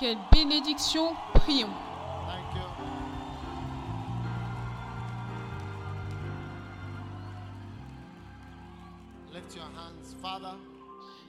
[0.00, 1.68] Quelle bénédiction, prions.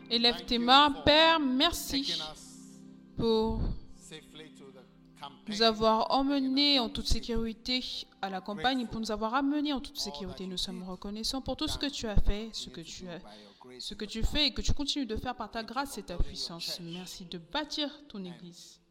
[0.09, 2.19] Élève tes mains, Père, merci
[3.17, 3.59] pour
[5.47, 7.83] nous avoir emmenés en toute sécurité
[8.21, 10.47] à la campagne pour nous avoir amenés en toute sécurité.
[10.47, 13.19] Nous sommes reconnaissants pour tout ce que tu as fait, ce que tu as.
[13.79, 16.17] Ce que tu fais et que tu continues de faire par ta grâce et ta
[16.17, 16.79] puissance.
[16.81, 18.81] Merci de bâtir ton Église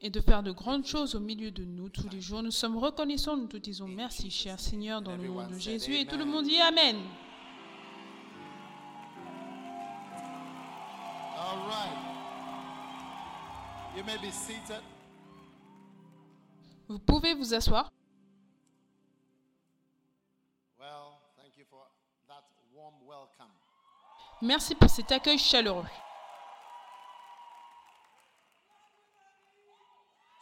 [0.00, 2.42] et de faire de grandes choses au milieu de nous tous les jours.
[2.42, 5.94] Nous sommes reconnaissants, nous te disons merci, cher Seigneur, dans le nom de Jésus.
[5.94, 6.96] Et tout le monde dit Amen.
[11.36, 11.98] All right.
[13.96, 14.82] You may be seated.
[16.88, 17.90] Vous pouvez vous asseoir.
[24.40, 25.84] Merci pour cet accueil chaleureux.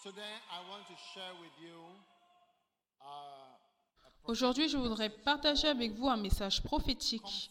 [0.04, 0.10] Uh,
[4.24, 7.50] Aujourd'hui, je voudrais partager avec vous un message prophétique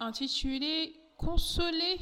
[0.00, 1.98] intitulé Consolez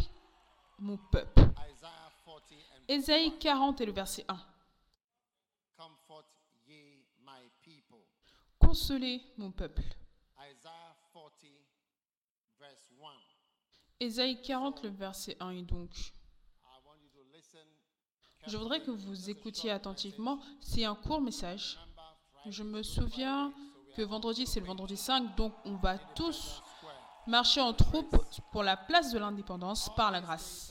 [0.78, 1.42] mon peuple.
[1.70, 4.36] Isaiah 40 and Ésaïe 40 et le verset 1.
[5.76, 6.24] comfort
[6.66, 8.00] ye my people.
[8.58, 9.82] Consolez mon peuple.
[10.38, 11.30] Isaiah 40
[12.58, 13.06] verse 1.
[14.00, 15.90] Ésaïe 40, le verset 1 et donc.
[18.46, 20.40] Je voudrais que vous écoutiez attentivement.
[20.60, 21.78] C'est un court message.
[22.46, 23.52] Je me souviens
[23.96, 26.62] que vendredi, c'est le vendredi 5, donc on va tous
[27.26, 28.16] marcher en troupe
[28.52, 30.70] pour la place de l'indépendance par la grâce.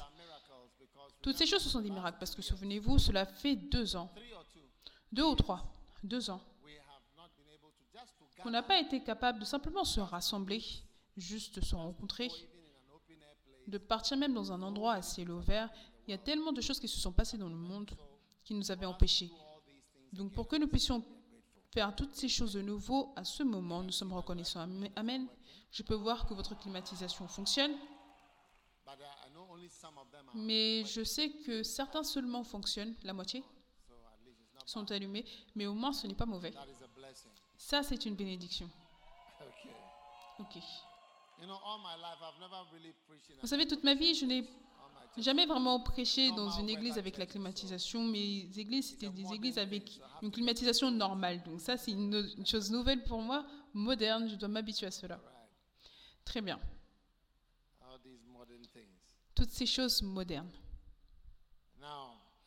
[1.21, 4.13] Toutes ces choses, ce sont des miracles parce que souvenez-vous, cela fait deux ans,
[5.11, 5.63] deux ou trois,
[6.03, 6.41] deux ans,
[8.37, 10.61] gather n'a pas été capable de simplement se rassembler,
[11.15, 12.29] juste se rencontrer,
[13.67, 15.69] de partir même dans un endroit à ciel ouvert.
[16.07, 17.89] Il y a tellement de choses qui se sont passées dans le monde
[18.43, 19.31] qui nous avaient empêchés.
[20.11, 21.03] Donc pour que nous puissions
[21.73, 24.59] faire toutes ces choses de nouveau à ce moment, nous sommes reconnaissants.
[24.61, 25.27] Am- Amen.
[25.71, 27.71] Je peux voir que votre climatisation fonctionne,
[30.35, 33.43] mais je sais que certains seulement fonctionnent, la moitié
[34.65, 35.25] sont allumés,
[35.55, 36.53] mais au moins ce n'est pas mauvais.
[37.57, 38.69] Ça, c'est une bénédiction.
[39.41, 39.69] Okay.
[40.57, 40.63] Ok.
[43.41, 44.47] Vous savez, toute ma vie, je n'ai
[45.17, 48.03] jamais vraiment prêché dans une église avec la climatisation.
[48.03, 51.43] Mes églises, c'était des églises avec une climatisation normale.
[51.43, 54.29] Donc ça, c'est une, chose nouvelle pour moi, moderne.
[54.29, 55.19] Je dois m'habituer à cela.
[56.23, 56.59] Très bien.
[57.81, 58.87] All these modern things.
[59.35, 60.51] Toutes ces choses modernes.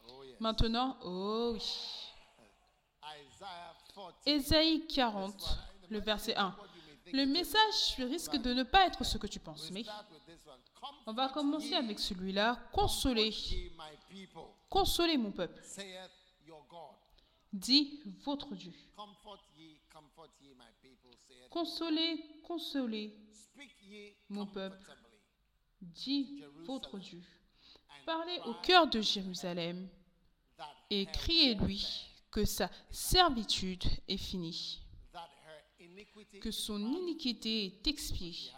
[0.09, 0.23] Oh.
[0.41, 1.63] Maintenant, oh oui.
[3.03, 4.15] Isaiah 40.
[4.27, 5.59] Ésaïe 40,
[5.91, 6.57] le verset 1.
[7.13, 9.85] Le message risque de ne pas être ce que tu penses, mais
[11.07, 12.59] on va commencer avec celui-là.
[14.09, 15.63] People, Consoler mon peuple.
[17.53, 18.73] Dit votre Dieu.
[23.33, 24.79] Speak ye Mon peuple.
[25.81, 27.23] dit votre Dieu.
[28.05, 29.89] Parlez au cœur de Jérusalem
[30.91, 31.87] et criez-lui
[32.31, 34.83] que sa servitude est finie,
[36.41, 38.53] que son iniquité est expiée,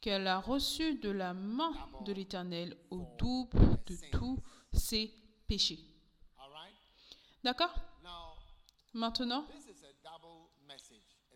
[0.00, 1.72] qu'elle a reçu de la main
[2.04, 4.38] de l'Éternel au double de tous
[4.72, 5.12] ses
[5.46, 5.80] péchés.
[7.42, 7.74] D'accord?
[8.92, 9.46] Maintenant,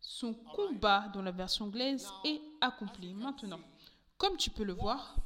[0.00, 3.14] son combat dans la version anglaise est accompli.
[3.14, 3.60] Maintenant,
[4.16, 5.16] comme tu peux le voir,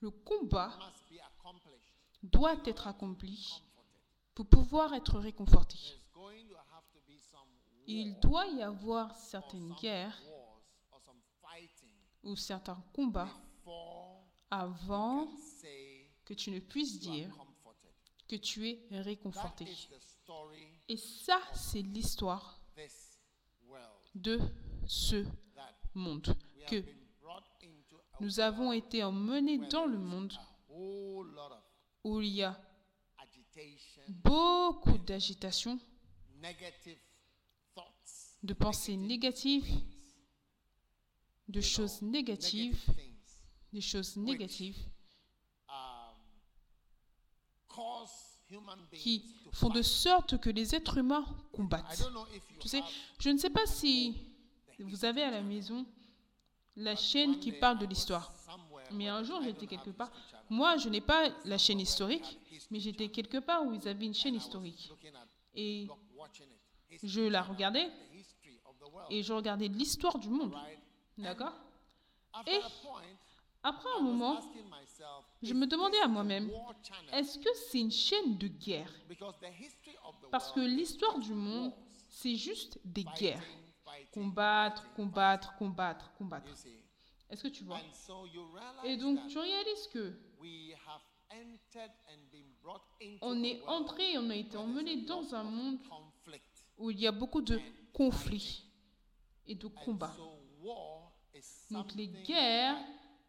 [0.00, 0.72] le combat
[2.22, 3.62] doit être accompli
[4.34, 5.78] pour pouvoir être réconforté.
[7.86, 10.20] Il doit y avoir certaines guerres
[12.22, 13.32] ou certains combats
[14.50, 15.28] avant
[16.24, 17.30] que tu ne puisses dire
[18.28, 19.66] que tu es réconforté.
[20.88, 22.60] Et ça, c'est l'histoire
[24.14, 24.40] de
[24.86, 25.24] ce
[25.94, 26.36] monde.
[26.68, 26.82] Que
[28.20, 30.32] nous avons été emmenés dans le monde
[30.68, 32.60] où il y a
[34.08, 35.78] beaucoup d'agitation,
[38.42, 39.68] de pensées négatives,
[41.48, 42.80] de choses négatives,
[43.72, 44.76] des choses négatives
[48.92, 51.98] qui font de sorte que les êtres humains I combattent.
[51.98, 52.82] don't know if you Tu sais,
[53.18, 54.14] je ne sais pas si
[54.78, 55.86] vous avez à la maison
[56.76, 58.32] la chaîne qui parle de l'histoire.
[58.92, 60.10] Mais un jour, j'étais quelque part.
[60.48, 62.38] Moi, je n'ai pas la chaîne historique,
[62.70, 64.92] mais j'étais quelque part où ils avaient une chaîne historique.
[65.54, 65.88] Et
[67.02, 67.90] je la regardais
[69.10, 70.54] et je regardais l'histoire du monde.
[71.18, 71.52] D'accord?
[72.46, 72.60] Et
[73.66, 74.40] après un moment,
[75.42, 76.48] je me demandais à moi-même,
[77.12, 78.92] est-ce que c'est une chaîne de guerre?
[80.30, 81.72] Parce que l'histoire du monde,
[82.08, 83.42] c'est juste des guerres.
[84.12, 86.52] Combattre, combattre, combattre, combattre.
[87.28, 87.80] Est-ce que tu vois?
[88.84, 90.16] Et donc, tu réalises que
[93.20, 95.78] on est entré, on a été emmené dans un monde
[96.78, 97.60] où il y a beaucoup de
[97.92, 98.64] conflits
[99.44, 100.16] et de combats.
[101.70, 102.78] Donc les guerres,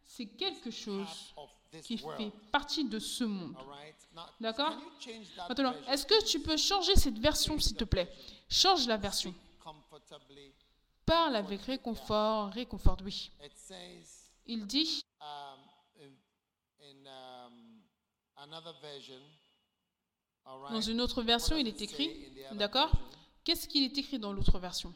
[0.08, 1.34] c'est quelque chose
[1.82, 3.54] qui fait partie de ce monde.
[4.40, 4.74] D'accord?
[5.48, 8.10] Maintenant, est-ce que tu peux changer cette version, s'il te plaît?
[8.48, 9.34] Change la version.
[11.04, 13.30] Parle avec réconfort, réconfort, oui.
[14.46, 15.04] Il dit,
[20.46, 22.90] dans une autre version, il est écrit, d'accord?
[23.44, 24.92] Qu'est-ce qu'il est écrit dans l'autre version?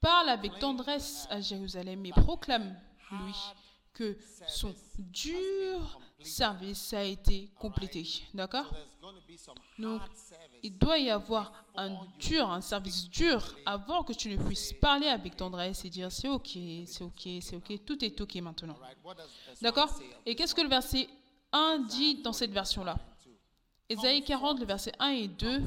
[0.00, 2.78] Parle avec tendresse à Jérusalem et proclame,
[3.10, 3.34] lui,
[3.92, 4.16] que
[4.46, 8.06] son dur service a été complété.
[8.34, 8.72] D'accord?
[9.78, 10.02] Donc,
[10.62, 15.06] il doit y avoir un dur, un service dur avant que tu ne puisses parler
[15.06, 18.76] avec tendresse et dire c'est ok, c'est ok, c'est ok, tout est ok maintenant.
[19.62, 19.90] D'accord?
[20.26, 21.08] Et qu'est-ce que le verset
[21.52, 22.98] 1 dit dans cette version-là?
[23.88, 25.62] Ésaïe 40, le verset 1 et 2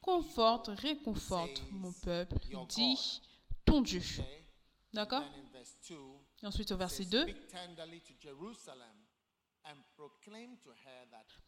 [0.00, 2.36] conforte, réconforte mon peuple,
[2.68, 3.20] dit
[3.66, 4.00] ton Dieu.
[4.92, 5.24] D'accord
[6.42, 7.26] Et ensuite au verset 2,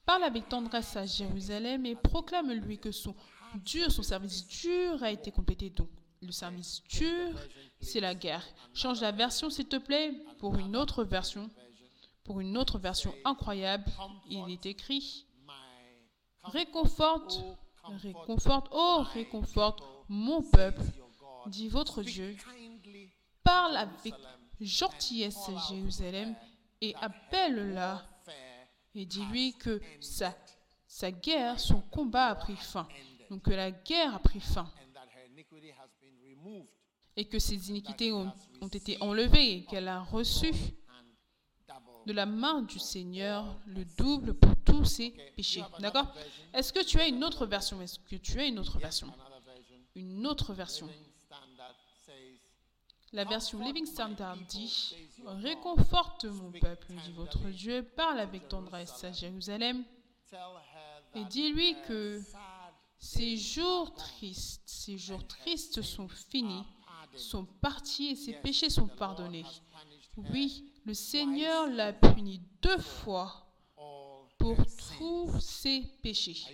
[0.04, 3.14] Parle avec tendresse à Jérusalem et proclame-lui que son
[3.64, 5.70] dur, son service dur a été complété.
[5.70, 5.88] Donc,
[6.20, 7.38] le service dur,
[7.80, 8.44] c'est la guerre.
[8.74, 11.48] Change la version, s'il te plaît, pour une autre version.
[12.24, 13.84] Pour une autre version incroyable,
[14.28, 15.26] il est écrit
[16.42, 17.40] Réconforte,
[18.02, 20.82] réconforte, oh, réconforte mon peuple,
[21.48, 22.36] dit votre Dieu.
[23.42, 24.14] Parle avec
[24.60, 26.34] gentillesse à Jérusalem
[26.80, 28.06] et appelle-la
[28.94, 30.36] et dis-lui que sa,
[30.86, 32.88] sa guerre, son combat a pris fin.
[33.30, 34.72] Donc que la guerre a pris fin.
[37.16, 40.52] Et que ses iniquités ont, ont été enlevées et qu'elle a reçu
[42.06, 45.64] de la main du Seigneur le double pour tous ses péchés.
[45.78, 46.14] D'accord?
[46.54, 47.82] Est-ce que tu as une autre version?
[47.82, 49.12] Est-ce que tu as une autre version?
[49.94, 50.88] Une autre version.
[53.12, 54.94] La version Living Standard dit
[55.24, 59.82] Réconforte mon peuple, dit votre Dieu, parle avec tendresse à Jérusalem
[61.14, 62.20] et dis-lui que
[62.98, 66.64] ces jours tristes, ces jours tristes sont finis,
[67.14, 69.46] sont partis et ses péchés sont pardonnés.
[70.30, 73.46] Oui, le Seigneur l'a puni deux fois
[74.36, 74.56] pour
[74.98, 76.44] tous ses péchés.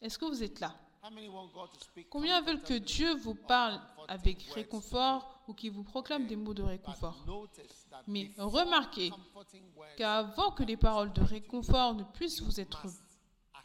[0.00, 0.74] Est-ce que vous êtes là?
[2.10, 6.62] Combien veulent que Dieu vous parle avec réconfort ou qu'il vous proclame des mots de
[6.62, 7.24] réconfort.
[8.06, 9.10] Mais remarquez
[9.96, 12.86] qu'avant que les paroles de réconfort ne puissent vous être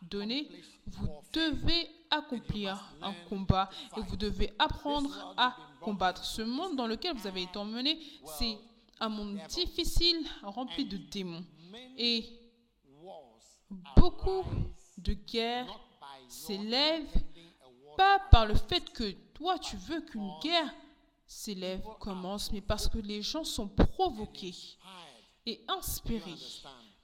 [0.04, 0.50] données,
[0.88, 6.24] vous devez accomplir un combat et vous devez apprendre à combattre.
[6.24, 8.00] Ce monde dans lequel vous avez été emmené,
[8.38, 8.58] c'est
[9.00, 11.46] un monde difficile, rempli de démons.
[11.98, 12.26] Et
[13.96, 14.44] beaucoup
[14.98, 15.68] de guerres
[16.28, 17.24] s'élèvent
[17.98, 20.74] pas par le fait que toi tu veux qu'une guerre
[21.30, 24.56] s'élève, commence, mais parce que les gens sont provoqués
[25.46, 26.36] et inspirés.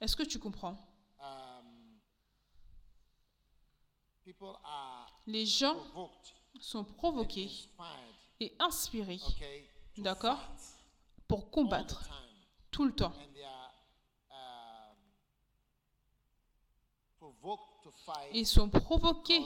[0.01, 0.77] Est-ce que tu comprends?
[5.27, 5.77] Les gens
[6.59, 7.51] sont provoqués
[8.39, 9.21] et inspirés,
[9.97, 10.39] d'accord,
[11.27, 12.09] pour combattre
[12.71, 13.13] tout le temps.
[18.33, 19.45] Ils sont provoqués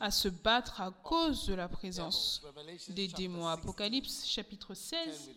[0.00, 2.42] à se battre à cause de la présence
[2.88, 3.46] des démons.
[3.46, 5.30] Apocalypse chapitre 16.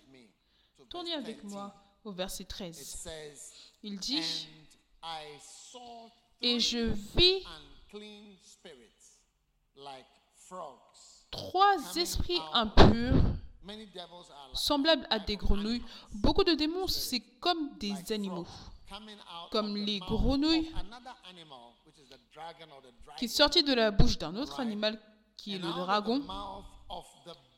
[0.89, 3.08] Tournez avec moi au verset 13.
[3.84, 4.48] Il dit,
[6.41, 7.46] et je vis
[11.32, 13.15] trois esprits impurs
[14.53, 15.84] semblables à des grenouilles.
[16.12, 18.48] Beaucoup de démons, c'est comme des animaux
[19.51, 20.72] comme les grenouilles
[23.17, 25.00] qui sortit de la bouche d'un autre animal
[25.38, 26.22] qui est le dragon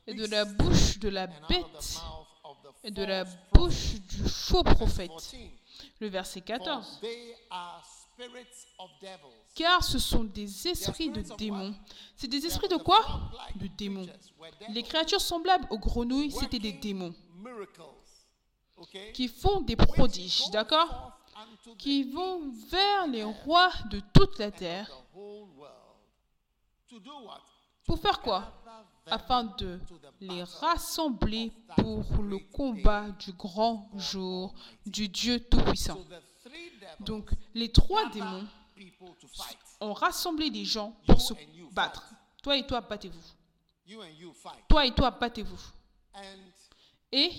[0.06, 2.00] et de la bouche de la bête
[2.84, 5.10] et de la bouche du faux prophète.
[5.10, 5.36] 14.
[6.00, 6.98] Le verset For 14.
[7.00, 9.32] they are spirits of devils.
[9.54, 11.74] Car ce sont des esprits de démons.
[12.16, 13.30] C'est des esprits de quoi?
[13.56, 14.06] De démons.
[14.70, 17.14] Les créatures semblables aux grenouilles, c'était des démons
[19.14, 21.12] qui font des prodiges, d'accord?
[21.78, 24.90] Qui vont vers les rois de toute la terre.
[27.84, 28.52] Pour faire quoi?
[29.06, 29.80] Afin de
[30.20, 34.54] les rassembler pour le combat du grand jour
[34.86, 35.98] du Dieu Tout-Puissant.
[37.00, 38.46] Donc les trois démons
[39.80, 41.34] ont rassemblé des gens pour se
[41.72, 42.04] battre.
[42.42, 43.96] Toi et toi, battez-vous.
[44.68, 45.60] Toi et toi, battez-vous.
[47.10, 47.30] Et,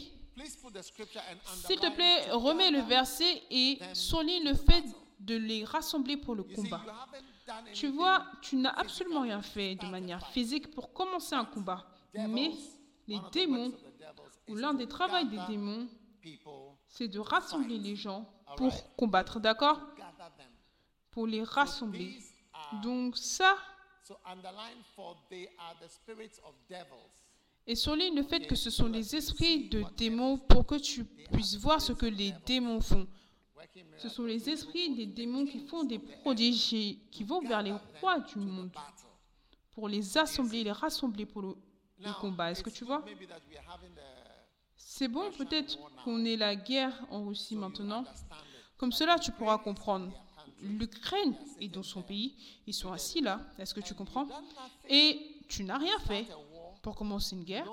[1.66, 4.84] s'il te plaît, remets le verset et souligne le fait
[5.20, 6.82] de les rassembler pour le combat.
[7.74, 11.86] Tu vois, tu n'as absolument rien fait de manière physique pour commencer un combat.
[12.14, 12.52] Mais
[13.08, 13.74] les démons,
[14.48, 15.88] ou l'un des travaux des démons,
[16.88, 19.80] c'est de rassembler les gens pour combattre, d'accord?
[21.12, 22.18] Pour les rassembler.
[22.82, 23.56] Donc ça,
[27.66, 31.56] et souligne le fait que ce sont les esprits de démons pour que tu puisses
[31.56, 33.08] voir ce que les démons font.
[33.98, 36.70] Ce sont les esprits des démons qui font des prodiges
[37.12, 38.72] qui vont vers les rois du monde
[39.72, 41.56] pour les assembler, les rassembler pour le,
[42.20, 42.52] combat.
[42.52, 43.04] Est-ce que tu vois?
[44.76, 48.04] C'est bon peut-être qu'on ait la guerre en Russie maintenant.
[48.78, 50.12] Comme cela, tu pourras comprendre.
[50.62, 52.36] L'Ukraine est dans son pays.
[52.68, 53.42] Ils sont assis là.
[53.58, 54.28] Est-ce que tu comprends?
[54.90, 56.28] Et tu n'as rien fait.
[56.84, 57.66] Pour commencer une guerre.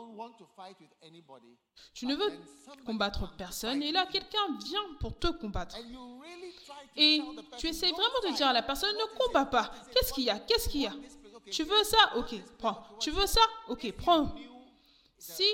[1.93, 2.33] Tu ne veux
[2.87, 3.83] combattre personne.
[3.83, 5.77] Et là, quelqu'un vient pour te combattre.
[5.77, 8.53] And you really try to Et tu person, essaies "Don't vraiment de fight." dire à
[8.53, 9.73] la personne, ne combat pas.
[9.93, 10.39] Qu'est-ce qu'il y a?
[10.39, 10.95] Qu'est-ce qu'il y a?
[11.51, 12.17] Tu veux ça?
[12.17, 12.87] Ok, prends.
[13.01, 13.41] Tu veux ça?
[13.69, 14.33] Ok, prends.
[15.19, 15.45] Si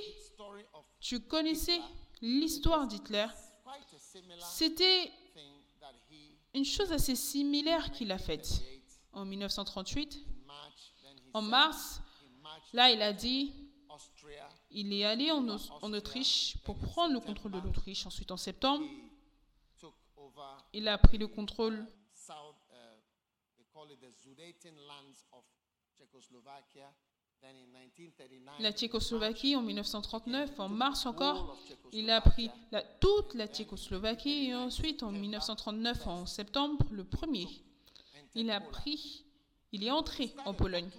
[1.00, 1.80] tu connaissais
[2.20, 3.26] l'histoire d'Hitler,
[4.52, 5.10] c'était
[6.52, 8.62] une chose assez similaire qu'il a faite
[9.14, 10.26] en 1938.
[10.26, 10.92] in March.
[11.02, 12.00] Then he En mars,
[12.72, 13.52] là, il a dit,
[14.70, 15.46] il est allé en,
[15.92, 18.06] Autriche pour prendre le contrôle de l'Autriche.
[18.06, 18.84] Ensuite, en septembre,
[20.72, 22.56] il a pris le contrôle South.
[23.56, 25.44] They call it the Sudeten lands of
[25.96, 26.92] Czechoslovaquia.
[27.40, 30.58] Then in 1939, la Tchécoslovaquie en 1939.
[30.58, 31.58] En mars encore,
[31.92, 32.50] il a pris
[33.00, 34.48] toute la Tchécoslovaquie.
[34.48, 37.46] Et ensuite, en 1939, en septembre, le premier,
[38.34, 39.24] il a pris,
[39.72, 40.90] il est entré en Pologne.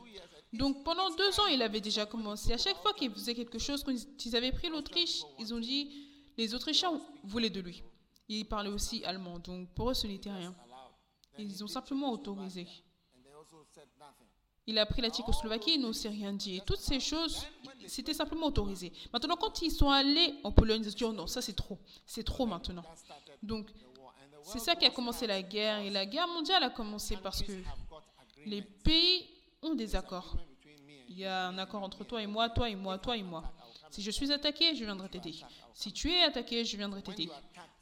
[0.53, 2.53] Donc pendant deux ans, il avait déjà commencé.
[2.53, 5.59] À chaque fois qu'il faisait quelque chose, quand ils- ils avaient pris l'Autriche, ils ont
[5.59, 7.83] dit, les Autrichiens voulaient de lui.
[8.29, 10.55] Il parlait aussi allemand, donc pour eux, ce n'était rien.
[11.37, 12.67] Ils ont simplement autorisé.
[14.69, 16.61] Il a pris la Tchécoslovaquie, n'ont aussi rien dit.
[16.65, 17.45] Toutes ces choses,
[17.87, 18.91] c'était simplement autorisé.
[19.13, 21.77] Maintenant, quand ils sont allés en Pologne, ils ont dit, oh non, ça c'est trop.
[22.05, 22.83] C'est trop maintenant.
[23.41, 23.69] Donc,
[24.43, 25.79] c'est ça qui a commencé la guerre.
[25.79, 27.51] Et la guerre mondiale a commencé parce que
[28.45, 29.25] les pays
[29.61, 30.35] ont des accords.
[31.09, 33.43] Il y a un accord entre toi et moi, toi et moi, toi et moi.
[33.89, 35.35] Si je suis attaqué, je viendrai t'aider.
[35.73, 37.29] Si tu es attaqué, je viendrai t'aider.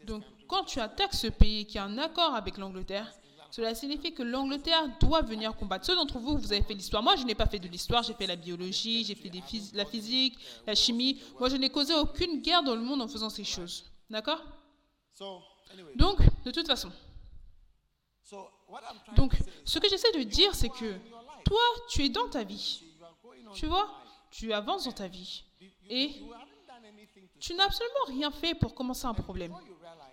[0.05, 3.11] Donc, quand tu attaques ce pays qui a un accord avec l'Angleterre,
[3.51, 5.85] cela signifie que l'Angleterre doit venir combattre.
[5.85, 7.01] Ceux d'entre vous, vous avez fait l'histoire.
[7.01, 8.03] Moi, je n'ai pas fait de l'histoire.
[8.03, 11.21] J'ai fait la biologie, j'ai fait des phys- la physique, la chimie.
[11.39, 13.85] Moi, je n'ai causé aucune guerre dans le monde en faisant ces choses.
[14.09, 14.41] D'accord?
[15.95, 16.91] Donc, de toute façon.
[19.15, 20.95] Donc, ce que j'essaie de dire, c'est que
[21.45, 22.83] toi, tu es dans ta vie.
[23.53, 23.89] Tu vois
[24.31, 25.43] Tu avances dans ta vie.
[25.89, 26.11] Et
[27.39, 29.55] tu n'as absolument rien fait pour commencer un problème.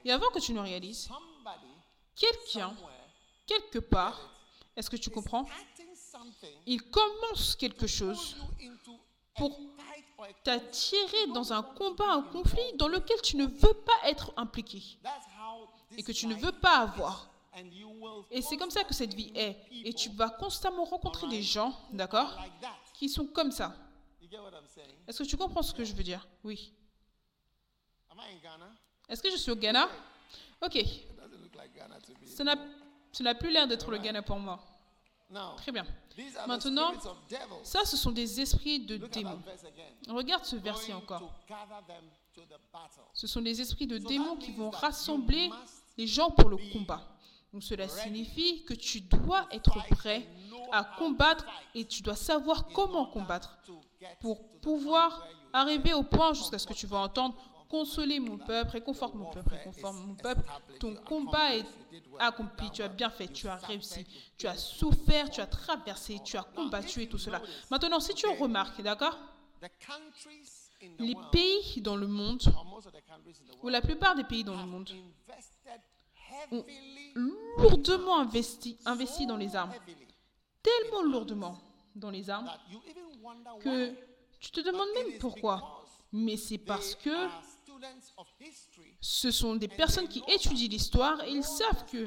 [0.04, 1.08] Et avant que tu ne réalises,
[2.14, 2.74] quelqu'un,
[3.46, 4.30] quelque part,
[4.76, 5.46] est-ce que tu comprends?
[6.66, 8.36] Il commence quelque chose
[9.36, 9.58] pour
[10.44, 14.98] t'attirer dans un combat, un conflit dans lequel tu ne veux pas être impliqué
[15.96, 17.31] et que tu ne veux pas avoir.
[18.30, 19.56] Et c'est comme ça que cette vie est.
[19.70, 22.76] Et tu vas constamment rencontrer des gens, d'accord, like that.
[22.94, 23.74] qui sont comme ça.
[24.20, 24.96] You get what I'm saying?
[25.06, 26.26] Est-ce que tu comprends ce que je veux dire?
[26.44, 26.72] Oui.
[29.08, 29.88] Est-ce que je suis au Ghana?
[30.62, 30.76] Ok.
[30.76, 32.26] It doesn't look like Ghana to me.
[33.12, 34.60] Ça n'a plus l'air d'être le Ghana pour moi.
[35.56, 35.86] Très bien.
[36.46, 36.92] Maintenant.
[37.62, 39.42] Ça, ce sont des esprits de démons.
[40.08, 41.34] Regarde ce verset encore.
[43.12, 45.50] Ce sont des esprits de démons qui vont rassembler
[45.96, 47.11] les gens pour le combat.
[47.52, 50.26] Donc cela signifie que tu dois être prêt
[50.70, 51.44] à combattre
[51.74, 53.58] et tu dois savoir comment combattre
[54.20, 57.36] pour pouvoir arriver au point jusqu'à ce que tu vas entendre
[57.72, 60.42] consoler mon peuple, réconforte mon peuple, réconforte mon peuple.
[60.78, 61.64] Ton combat est
[62.18, 64.06] accompli, tu as bien fait, tu as réussi,
[64.36, 67.40] tu as souffert, tu as traversé, tu as combattu et tout cela.
[67.70, 69.18] Maintenant, si tu remarques, d'accord?
[70.98, 72.42] Les pays dans le monde,
[73.62, 74.90] ou la plupart des pays dans le monde,
[76.50, 77.12] ont heavily,
[77.56, 79.72] lourdement investi, investi dans les armes.
[80.62, 81.58] Tellement lourdement
[81.94, 82.50] dans les armes
[83.60, 83.94] que
[84.40, 85.84] tu te demandes même pourquoi.
[86.12, 87.28] Mais c'est parce que
[89.00, 92.06] ce sont des personnes qui étudient l'histoire et ils savent que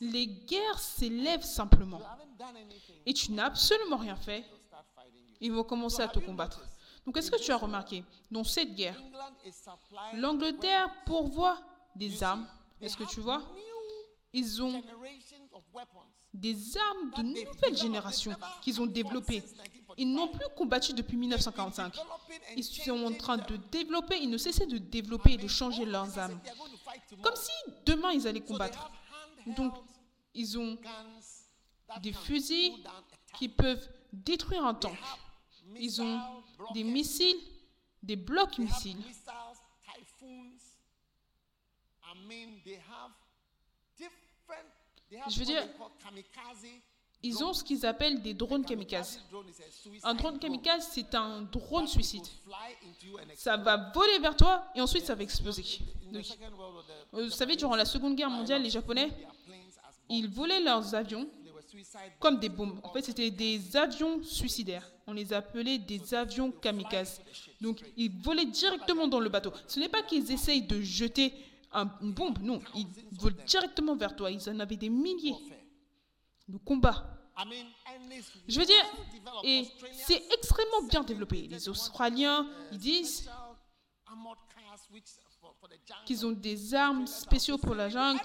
[0.00, 2.00] les guerres s'élèvent simplement.
[3.04, 4.44] Et tu n'as absolument rien fait,
[5.40, 6.62] ils vont commencer à te combattre.
[7.04, 9.00] Donc est-ce que tu as remarqué, dans cette guerre,
[10.14, 11.58] l'Angleterre pourvoit
[11.96, 12.46] des armes?
[12.82, 13.42] Est-ce que tu vois?
[14.32, 14.82] Ils ont
[16.34, 19.42] des armes de nouvelle génération qu'ils ont développées.
[19.98, 21.94] Ils n'ont plus combattu depuis 1945.
[22.56, 26.18] Ils sont en train de développer, ils ne cessaient de développer et de changer leurs
[26.18, 26.40] armes.
[27.22, 27.52] Comme si
[27.84, 28.90] demain ils allaient combattre.
[29.46, 29.74] Donc,
[30.34, 30.78] ils ont
[32.00, 32.72] des fusils
[33.38, 34.98] qui peuvent détruire un tank.
[35.78, 36.20] Ils ont
[36.72, 37.36] des missiles,
[38.02, 39.02] des blocs missiles.
[45.28, 45.62] Je veux dire,
[47.22, 49.20] Ils ont ce qu'ils appellent des drones kamikazes.
[50.02, 52.26] Un drone kamikaze, c'est un drone suicide.
[53.36, 55.64] Ça va voler vers toi et ensuite ça va exploser.
[57.14, 59.10] Euh, vous savez, durant la Seconde Guerre mondiale, les Japonais,
[60.08, 61.28] ils volaient leurs avions
[62.18, 62.80] comme des bombes.
[62.82, 64.90] En fait, c'était des avions suicidaires.
[65.06, 67.20] On les appelait des avions kamikazes.
[67.60, 69.52] Donc, ils volaient directement dans le bateau.
[69.66, 71.32] Ce n'est pas qu'ils essayent de jeter
[71.74, 72.60] un- une bombe, non.
[72.74, 72.86] Ils
[73.18, 74.30] volent directement vers toi.
[74.30, 75.36] Ils en avaient des milliers
[76.48, 77.04] de combats.
[78.46, 78.84] Je veux dire,
[79.42, 79.66] et
[80.06, 81.46] c'est extrêmement bien développé.
[81.48, 83.28] Les Australiens, ils disent
[86.04, 88.20] qu'ils ont des armes spéciaux pour la jungle.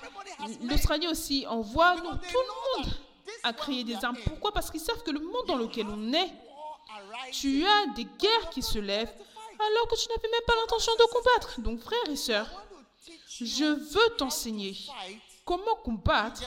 [0.63, 1.95] L'Australie aussi envoie.
[1.95, 2.43] Non, tout
[2.77, 2.93] le monde
[3.43, 4.17] a créé des armes.
[4.25, 4.51] Pourquoi?
[4.53, 6.31] Parce qu'ils savent que le monde dans lequel on est,
[7.31, 9.13] tu as des guerres qui se lèvent
[9.59, 11.61] alors que tu n'avais même pas l'intention de combattre.
[11.61, 12.49] Donc, frères et sœurs,
[13.45, 14.75] je veux t'enseigner
[15.45, 16.43] comment combattre.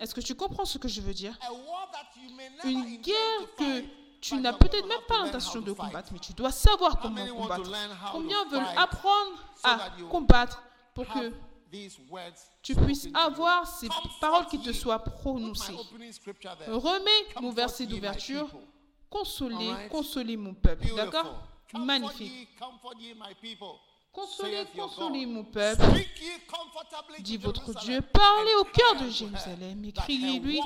[0.00, 1.36] Est-ce que tu comprends ce que je veux dire?
[2.64, 3.84] Une guerre que
[4.20, 7.70] tu n'as peut-être même pas l'intention de combattre, mais tu dois savoir comment combattre.
[8.12, 10.62] Combien veulent apprendre à combattre
[10.94, 11.32] pour que
[12.62, 13.88] tu puisses avoir ces
[14.20, 15.76] paroles qui te soient prononcées.
[16.66, 18.48] Remets mon verset d'ouverture.
[19.08, 20.94] Consolez, consolez mon peuple.
[20.94, 21.42] D'accord?
[21.74, 22.48] Magnifique.
[24.12, 25.82] Consolez, consolez mon peuple,
[27.20, 28.00] dit votre Dieu.
[28.00, 30.60] Parlez au cœur de Jérusalem et criez-lui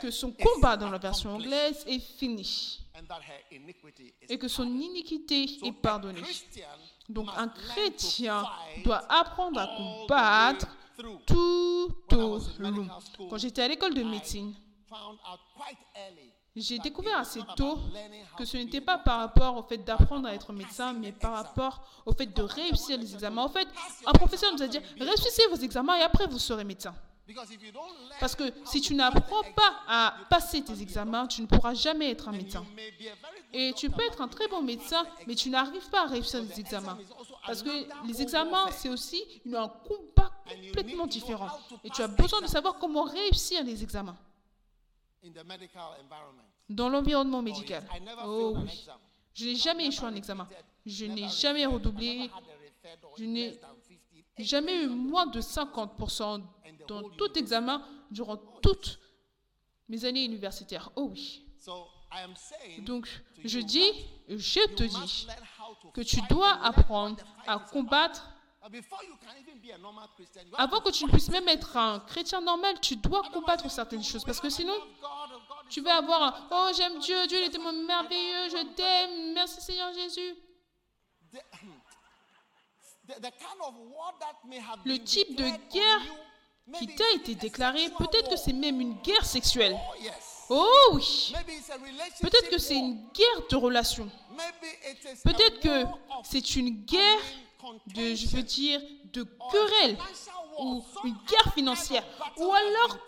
[0.00, 2.80] que son combat dans la version anglaise est fini
[4.28, 6.22] et que son iniquité est pardonnée.
[7.08, 8.44] Donc un chrétien
[8.84, 10.68] doit apprendre à combattre
[11.26, 12.88] tout au long.
[13.28, 14.54] Quand j'étais à l'école de médecine,
[16.56, 17.78] j'ai découvert assez tôt
[18.38, 21.82] que ce n'était pas par rapport au fait d'apprendre à être médecin, mais par rapport
[22.06, 23.42] au fait de réussir les examens.
[23.42, 23.66] En fait,
[24.06, 26.94] un professeur nous a dit, réussissez vos examens et après vous serez médecin.
[28.20, 32.28] Parce que si tu n'apprends pas à passer tes examens, tu ne pourras jamais être
[32.28, 32.64] un médecin.
[33.52, 36.60] Et tu peux être un très bon médecin, mais tu n'arrives pas à réussir les
[36.60, 36.98] examens.
[37.46, 41.48] Parce que les examens, c'est aussi un combat complètement différent.
[41.82, 44.16] Et tu as besoin de savoir comment réussir les examens
[46.68, 47.86] dans l'environnement médical.
[48.24, 48.86] Oh oui.
[49.34, 50.48] Je n'ai jamais échoué un examen.
[50.86, 52.30] Je n'ai jamais redoublé.
[53.18, 53.60] Je n'ai
[54.38, 56.42] jamais eu moins de 50%
[56.86, 58.98] dans tout examen durant toutes
[59.88, 60.90] mes années universitaires.
[60.96, 61.44] Oh oui.
[62.80, 63.08] Donc,
[63.44, 63.90] je dis,
[64.28, 65.26] je te dis
[65.92, 68.30] que tu dois apprendre à combattre.
[70.56, 74.24] Avant que tu ne puisses même être un chrétien normal, tu dois combattre certaines choses.
[74.24, 74.74] Parce que sinon,
[75.68, 79.60] tu vas avoir un Oh, j'aime Dieu, Dieu il est tellement merveilleux, je t'aime, merci
[79.60, 80.34] Seigneur Jésus.
[84.86, 86.00] Le type de guerre
[86.78, 89.76] qui t'a été déclaré, peut-être que c'est même une guerre sexuelle.
[90.48, 91.34] Oh oui.
[92.20, 94.10] Peut-être que c'est une guerre de relation.
[95.22, 95.84] Peut-être que
[96.22, 97.20] c'est une guerre
[97.94, 98.80] de, je veux dire,
[99.12, 99.96] de querelle
[100.58, 102.04] ou une guerre financière.
[102.36, 102.98] Ou alors,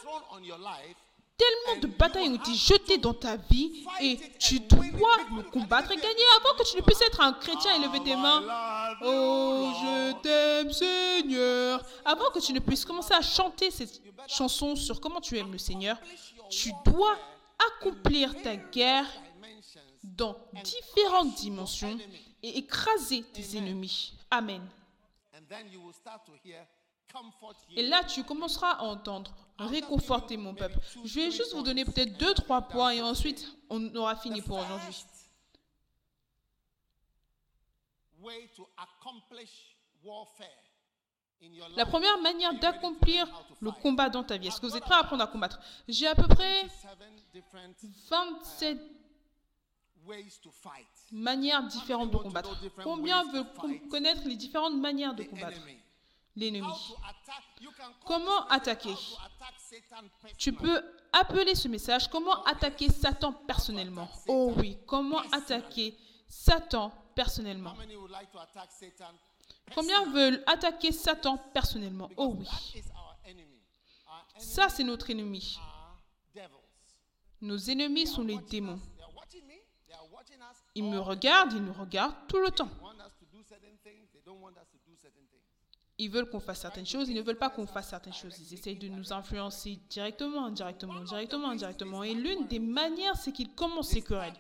[1.37, 5.97] tellement de batailles ont été jetées dans ta vie et tu dois le combattre et
[5.97, 8.43] gagner avant que tu ne puisses être un chrétien et lever tes mains.
[9.03, 11.83] Oh, je t'aime Seigneur.
[12.05, 15.59] Avant que tu ne puisses commencer à chanter cette chanson sur comment tu aimes le
[15.59, 15.99] Seigneur,
[16.51, 17.17] tu dois
[17.79, 19.07] accomplir ta guerre
[20.15, 21.99] dans différentes dimensions
[22.43, 24.15] et écraser tes ennemis.
[24.31, 24.63] Amen.
[27.77, 30.79] Et là, tu commenceras à entendre réconforter mon peuple.
[31.05, 34.59] Je vais juste vous donner peut-être deux, trois points et ensuite on aura fini pour
[34.59, 35.05] aujourd'hui.
[41.77, 43.27] La première manière d'accomplir
[43.61, 44.49] le combat dans ta vie.
[44.49, 45.61] Est-ce que vous êtes prêts à apprendre à combattre?
[45.87, 47.75] J'ai à peu près Seven different
[48.09, 49.06] 27 ways to fight.
[51.13, 52.57] Manières différentes de combattre.
[52.83, 53.47] Combien veulent
[53.91, 55.61] connaître les différentes manières de combattre?
[56.35, 56.69] L'ennemi.
[58.05, 58.95] Comment attaquer?
[60.37, 64.09] Tu peux appeler ce message comment attaquer Satan personnellement?
[64.29, 65.97] Oh oui, comment attaquer
[66.29, 67.75] Satan personnellement?
[69.75, 72.11] Combien veulent attaquer Satan personnellement?
[72.17, 72.47] Oh oui.
[74.39, 75.59] Ça, c'est notre ennemi.
[77.41, 78.79] Nos ennemis sont les démons.
[78.97, 79.55] They are watching me.
[79.87, 80.66] They are watching us.
[80.77, 82.69] Ils me regardent, ils nous regardent tout le temps.
[85.99, 88.39] Ils veulent qu'on fasse certaines choses, ils ne veulent pas qu'on fasse certaines choses.
[88.39, 92.03] Ils essayent de nous influencer directement, indirectement, directement, indirectement.
[92.03, 94.35] Et l'une des manières, c'est qu'ils commencent les querelles.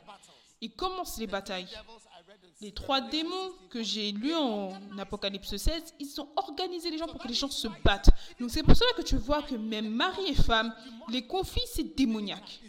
[0.61, 1.69] Ils commencent les batailles.
[2.61, 7.19] Les trois démons que j'ai lus en Apocalypse 16, ils ont organisé les gens pour
[7.19, 8.11] que les gens se battent.
[8.39, 10.75] Donc c'est pour cela que tu vois que même mari et femme,
[11.09, 12.61] les conflits, c'est démoniaque.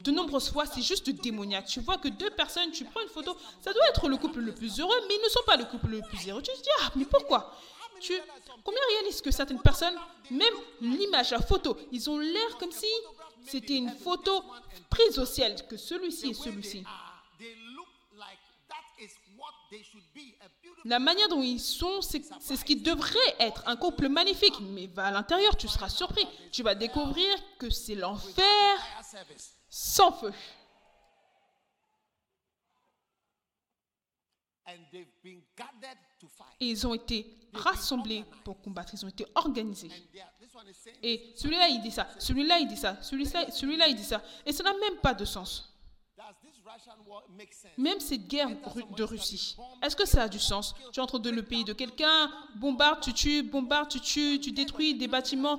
[0.00, 1.66] De nombreuses fois, c'est juste démoniaque.
[1.66, 4.54] Tu vois que deux personnes, tu prends une photo, ça doit être le couple le
[4.54, 6.42] plus heureux, mais ils ne sont pas le couple le plus heureux.
[6.42, 7.54] Tu te dis, ah, mais pourquoi?
[8.00, 8.14] Tu,
[8.64, 9.94] Combien réalisent que certaines personnes,
[10.30, 12.86] même l'image, la photo, ils ont l'air comme si
[13.46, 14.42] c'était une photo
[14.88, 16.84] prise au ciel, que celui-ci et celui-ci.
[20.84, 24.54] La manière dont ils sont, c'est ce qui devrait être un couple magnifique.
[24.60, 26.26] Mais va à l'intérieur, tu seras surpris.
[26.52, 28.78] Tu vas découvrir que c'est l'enfer.
[29.70, 30.32] Sans feu.
[36.60, 38.92] Ils ont été rassemblés pour combattre.
[38.94, 39.90] Ils ont été organisés.
[41.02, 42.08] Et celui-là, il dit ça.
[42.18, 43.02] Celui-là, il dit ça.
[43.02, 44.22] Celui-là, celui-là, il dit ça.
[44.44, 45.66] Et ça n'a même pas de sens.
[47.78, 48.50] Même cette guerre
[48.96, 50.74] de Russie, est-ce que ça a du sens?
[50.92, 54.94] Tu entres dans le pays de quelqu'un, bombarde, tu tues, bombarde, tu tues, tu détruis
[54.94, 55.58] des bâtiments.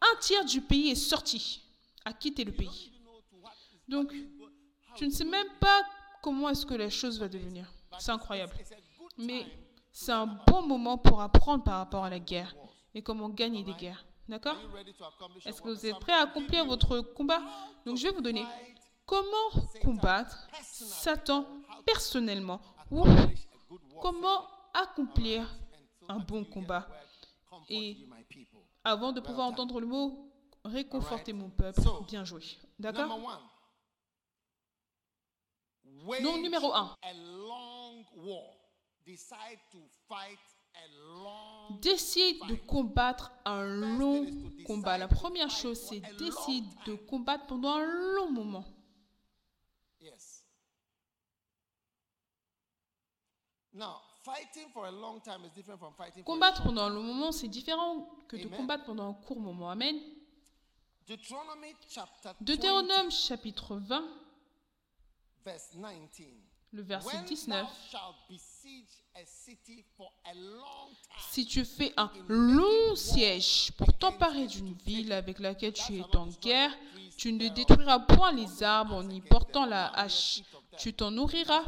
[0.00, 1.62] Un tiers du pays est sorti,
[2.04, 2.89] a quitté le pays.
[3.90, 4.14] Donc,
[4.94, 5.82] tu ne sais même pas
[6.22, 7.70] comment est-ce que la chose va devenir.
[7.98, 8.54] C'est incroyable.
[9.18, 9.46] Mais
[9.90, 12.54] c'est un bon moment pour apprendre par rapport à la guerre
[12.94, 14.06] et comment gagner des guerres.
[14.28, 14.56] D'accord?
[15.44, 17.42] Est-ce que vous êtes prêts à accomplir votre combat?
[17.84, 18.46] Donc, je vais vous donner
[19.04, 19.50] comment
[19.82, 21.44] combattre Satan
[21.84, 22.60] personnellement
[22.92, 23.04] ou
[24.00, 25.52] comment accomplir
[26.08, 26.86] un bon combat.
[27.68, 28.06] Et
[28.84, 30.30] avant de pouvoir entendre le mot
[30.64, 32.42] réconforter mon peuple, bien joué.
[32.78, 33.24] D'accord Number one.
[33.24, 33.24] Wage Donc, numéro un.
[33.24, 33.40] a long war.
[35.40, 35.79] Decide to
[40.08, 40.38] fight
[40.74, 40.86] a
[41.22, 44.26] long Décide de combattre un long
[44.66, 44.98] combat.
[44.98, 48.64] La première chose, c'est décide de combattre pendant un long moment.
[50.00, 50.44] Yes.
[53.72, 56.90] Now, fighting for a long time is different from fighting for a Combattre pendant un
[56.90, 59.70] long moment, c'est différent que de combattre pendant un court moment.
[59.70, 59.96] Amen.
[61.06, 64.04] Deuteronomy chapter 20, Deutéronome chapitre 20,
[65.44, 66.26] verse 19.
[66.72, 67.62] le verset When 19.
[67.64, 73.72] thou shalt besiege a city for a long time, Si tu fais un long siège
[73.76, 76.70] pour t'emparer d'une ville avec laquelle tu es en guerre,
[77.16, 80.42] tu ne détruiras point les arbres en y portant la hache.
[80.78, 81.64] Tu t'en nourriras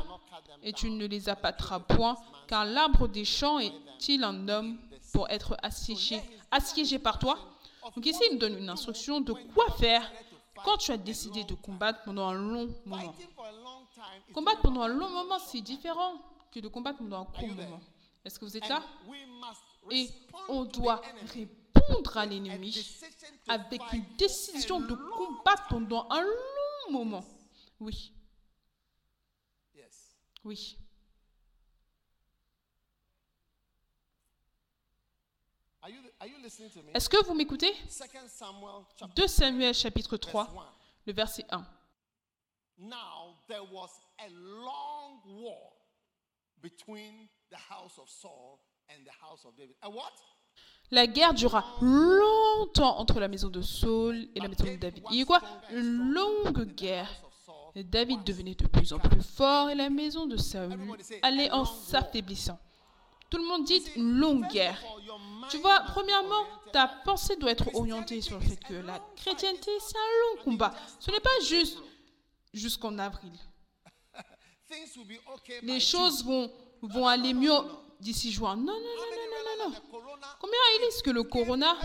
[0.62, 4.78] et tu ne les abattras point, car l'arbre des champs est-il un homme
[5.12, 7.38] pour être assiégé, assiégé par toi?
[7.96, 10.10] Donc ici, il nous donne une instruction de quoi faire
[10.64, 13.12] quand tu as décidé de combattre pendant un long moment.
[14.32, 17.80] Combattre pendant un long moment, c'est différent que de combattre pendant un court moment.
[18.24, 18.82] Est-ce que vous êtes là?
[19.90, 20.08] Et
[20.48, 21.02] on doit
[21.34, 23.00] répondre à l'ennemi
[23.48, 27.24] avec une décision de combattre pendant un long moment.
[27.80, 28.12] Oui,
[30.44, 30.78] oui.
[36.94, 37.74] Est-ce que vous m'écoutez?
[37.88, 40.66] Second Samuel chapter 2 Samuel chapitre 3, verse 1.
[41.06, 41.66] le verset 1.
[42.78, 45.72] Now there was a long war
[46.60, 49.76] between the house of Saul and the house of David.
[49.82, 50.12] A what?
[50.90, 55.04] La guerre dura longtemps entre la maison de Saul et la maison de David.
[55.10, 55.40] Il y a quoi?
[55.70, 57.08] Une longue guerre.
[57.44, 57.84] Saul.
[57.84, 60.78] David devenait de plus en plus fort et la maison de Saül
[61.22, 62.58] allait en s'affaiblissant.
[63.30, 64.78] Tout le monde dit une longue guerre.
[65.48, 69.96] Tu vois, premièrement, ta pensée doit être orientée sur le fait que la chrétienté, c'est
[69.96, 70.74] un long combat.
[71.00, 71.78] Ce n'est pas juste
[72.52, 73.32] jusqu'en avril.
[75.62, 76.50] Les choses vont,
[76.82, 77.52] vont aller mieux
[78.00, 78.56] d'ici juin.
[78.56, 79.80] Non, non, non, non, non, non,
[80.40, 81.76] Combien réalisent que le corona,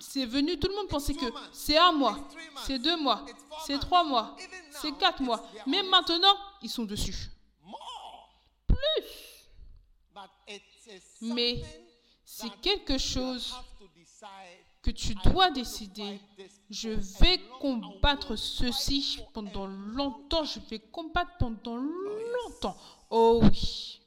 [0.00, 2.18] c'est venu, tout le monde pensait que c'est un mois,
[2.66, 3.24] c'est deux mois,
[3.66, 4.36] c'est trois mois,
[4.70, 5.42] c'est quatre mois.
[5.66, 7.14] Mais maintenant, ils sont dessus.
[8.66, 9.06] Plus.
[11.22, 11.62] Mais
[12.24, 13.54] c'est quelque chose
[14.82, 16.20] que tu dois décider,
[16.68, 16.90] je
[17.20, 22.76] vais combattre ceci pendant longtemps, je vais combattre pendant longtemps.
[23.08, 24.00] Oh oui.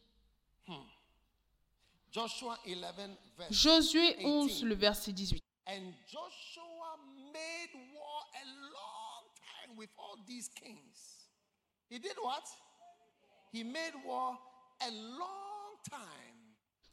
[3.49, 5.43] Josué 11, le verset 18.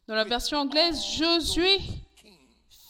[0.06, 1.80] Dans la version anglaise, Josué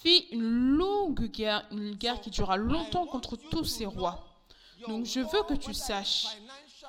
[0.02, 4.24] fit une longue guerre, une guerre qui dura longtemps contre tous ces rois.
[4.88, 6.26] Donc je veux que tu saches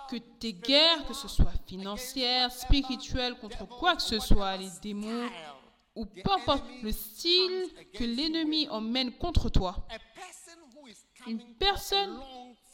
[0.09, 5.29] que tes guerres, que ce soit financières, spirituelles, contre quoi que ce soit, les démons,
[5.95, 9.75] ou peu importe le style que l'ennemi emmène contre toi,
[11.27, 12.19] une personne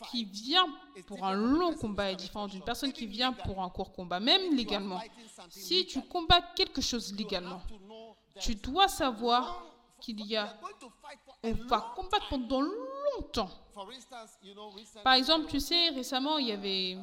[0.09, 0.67] qui vient
[1.05, 4.55] pour un long combat est différent d'une personne qui vient pour un court combat, même
[4.55, 5.01] légalement.
[5.49, 7.61] Si tu combats quelque chose légalement,
[8.39, 9.68] tu dois savoir
[9.99, 10.57] qu'il y a,
[11.43, 13.49] on va combattre pendant longtemps.
[15.03, 16.99] Par exemple, tu sais, récemment, il y avait uh,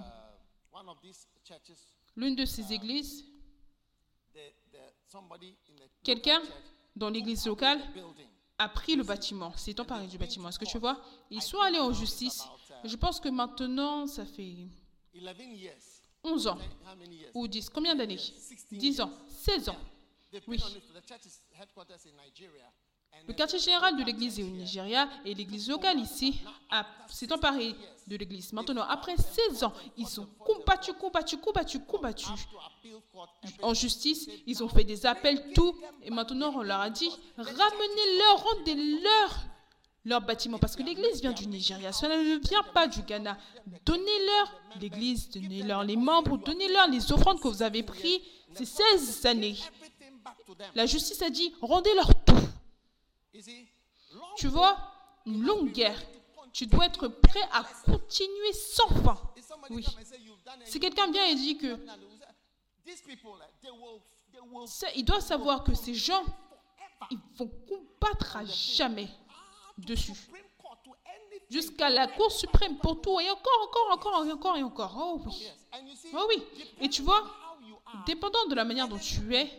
[2.17, 3.25] l'une de ces églises,
[4.35, 4.41] in
[4.75, 6.43] the quelqu'un
[6.95, 7.81] dans l'église locale
[8.59, 10.49] a pris le bâtiment, s'est emparé du bâtiment.
[10.49, 11.01] Est-ce que tu vois?
[11.31, 12.43] Ils sont allés en justice.
[12.85, 14.69] Je pense que maintenant, ça fait
[15.15, 15.75] 11 years.
[16.25, 16.59] 11 ans
[17.35, 17.71] ou 10.
[17.71, 18.19] Combien d'années?
[18.73, 19.77] 10 ans, 16 ans.
[20.47, 20.59] Oui.
[23.29, 26.41] Le quartier général de l'église au Nigeria et l'église locale ici
[27.09, 27.75] s'est emparée
[28.07, 28.53] de l'église.
[28.53, 32.27] Maintenant, après 16 ans, ils ont combattu, combattu, combattu, combattu.
[33.63, 35.75] En justice, ils ont fait des appels, tout.
[36.03, 39.45] Et maintenant, on leur a dit, ramenez-leur, rendez-leur
[40.05, 40.59] leur bâtiment.
[40.59, 43.37] Parce que l'église vient du Nigeria, cela ne vient pas du Ghana.
[43.85, 48.21] Donnez-leur l'église, donnez-leur les membres, donnez-leur les offrandes que vous avez prises
[48.55, 49.57] ces 16 années.
[50.77, 52.37] La justice a dit, rendez-leur tout.
[54.37, 54.77] Tu vois,
[55.27, 56.01] une longue guerre.
[56.53, 59.19] Tu dois être prêt à continuer sans fin.
[59.71, 59.85] Oui.
[60.65, 61.79] Si quelqu'un vient et dit que
[64.95, 66.25] il doit savoir que ces gens,
[67.11, 69.09] ils vont combattre à jamais
[69.79, 70.13] dessus.
[70.85, 71.47] To anything.
[71.51, 73.19] Jusqu'à la Cour suprême pour tout.
[73.21, 74.95] Et encore, encore, encore, et encore, et encore.
[74.99, 75.49] Oh oui.
[76.13, 76.43] Oh oui.
[76.81, 77.25] Et tu vois,
[78.05, 79.51] dépendant de la manière dont tu es,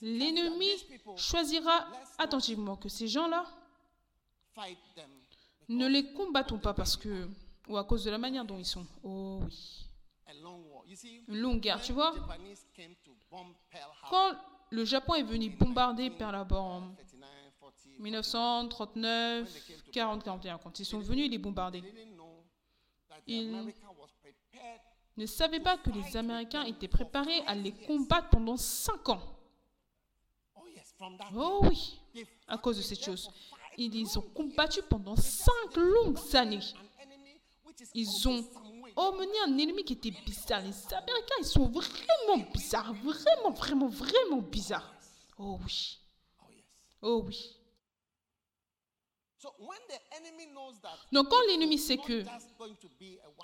[0.00, 0.68] l'ennemi
[1.16, 1.86] choisira
[2.20, 3.44] attentivement que ces gens-là,
[5.68, 7.28] ne les combattons pas parce que,
[7.68, 8.86] ou à cause de la manière dont ils sont.
[9.02, 9.86] Oh oui.
[11.28, 12.12] Une longue guerre, tu vois?
[14.10, 14.32] Quand
[14.70, 20.84] le Japon est venu bombarder Pearl Harbor en 39, 40, 1939, 40, 41, quand ils
[20.84, 21.82] sont venus les bombarder,
[23.26, 23.72] Ils-
[25.16, 29.20] ne savaient pas que les Américains étaient préparés à les combattre pendant 5 ans.
[30.56, 30.62] Oh
[31.34, 31.99] Oh oui,
[32.46, 33.30] à cause de cette chose.
[33.76, 36.60] Ils ont combattus pendant 5 longues années.
[37.94, 38.44] Ils ont
[38.96, 40.60] emmené un ennemi qui était bizarre.
[40.60, 42.92] Les Américains, ils sont vraiment bizarres.
[42.94, 44.94] Vraiment, vraiment, vraiment bizarres.
[45.38, 45.98] Oh oui.
[47.00, 47.56] Oh oui.
[51.12, 52.24] Donc quand l'ennemi sait que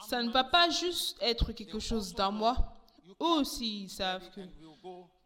[0.07, 2.77] ça ne va pas juste être quelque chose d'un mois,
[3.19, 4.43] eux aussi ils savent que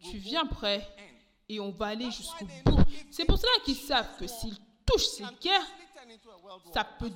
[0.09, 1.20] tu viens prêt end.
[1.51, 2.79] Et on va aller jusqu'au bout.
[3.11, 6.63] C'est pour cela qu'ils savent que s'ils touchent cette guerre, Easily turn into a world
[6.65, 6.75] war.
[6.75, 7.11] ça peut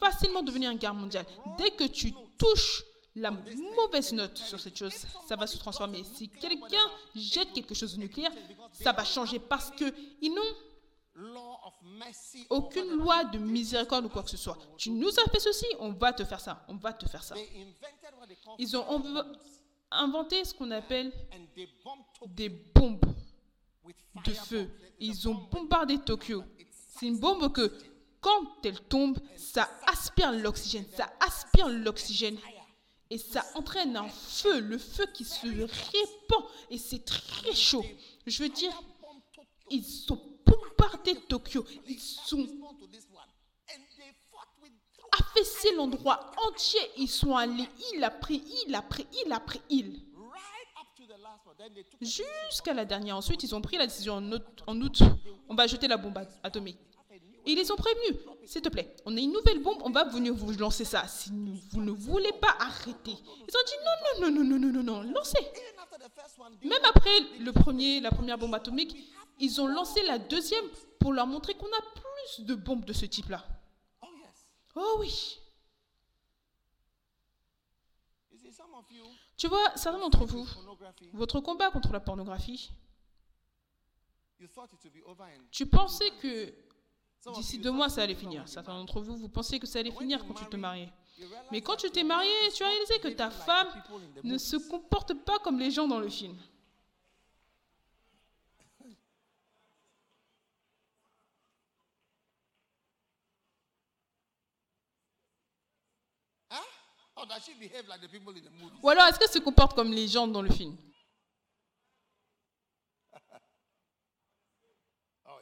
[0.00, 1.24] facilement devenir une guerre mondiale.
[1.56, 2.82] Dès que tu touches
[3.14, 4.92] la mauvaise note sur cette chose,
[5.26, 6.02] ça va se transformer.
[6.04, 8.32] Si quelqu'un jette quelque chose de nucléaire,
[8.72, 9.84] ça va changer parce que
[10.20, 10.42] ils n'ont
[11.18, 14.58] Law of mercy aucune loi de miséricorde ou quoi que ce soit.
[14.76, 17.34] Tu nous as fait ceci, on va te faire ça, on va te faire ça.
[18.58, 18.84] Ils ont
[19.90, 21.10] inventé ce qu'on appelle
[22.26, 23.00] des bombes
[24.24, 24.70] de feu.
[24.98, 26.42] Ils ont bombardé Tokyo.
[26.98, 27.72] C'est une bombe que,
[28.20, 30.86] quand elle tombe, ça aspire l'oxygène.
[30.96, 32.38] Ça aspire l'oxygène.
[33.08, 36.44] Et ça entraîne un feu, le feu qui se répand.
[36.70, 37.84] Et c'est très chaud.
[38.26, 38.72] Je veux dire,
[39.70, 41.64] ils ont bombardé Tokyo.
[41.86, 42.46] Ils ont
[45.12, 46.80] affaissé l'endroit entier.
[46.96, 50.05] Ils sont allés île après île après île après île.
[52.00, 53.16] Jusqu'à la dernière.
[53.16, 54.42] Ensuite, ils ont pris la décision en août.
[54.66, 54.98] en août,
[55.48, 56.78] on va jeter la bombe at- atomique.
[57.48, 58.16] Et ils les ont prévenus.
[58.44, 61.06] S'il te plaît, on a une nouvelle bombe, on va venir vous lancer ça.
[61.06, 61.30] Si
[61.70, 63.12] vous ne voulez pas arrêter.
[63.12, 65.38] Ils ont dit non, non, non, non, non, non, non, non, lancez.
[66.64, 68.96] Même après le premier, la première bombe atomique,
[69.38, 70.64] ils ont lancé la deuxième
[70.98, 73.44] pour leur montrer qu'on a plus de bombes de ce type-là.
[74.02, 74.06] Oh.
[74.74, 75.38] Oh oui.
[79.36, 80.46] Tu vois, certains d'entre vous,
[81.12, 82.70] votre combat contre la pornographie,
[85.50, 86.52] tu pensais que
[87.34, 88.46] d'ici deux mois, ça allait finir.
[88.48, 90.92] Certains d'entre vous, vous pensez que ça allait finir quand tu te mariais.
[91.50, 93.68] Mais quand tu t'es marié, tu as réalisé que ta femme
[94.22, 96.36] ne se comporte pas comme les gens dans le film.
[107.16, 108.50] Or does she behave like the people in the?
[108.82, 110.76] Ou alors, est-ce qu'elle se comporte comme les gens dans le film?
[115.28, 115.38] Oh,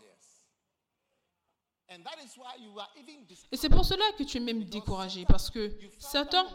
[3.52, 6.46] Et c'est pour cela que tu es même découragé, parce que Satan,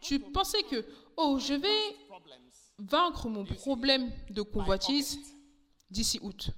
[0.00, 0.86] tu pensais que,
[1.16, 1.96] oh, je vais
[2.78, 5.18] vaincre mon problème de convoitise
[5.90, 6.50] d'ici août.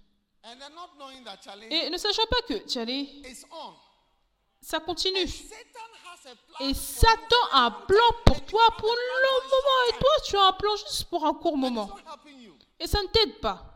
[1.71, 3.75] Et ne sachant pas que, Tchalé, is on.
[4.61, 5.27] Ça continue.
[6.61, 9.89] Et Satan a un plan pour toi pour un long moment.
[9.89, 11.97] Et toi, tu as un plan juste pour un court moment.
[12.79, 13.67] Et ça ne t'aide pas.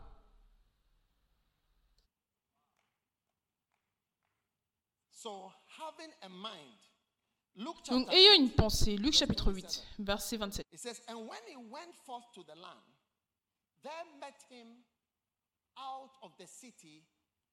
[7.89, 10.65] Donc, ayant 8, une pensée, Luc chapitre 8, verset 27.
[10.71, 12.83] It says, And when he went forth to the land,
[13.81, 14.67] there met him
[15.77, 17.03] out of the city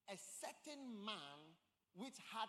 [0.09, 1.57] a certain man
[1.95, 2.49] which had.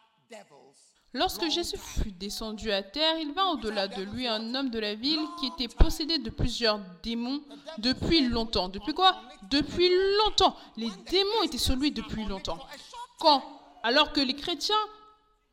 [1.16, 4.96] Lorsque Jésus fut descendu à terre, il vint au-delà de lui un homme de la
[4.96, 7.44] ville qui était possédé de plusieurs démons
[7.78, 8.68] depuis longtemps.
[8.68, 9.22] Depuis quoi?
[9.52, 10.58] Depuis longtemps.
[10.76, 12.58] Les démons étaient sur lui depuis longtemps.
[13.20, 13.44] Quand?
[13.84, 14.76] Alors que les chrétiens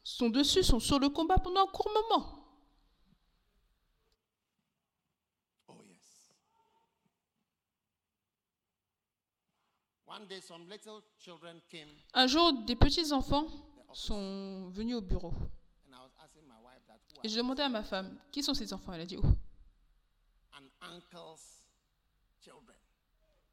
[0.02, 2.36] sont dessus, sont sur le combat pendant un court moment.
[5.68, 5.74] Oh,
[12.14, 13.46] Un jour, des petits enfants
[13.92, 15.32] sont venus au bureau.
[17.22, 18.92] Et je demandais à ma femme, qui sont ces enfants?
[18.92, 19.26] Elle a dit, oh,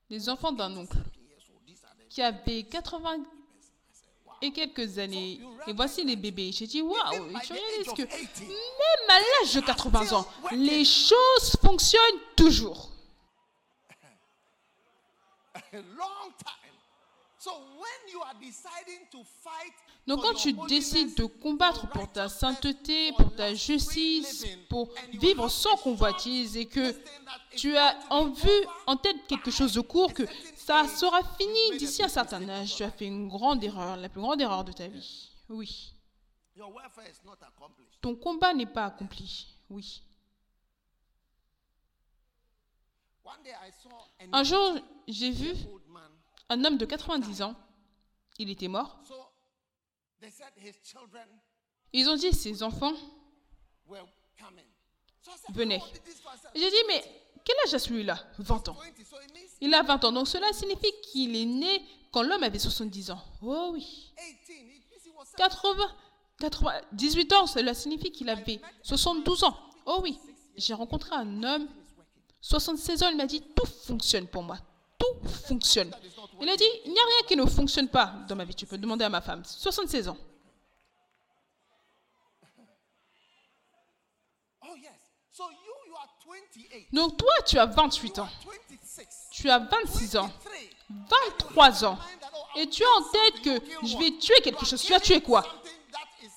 [0.10, 0.98] les enfants d'un oncle
[2.10, 3.26] qui avait 80
[4.42, 5.42] et quelques années.
[5.68, 6.52] Et voici les bébés.
[6.52, 12.92] J'ai dit, waouh, réalises que même à l'âge de 80 ans, les choses fonctionnent toujours.
[20.08, 25.76] Donc quand tu décides de combattre pour ta sainteté, pour ta justice, pour vivre sans
[25.78, 26.96] convoitise et que
[27.56, 30.24] tu as en vue, en tête quelque chose de court, que
[30.56, 34.22] ça sera fini d'ici un certain âge, tu as fait une grande erreur, la plus
[34.22, 35.30] grande erreur de ta vie.
[35.50, 35.94] Oui.
[38.02, 39.48] Ton combat n'est pas accompli.
[39.70, 40.02] Oui.
[44.32, 45.54] Un jour, j'ai vu.
[46.50, 47.56] Un homme de 90 ans.
[48.40, 49.00] Il était mort.
[51.94, 52.94] Ils ont dit ses enfants?
[56.54, 57.04] Et J'ai dit, mais
[57.44, 58.20] quel âge a celui-là?
[58.40, 58.74] 20 ans.
[58.74, 58.84] 20.
[59.04, 60.12] So it means Il a 20 ans.
[60.12, 63.22] Donc cela signifie qu'il est né quand l'homme avait 70 ans.
[63.42, 64.14] Oh oui.
[64.48, 64.54] 18.
[64.54, 65.96] It means he was 80,
[66.40, 69.58] 80, 18 ans, cela signifie qu'il avait 72 ans.
[69.86, 70.20] Oh oui.
[70.56, 71.68] J'ai rencontré un homme,
[72.42, 74.58] 76 ans, il m'a dit, tout fonctionne pour moi.
[74.98, 75.92] Tout fonctionne.
[76.40, 78.54] Il a dit, il n'y a rien qui ne fonctionne pas dans ma vie.
[78.54, 79.44] Tu peux demander à ma femme.
[79.44, 80.18] 76 ans.
[84.64, 84.92] Oh yes.
[85.32, 86.94] So you you are 28.
[86.94, 88.30] Donc toi, tu as 28 ans.
[88.46, 89.08] 26.
[89.32, 90.30] Tu as 26 ans.
[91.10, 91.20] 3.
[91.50, 91.98] 23 ans.
[92.56, 94.82] Et tu as en tête que je vais tuer quelque chose.
[94.82, 95.46] Tu as tué quoi?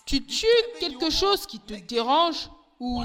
[0.07, 0.47] Tu tues
[0.79, 3.05] quelque chose qui te dérange ou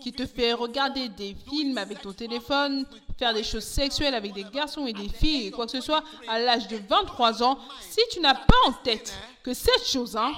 [0.00, 2.86] qui te fait regarder des films avec ton téléphone,
[3.18, 6.38] faire des choses sexuelles avec des garçons et des filles quoi que ce soit à
[6.38, 10.32] l'âge de 23 ans, si tu n'as pas en tête que cette chose, hein,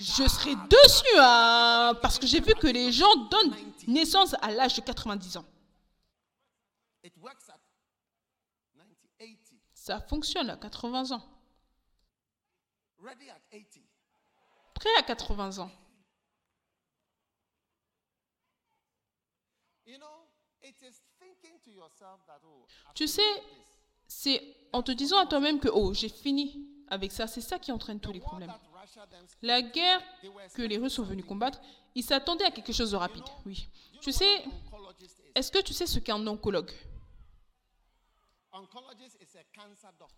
[0.00, 3.54] je serai dessus hein, parce que j'ai vu que les gens donnent
[3.86, 5.44] naissance à l'âge de 90 ans.
[7.04, 7.60] It works at
[8.76, 11.22] 90, 80, Ça fonctionne à 80 ans.
[12.98, 13.82] ready at 80.
[14.74, 15.70] Prêt à 80 ans.
[22.94, 23.42] Tu finished sais,
[24.06, 27.72] c'est en te disant à toi-même que oh, j'ai fini avec ça, c'est ça qui
[27.72, 28.52] entraîne tous les problèmes.
[29.42, 30.02] La guerre
[30.54, 31.60] que les Russes sont venus combattre,
[31.94, 33.24] ils s'attendaient à quelque chose de rapide.
[33.46, 33.68] Oui.
[34.00, 34.44] Tu sais,
[35.34, 36.72] est-ce que tu sais ce qu'est un oncologue.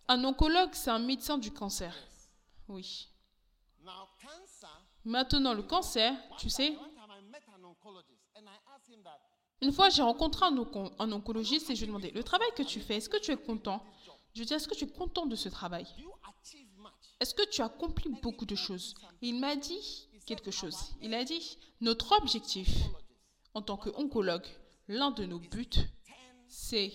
[0.07, 1.95] Un oncologue, c'est un médecin du cancer.
[2.67, 3.09] Oui.
[3.81, 4.81] Now cancer.
[5.05, 6.77] Maintenant, le cancer, tu sais,
[9.61, 10.55] une fois j'ai rencontré un,
[10.99, 13.31] un oncologiste et je lui ai demandé, le travail que tu fais, est-ce que tu
[13.31, 13.83] es content?
[14.33, 15.87] Je lui ai dit, est-ce que tu es content de ce travail?
[17.19, 18.93] Est-ce que tu accomplis beaucoup de choses?
[19.21, 20.77] Il m'a dit quelque chose.
[21.01, 22.69] Il a dit, notre objectif
[23.53, 24.45] en tant qu'oncologue,
[24.87, 25.69] l'un de nos buts,
[26.47, 26.91] c'est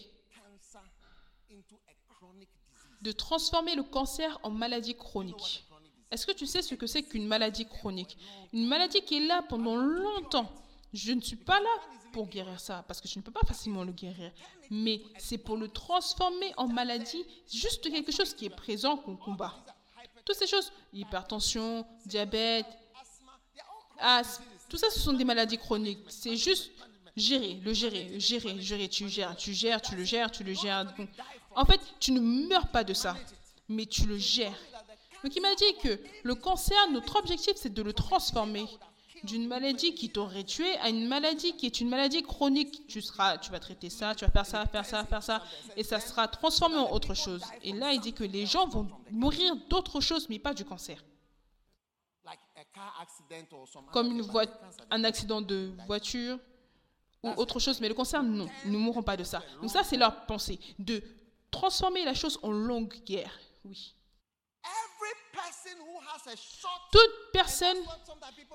[3.01, 5.67] de transformer le cancer en maladie chronique.
[6.13, 8.17] Est-ce que tu sais ce que c'est qu'une maladie chronique?
[8.53, 10.49] Une maladie qui est là pendant longtemps.
[10.93, 11.71] Je ne suis pas là
[12.13, 14.31] pour guérir ça, parce que je ne peux pas facilement le guérir.
[14.71, 19.55] Mais c'est pour le transformer en maladie, juste quelque chose qui est présent qu'on combat.
[20.25, 22.67] Toutes ces choses, hypertension, diabète,
[23.99, 25.99] asthme, tout ça, ce sont des maladies chroniques.
[26.09, 26.71] C'est juste
[27.17, 28.89] gérer, le gérer, gérer, gérer.
[28.89, 30.87] Tu gères, tu gères, tu le gères, tu le gères.
[31.55, 33.17] En fait, tu ne meurs pas de ça,
[33.69, 34.59] mais tu le gères.
[35.23, 38.67] Donc il m'a dit que le cancer, notre objectif, c'est de le transformer
[39.25, 42.87] d'une maladie qui t'aurait tué à une maladie qui est une maladie chronique.
[42.87, 45.43] Tu, seras, tu vas traiter ça, tu vas faire ça, faire ça, faire ça,
[45.77, 47.43] et ça sera transformé en autre chose.
[47.63, 51.03] Et là, il dit que les gens vont mourir d'autre chose, mais pas du cancer.
[53.93, 54.25] Comme une
[54.91, 56.39] un accident de voiture
[57.23, 59.43] ou autre chose, mais le cancer, non, nous ne mourrons pas de ça.
[59.61, 61.03] Donc ça, c'est leur pensée, de
[61.51, 63.39] transformer la chose en longue guerre.
[63.65, 63.95] Oui.
[66.91, 67.77] Toute personne,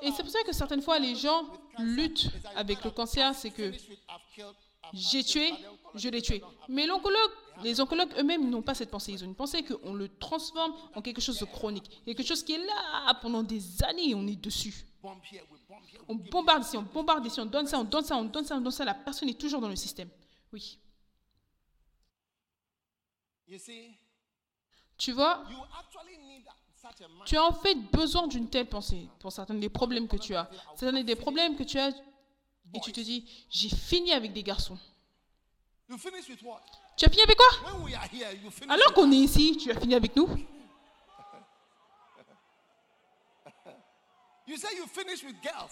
[0.01, 1.45] et c'est pour ça que certaines fois les gens
[1.79, 3.71] luttent avec le cancer, c'est que
[4.93, 5.53] j'ai tué,
[5.95, 6.41] je l'ai tué.
[6.69, 7.31] Mais l'oncologue,
[7.63, 9.11] les oncologues eux-mêmes n'ont pas cette pensée.
[9.11, 12.03] Ils ont une pensée qu'on le transforme en quelque chose de chronique.
[12.05, 14.85] Quelque chose qui est là pendant des années et on est dessus.
[16.07, 18.55] On bombarde ici, on bombarde ici, on donne ça, on donne ça, on donne ça,
[18.55, 18.85] on donne ça.
[18.85, 20.09] La personne est toujours dans le système.
[20.53, 20.79] Oui.
[24.97, 25.43] Tu vois,
[27.25, 30.49] tu as en fait besoin d'une telle pensée pour certains des problèmes que tu as.
[30.75, 31.89] Certains des problèmes que tu as
[32.73, 34.77] et tu te dis, j'ai fini avec des garçons.
[35.87, 37.47] Tu as fini avec quoi?
[38.69, 40.27] Alors qu'on est ici, tu as fini avec nous?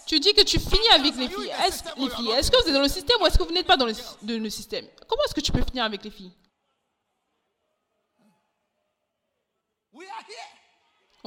[0.06, 1.50] Tu dis que tu finis avec les filles.
[1.50, 3.86] Est-ce est que vous êtes dans le système ou est-ce que vous n'êtes pas dans
[3.86, 4.86] le système?
[5.06, 6.32] Comment est-ce que tu peux finir avec les filles?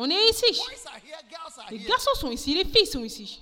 [0.01, 0.61] On est ici.
[1.71, 3.41] Les garçons sont ici, les filles sont ici.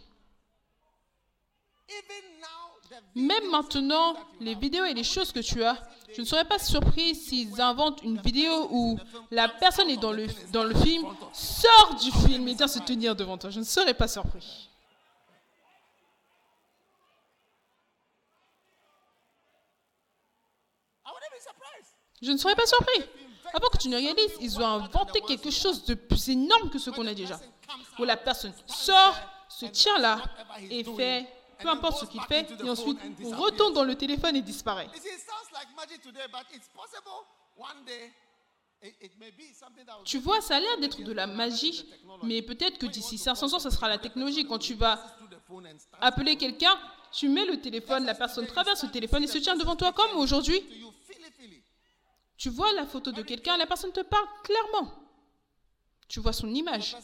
[3.14, 5.78] Même maintenant, les vidéos et les choses que tu as,
[6.16, 8.98] je ne serais pas surpris s'ils inventent une vidéo où
[9.30, 13.16] la personne est dans le, dans le film, sort du film et vient se tenir
[13.16, 13.52] devant toi.
[13.52, 14.68] Je ne serais pas surpris.
[22.20, 23.04] Je ne serais pas surpris.
[23.54, 26.90] Avant que tu ne réalises, ils ont inventé quelque chose de plus énorme que ce
[26.90, 27.40] qu'on a déjà.
[28.00, 29.16] Où la personne sort,
[29.50, 30.22] se tient là
[30.70, 31.26] et fait
[31.60, 33.00] peu importe ce qu'il fait, et ensuite
[33.34, 34.90] retourne dans le téléphone et disparaît.
[40.06, 41.86] Tu vois, ça a l'air d'être de la magie,
[42.24, 44.46] mais peut-être que d'ici 500 ans, ça sera la technologie.
[44.46, 45.04] Quand tu vas
[46.00, 46.78] appeler quelqu'un,
[47.12, 50.16] tu mets le téléphone, la personne traverse le téléphone et se tient devant toi comme
[50.18, 50.62] aujourd'hui.
[52.38, 54.94] Tu vois la photo de quelqu'un, la personne te parle clairement.
[56.08, 56.96] Tu vois son image.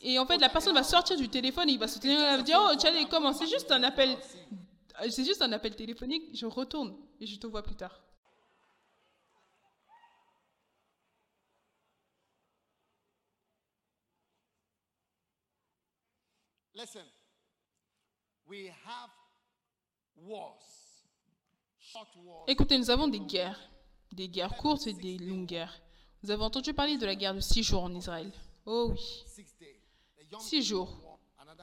[0.00, 2.58] Et en fait, la personne va sortir du téléphone, il va se tenir, va dire,
[2.60, 3.32] oh, Charlie, comment?
[3.32, 4.16] C'est juste un appel,
[5.10, 6.34] c'est juste un appel téléphonique.
[6.34, 8.00] Je retourne et je te vois plus tard.
[16.74, 17.04] Listen,
[18.46, 19.10] we have
[20.16, 20.87] wars.
[22.46, 23.58] Écoutez, nous avons des guerres,
[24.12, 25.80] des guerres courtes et des longues guerres.
[26.22, 28.30] Vous avez entendu parler de la guerre de six jours en Israël.
[28.66, 29.24] Oh oui.
[30.40, 31.18] Six jours.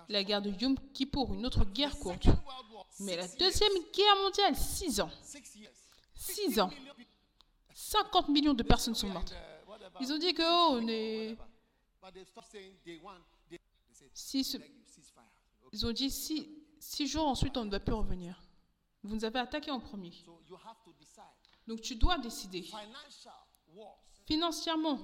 [0.10, 2.28] La guerre de Yom Kippour, une autre guerre courte.
[3.00, 5.12] Mais la deuxième guerre mondiale, six ans.
[6.16, 6.72] Six ans.
[7.74, 9.34] 50 millions de personnes sont mortes.
[10.00, 11.38] Ils ont dit que oh, on est.
[15.74, 16.48] Ils ont dit six,
[16.80, 18.40] six jours ensuite on ne doit plus revenir.
[19.06, 20.12] Vous nous avez attaqué en premier.
[21.68, 22.68] Donc tu dois décider.
[24.26, 25.00] Financièrement,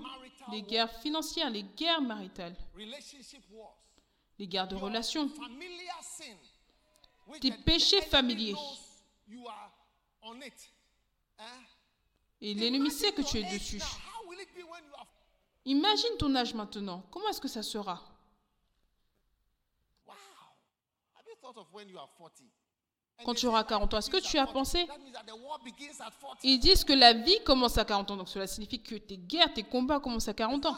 [0.50, 2.56] les guerres financières, les guerres maritales,
[4.40, 5.30] les guerres de relations,
[7.40, 8.56] tes péchés familiers.
[12.42, 13.82] Et l'ennemi sait que tu es dessus.
[15.66, 17.04] Imagine ton âge maintenant.
[17.12, 18.02] Comment est-ce que ça sera?
[23.26, 23.98] Quand tu auras 40 ans.
[23.98, 24.88] Est-ce que tu as pensé
[26.44, 28.18] Ils disent que la vie commence à 40 ans.
[28.18, 30.78] Donc cela signifie que tes guerres, tes combats commencent à 40 ans.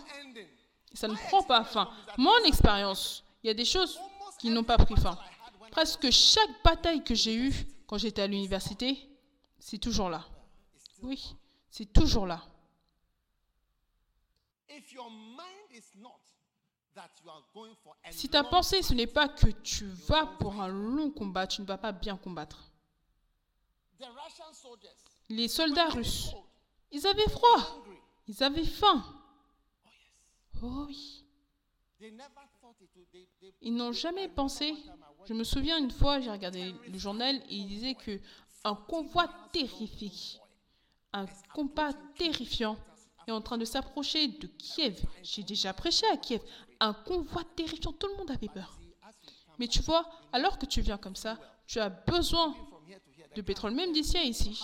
[0.93, 1.89] ça ne prend pas fin.
[2.17, 3.99] Mon expérience, il y a des choses
[4.39, 5.17] qui n'ont pas pris fin.
[5.71, 7.53] Presque chaque bataille que j'ai eue
[7.87, 8.97] quand j'étais à l'université,
[9.59, 10.25] c'est toujours là.
[11.01, 11.35] Oui,
[11.69, 12.41] c'est toujours là.
[18.11, 21.65] Si ta pensée, ce n'est pas que tu vas pour un long combat, tu ne
[21.65, 22.71] vas pas bien combattre.
[25.29, 26.29] Les soldats russes,
[26.91, 27.83] Ils avaient froid.
[28.27, 29.03] Ils avaient faim.
[30.61, 31.25] Oh oui.
[31.99, 32.11] They,
[33.11, 34.75] they, Ils n'ont jamais pensé.
[35.25, 38.19] Je me souviens une fois, j'ai regardé le journal et il disait que
[38.63, 40.39] un convoi terrifique,
[41.11, 42.77] un combat terrifiant
[43.27, 45.01] est en train de s'approcher de Kiev.
[45.21, 46.41] J'ai déjà prêché à Kiev.
[46.84, 48.77] Un convoi terrifiant, tout le monde avait peur.
[49.57, 52.53] Mais tu vois, alors que tu viens comme ça, tu as besoin
[53.34, 54.61] de pétrole, même d'ici à ici.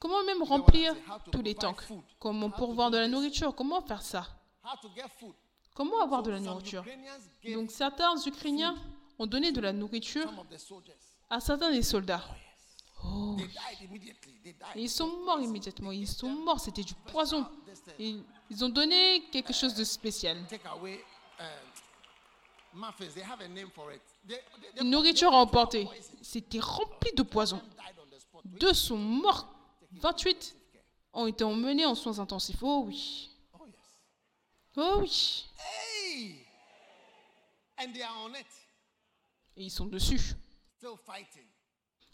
[0.00, 0.96] Comment même remplir
[1.30, 1.86] tous les tanks?
[2.18, 3.54] Comment pourvoir de la nourriture?
[3.54, 4.26] Comment faire ça?
[5.76, 6.84] Comment avoir de la nourriture?
[7.44, 8.74] Donc certains Ukrainiens
[9.16, 10.28] ont donné de la nourriture
[11.30, 12.24] à certains des soldats.
[13.04, 13.36] Oh,
[14.74, 15.92] ils sont morts immédiatement.
[15.92, 16.60] Ils sont morts.
[16.60, 17.46] C'était du poison.
[17.98, 20.38] Ils ont donné quelque chose de spécial.
[20.64, 21.04] Away
[21.38, 22.92] um,
[24.80, 25.88] Une nourriture à emporter.
[26.22, 27.62] C'était rempli de poison.
[28.44, 29.48] Deux sont morts.
[29.92, 30.56] 28
[31.12, 32.62] ont été emmenés en soins intensifs.
[32.62, 33.30] Oh oui.
[33.54, 33.66] Oh.
[34.76, 35.44] Oh oui.
[39.56, 40.36] Et ils sont dessus.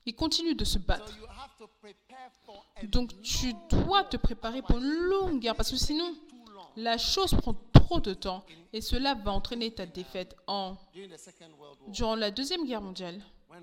[0.06, 1.16] Ils continuent de se battre.
[2.84, 6.14] Donc tu dois te préparer pour une longue guerre parce que sinon
[6.76, 10.76] la chose prend trop de temps et cela va entraîner ta défaite en
[11.88, 13.20] durant la deuxième guerre mondiale
[13.52, 13.56] uh,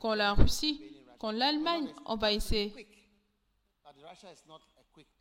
[0.00, 0.80] quand la Russie
[1.18, 2.72] quand l'Allemagne envahissait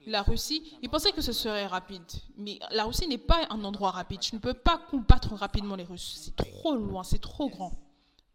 [0.08, 2.04] la Russie, ils pensaient que ce serait rapide.
[2.38, 4.20] Mais la Russie n'est pas un endroit rapide.
[4.20, 6.22] Tu ne peux pas combattre rapidement les Russes.
[6.24, 7.74] C'est trop loin, c'est trop grand.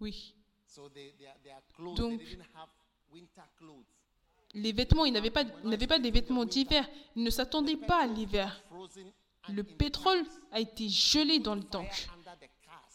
[0.00, 0.34] Oui.
[1.94, 2.20] Donc-.
[4.54, 6.88] Les vêtements, ils n'avaient pas, n'avaient pas des vêtements d'hiver.
[7.16, 8.62] Ils ne s'attendaient pas à l'hiver.
[9.48, 12.08] Le pétrole a été gelé dans le tank.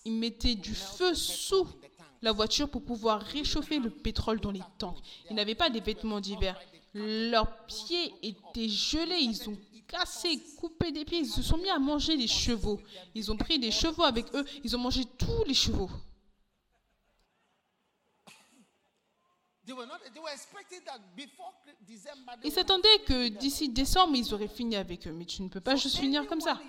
[0.06, 1.68] Ils mettaient du feu sous
[2.22, 4.98] la voiture pour pouvoir réchauffer le pétrole dans les tanks.
[5.30, 6.60] Ils n'avaient pas des vêtements d'hiver.
[6.94, 9.20] Leurs pieds étaient gelés.
[9.20, 9.58] Ils ont
[9.88, 11.20] cassé, coupé des pieds.
[11.20, 12.80] Ils se sont mis à manger les chevaux.
[13.14, 14.46] Ils ont pris des chevaux avec eux.
[14.64, 15.90] Ils ont mangé tous les chevaux.
[22.44, 25.12] Ils s'attendaient que d'ici décembre, ils auraient fini avec eux.
[25.12, 26.60] Mais tu ne peux pas juste finir comme ça.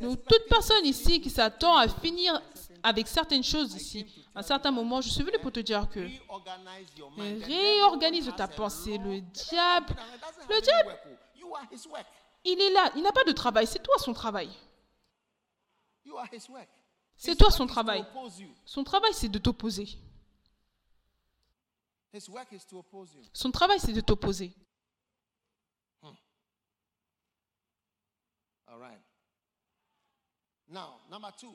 [0.00, 2.40] Donc, toute personne ici qui s'attend à finir
[2.82, 6.06] avec certaines choses ici, à un certain moment, je suis venu pour te dire que
[7.44, 8.98] réorganise ta pensée.
[8.98, 11.38] Le diable, doesn't le diable, work, oh.
[11.38, 12.06] You are his work.
[12.44, 12.90] il est là.
[12.96, 13.66] Il n'a pas de travail.
[13.66, 14.50] C'est toi son travail.
[16.04, 16.68] You are his work.
[17.16, 18.04] C'est toi son travail.
[18.64, 19.88] Son travail, c'est de t'opposer.
[23.32, 24.54] Son travail, c'est de t'opposer.
[28.66, 29.00] All right.
[30.68, 31.54] Now, number two,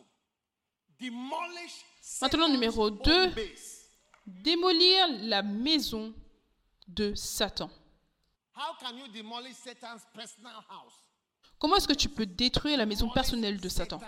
[0.99, 1.83] demolish
[2.21, 3.27] Maintenant, numéro home deux.
[3.31, 3.89] base.
[4.25, 6.13] Démolir la maison
[6.87, 7.69] de Satan.
[8.55, 10.93] How can you demolish Satan's personal house?
[11.59, 13.99] Comment est-ce que tu peux détruire la maison personnelle de Satan?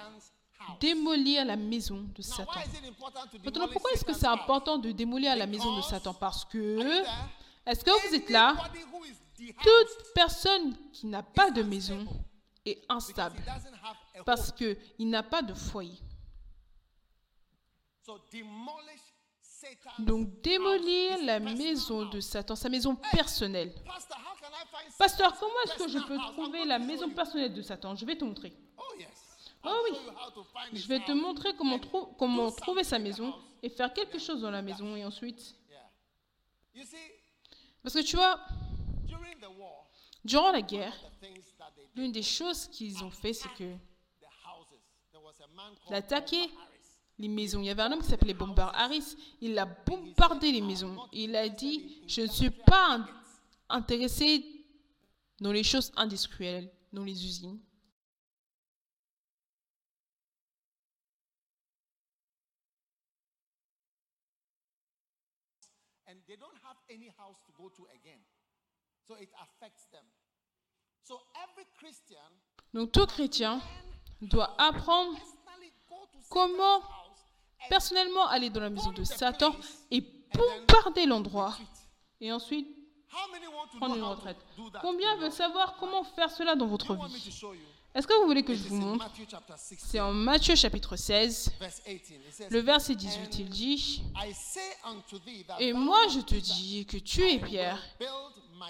[0.80, 2.52] Démolir la maison de Satan.
[3.44, 6.14] Maintenant, pourquoi est-ce que c'est important de démolir la maison de Satan?
[6.14, 6.80] Parce que,
[7.66, 8.56] est-ce que vous êtes là?
[9.38, 12.06] Toute personne qui n'a pas de maison
[12.66, 13.42] est instable.
[14.26, 16.00] parce qu'il n'a pas de foyer.
[20.00, 23.74] Donc, démolir la maison de Satan, sa maison personnelle.
[24.98, 27.96] Pasteur, comment est-ce que je peux trouver la maison personnelle de Satan?
[27.96, 28.54] Je vais te montrer.
[29.64, 29.98] Oh oui.
[30.74, 34.96] Je vais te montrer comment, trouver sa maison et faire quelque chose dans la maison
[34.96, 35.56] et ensuite.
[37.84, 38.40] Parce que tu vois,
[40.24, 40.94] durant la guerre,
[41.96, 43.76] l'une des choses qu'ils ont fait, c'est que
[45.90, 46.50] d'attaquer
[47.20, 47.62] les maisons.
[47.62, 49.16] Il y avait un homme qui s'appelait Bomber Harris.
[49.42, 50.98] Il a bombardé les maisons.
[51.12, 53.08] Il a dit Je ne suis pas in-
[53.70, 54.44] intéressé
[55.40, 57.60] dans les choses industrielles, dans les usines.
[66.08, 68.20] and they don't have any house to go to again.
[68.20, 68.20] So it affects them.
[68.20, 68.91] So every Christian
[72.74, 73.62] Donc tout chrétien
[74.22, 75.18] doit apprendre
[76.30, 76.82] comment
[77.70, 79.54] personnellement aller dans la maison de Satan
[79.90, 80.02] et
[80.34, 81.58] bombarder l'endroit.
[82.20, 82.68] Et ensuite
[83.12, 84.38] how many want to prendre une retraite?
[84.82, 87.44] Combien veulent savoir comment faire cela dans votre vie?
[87.94, 89.04] Est-ce que vous voulez que je vous montre?
[89.04, 92.16] Matthew chapter 6, C'est en Matthieu chapitre 16, verse 18.
[92.16, 93.40] It says, le verset 18.
[93.40, 94.04] Il dit
[95.60, 97.84] Et moi je te dis que tu es Pierre,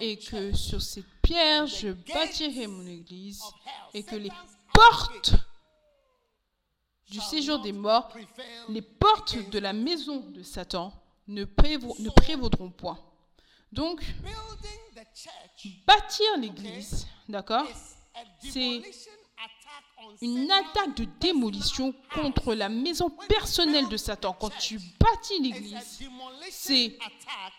[0.00, 3.42] et que sur cette pierre je bâtirai mon église,
[3.94, 4.32] et que les
[4.74, 5.34] portes
[7.08, 8.12] du séjour des morts,
[8.68, 10.92] les portes de la maison de Satan
[11.28, 12.98] ne, ne prévaudront point.
[13.70, 14.02] Donc,
[15.86, 17.66] Bâtir l'église, d'accord
[18.40, 18.82] C'est
[20.20, 24.32] Une attaque de démolition contre la maison personnelle de Satan.
[24.32, 26.00] Quand tu bâtis l'église,
[26.50, 26.98] c'est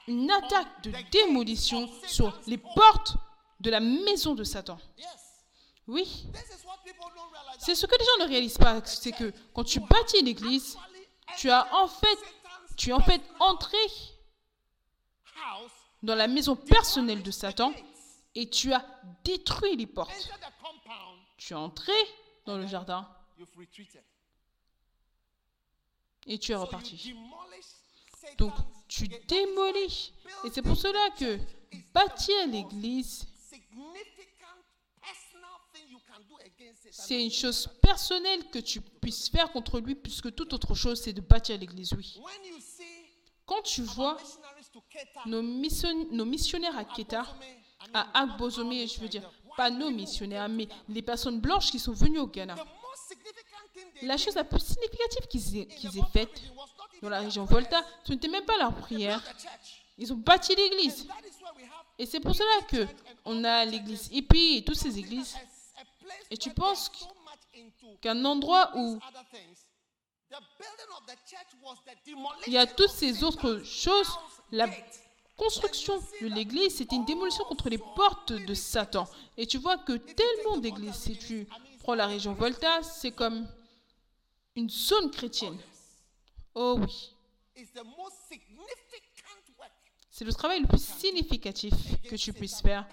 [0.08, 3.16] une attaque de démolition sur les portes
[3.60, 4.78] de la maison de Satan.
[5.88, 6.26] Oui,
[7.60, 10.78] c'est ce que les gens ne réalisent pas, c'est que quand tu bâtis l'église,
[11.38, 12.20] tu as en fait,
[12.78, 13.78] tu es en fait entré
[16.02, 17.74] dans la maison personnelle de Satan
[18.36, 18.86] et tu as
[19.24, 20.32] détruit les portes.
[21.38, 21.94] Tu es entré
[22.46, 23.08] dans le jardin
[26.26, 27.16] et tu es reparti.
[28.38, 28.54] Donc
[28.88, 30.14] tu démolis.
[30.46, 31.40] Et c'est pour cela que
[31.94, 33.28] bâtir l'église,
[36.92, 41.14] c'est une chose personnelle que tu puisses faire contre lui, puisque toute autre chose, c'est
[41.14, 42.20] de bâtir l'église, oui.
[43.46, 44.18] Quand tu vois
[45.26, 47.26] nos missionnaires à Keta,
[47.94, 52.20] à Agbozomé, je veux dire, pas nos missionnaires, mais les personnes blanches qui sont venues
[52.20, 52.56] au Ghana,
[54.02, 56.42] la chose la plus significative qu'ils aient, the aient faite
[57.02, 57.46] dans la région.
[57.46, 59.22] Volta, ce n'était même pas leur prière.
[59.98, 61.08] Ils ont bâti l'église.
[61.98, 62.88] Et c'est pour cela que
[63.26, 65.36] on a l'église hippie et toutes ces églises.
[66.32, 66.92] Et tu penses
[68.02, 69.00] Qu'un endroit où
[72.48, 74.18] il y a toutes ces autres choses,
[74.52, 74.68] la.
[75.44, 79.08] Construction de l'église, c'était une démolition contre les portes de Satan.
[79.38, 81.48] Et tu vois que tellement d'églises, si tu
[81.80, 83.48] prends la région Volta, c'est comme
[84.56, 85.58] une zone chrétienne.
[86.56, 87.14] Oh oui,
[90.10, 91.74] c'est le travail le plus significatif
[92.04, 92.88] que tu puisses faire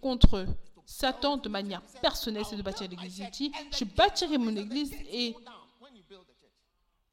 [0.00, 0.46] contre
[0.84, 3.52] Satan de manière personnelle, c'est de bâtir l'église ici.
[3.72, 5.42] Je bâtirai mon église et down
[5.80, 6.50] when you build the church.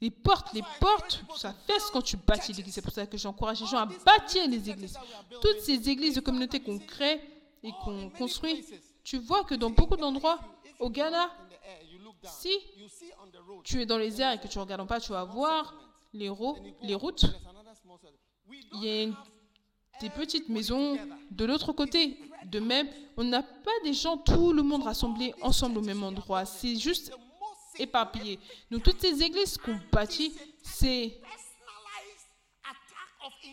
[0.01, 2.73] Les portes, les portes, ça fesse quand tu bâtis l'église.
[2.73, 4.97] C'est pour ça que j'encourage les gens à bâtir les églises.
[5.41, 7.21] Toutes ces églises de communauté qu'on crée
[7.61, 8.65] et qu'on construit,
[9.03, 10.39] tu vois que dans beaucoup d'endroits,
[10.79, 11.29] au Ghana,
[12.23, 12.49] si
[13.63, 15.75] tu es dans les airs et que tu ne regardes pas, tu vas voir
[16.13, 16.31] les,
[16.81, 17.25] les routes.
[18.73, 19.07] Il y a
[20.01, 20.97] des petites maisons
[21.29, 22.17] de l'autre côté.
[22.45, 26.43] De même, on n'a pas des gens, tout le monde rassemblé ensemble au même endroit.
[26.45, 27.13] C'est juste
[28.69, 31.19] Donc toutes ces églises qu'on bâtit, c'est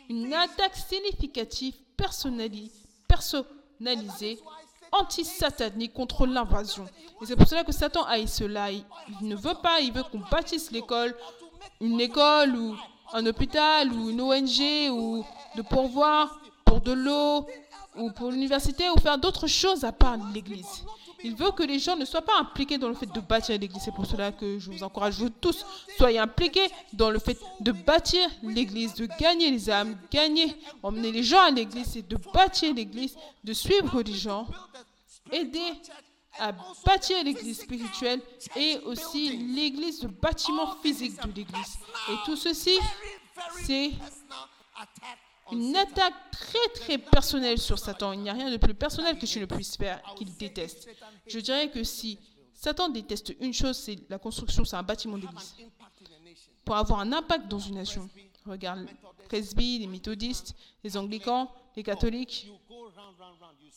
[0.08, 2.72] une attaque significative, personnali-
[3.06, 4.38] personnalisée,
[4.92, 6.86] anti-satanique contre l'invasion.
[7.20, 8.70] Et c'est pour cela que Satan haït cela.
[8.72, 8.84] Il
[9.22, 11.14] ne veut pas, il veut qu'on bâtisse l'école,
[11.80, 12.76] une école ou
[13.12, 15.24] un hôpital ou une ONG ou
[15.56, 17.46] de pourvoir pour de l'eau
[17.96, 20.84] ou pour l'université ou faire d'autres choses à part l'église.
[21.24, 23.82] Il veut que les gens ne soient pas impliqués dans le fait de bâtir l'église.
[23.84, 25.64] C'est pour cela que je vous encourage, vous tous,
[25.96, 31.22] soyez impliqués dans le fait de bâtir l'église, de gagner les âmes, gagner, emmener les
[31.22, 34.46] gens à l'église et de bâtir l'église, de suivre les gens,
[35.32, 35.72] aider
[36.38, 36.52] à
[36.86, 38.20] bâtir l'église spirituelle
[38.54, 41.78] et aussi l'église, le bâtiment physique de l'église.
[42.10, 42.78] Et tout ceci,
[43.64, 43.90] c'est
[45.52, 48.12] une attaque très très personnelle sur Satan.
[48.12, 50.88] Il n'y a rien de plus personnel que tu ne puisses faire qu'il déteste.
[51.26, 52.18] Je dirais que si
[52.54, 55.56] Satan déteste une chose, c'est la construction, c'est un bâtiment d'église.
[56.64, 58.08] Pour avoir un impact dans une nation,
[58.44, 62.50] regarde les presby, les méthodistes, les anglicans, les catholiques,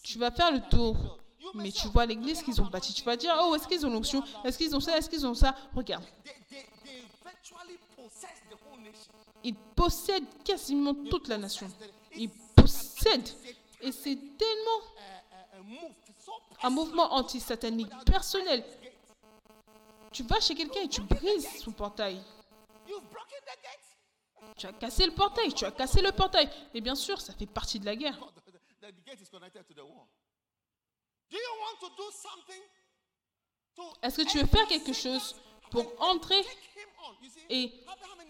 [0.04, 1.20] tu vas faire le tour.
[1.54, 2.94] Mais tu vois l'église qu'ils ont bâtie.
[2.94, 4.24] Tu vas dire, oh, est-ce qu'ils ont l'onction?
[4.46, 4.98] Est-ce qu'ils ont ça?
[4.98, 5.56] Est-ce qu'ils ont ça?
[5.76, 6.04] Regarde.
[6.24, 8.80] They, they, they virtually possess the whole
[9.42, 9.44] nation.
[9.44, 11.70] Ils possèdent quasiment toute la nation.
[12.16, 13.30] Ils possèdent.
[13.82, 14.82] Et c'est tellement
[16.64, 18.64] un mouvement anti-satanique personnel.
[20.12, 22.22] Tu vas chez quelqu'un et tu brises son portail.
[24.58, 26.50] Tu as cassé le portail, tu as cassé le portail.
[26.74, 28.20] Et bien sûr, ça fait partie de la guerre.
[34.02, 35.36] Est-ce que tu veux faire quelque chose?
[35.72, 36.44] Pour entrer
[37.50, 37.72] et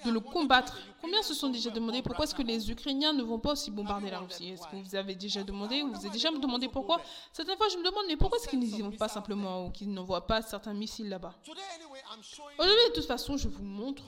[0.06, 0.78] de le combattre.
[1.02, 4.10] Combien se sont déjà demandé pourquoi est-ce que les Ukrainiens ne vont pas aussi bombarder
[4.10, 4.50] la Russie?
[4.50, 7.02] Est-ce que vous avez déjà demandé ou vous avez déjà demandé pourquoi?
[7.34, 9.92] Certaines fois, je me demande, mais pourquoi est-ce qu'ils n'y vont pas simplement ou qu'ils
[9.92, 11.36] n'envoient pas certains missiles là-bas?
[12.58, 14.04] Aujourd'hui, de toute façon, je vous montre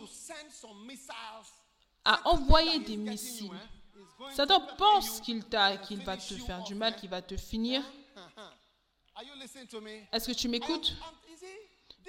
[2.05, 3.51] à envoyer des missiles.
[4.31, 5.43] Satan pense qu'il
[5.87, 7.83] qu'il va te faire du mal, qu'il va te finir.
[10.11, 10.95] Est-ce que tu m'écoutes?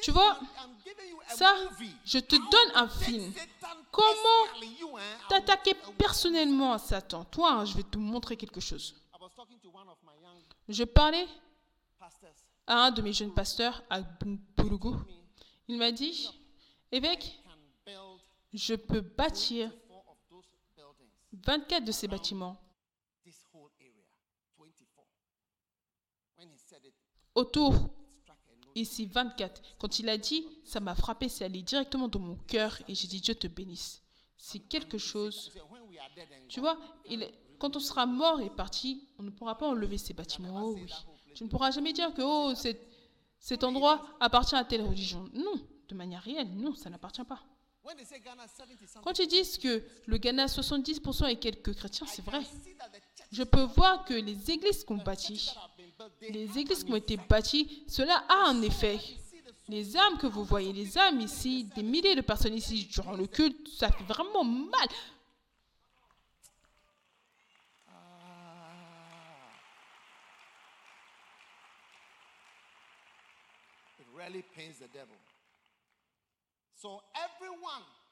[0.03, 0.39] Tu vois,
[1.29, 1.55] Ça,
[2.05, 3.33] je te donne un film.
[3.91, 7.25] Comment T'attaquer personnellement à Satan?
[7.25, 8.95] Toi, hein, je vais te montrer quelque chose.
[10.69, 11.27] Je parlais
[12.67, 14.01] à un de mes jeunes pasteurs à
[14.57, 14.97] Bulugu.
[15.69, 16.29] Il m'a dit,
[16.93, 17.41] évêque,
[18.53, 20.45] je peux bâtir four of those
[20.77, 21.11] buildings.
[21.33, 22.57] 24 de ces bâtiments
[23.25, 24.05] This whole area.
[24.59, 25.05] 24.
[26.57, 26.95] said it,
[27.35, 27.73] autour,
[28.75, 28.83] note.
[28.83, 32.79] ici 24, quand il a dit, ça m'a frappé, c'est allé directement dans mon cœur
[32.89, 34.03] et j'ai dit, Dieu te bénisse.
[34.37, 35.51] C'est quelque chose,
[36.49, 40.13] tu vois, est- quand on sera mort et parti, on ne pourra pas enlever ces
[40.13, 40.63] bâtiments.
[40.67, 40.91] Oh oui.
[41.35, 42.81] Tu ne pourras jamais dire que oh, cet,
[43.39, 45.29] cet endroit appartient à telle religion.
[45.33, 45.55] Non,
[45.89, 47.41] de manière réelle, non, ça n'appartient pas.
[47.85, 51.37] when they say Ghana 70 something, Quand ils disent que le Ghana a 70% et
[51.37, 52.41] quelques chrétiens, c'est vrai.
[53.31, 55.51] Je peux voir que les églises qu'on bâtit,
[56.21, 58.99] les églises qui ont été bâties, cela a un effet.
[59.69, 63.27] Les âmes que vous voyez, les âmes ici, des milliers de personnes ici durant le
[63.27, 64.89] culte, ça fait vraiment mal.
[73.99, 75.17] It really pains the devil.
[76.75, 78.04] So everyone who is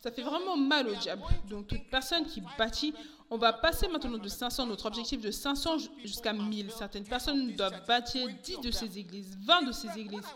[0.00, 1.22] Ça fait vraiment mal au diable.
[1.48, 2.92] Donc toute personne qui bâtit,
[3.30, 6.70] on va passer maintenant de 500, notre objectif de 500 ju- jusqu'à 1000.
[6.72, 10.26] Certaines personnes doivent bâtir 10 de ces églises, 20 de ces églises.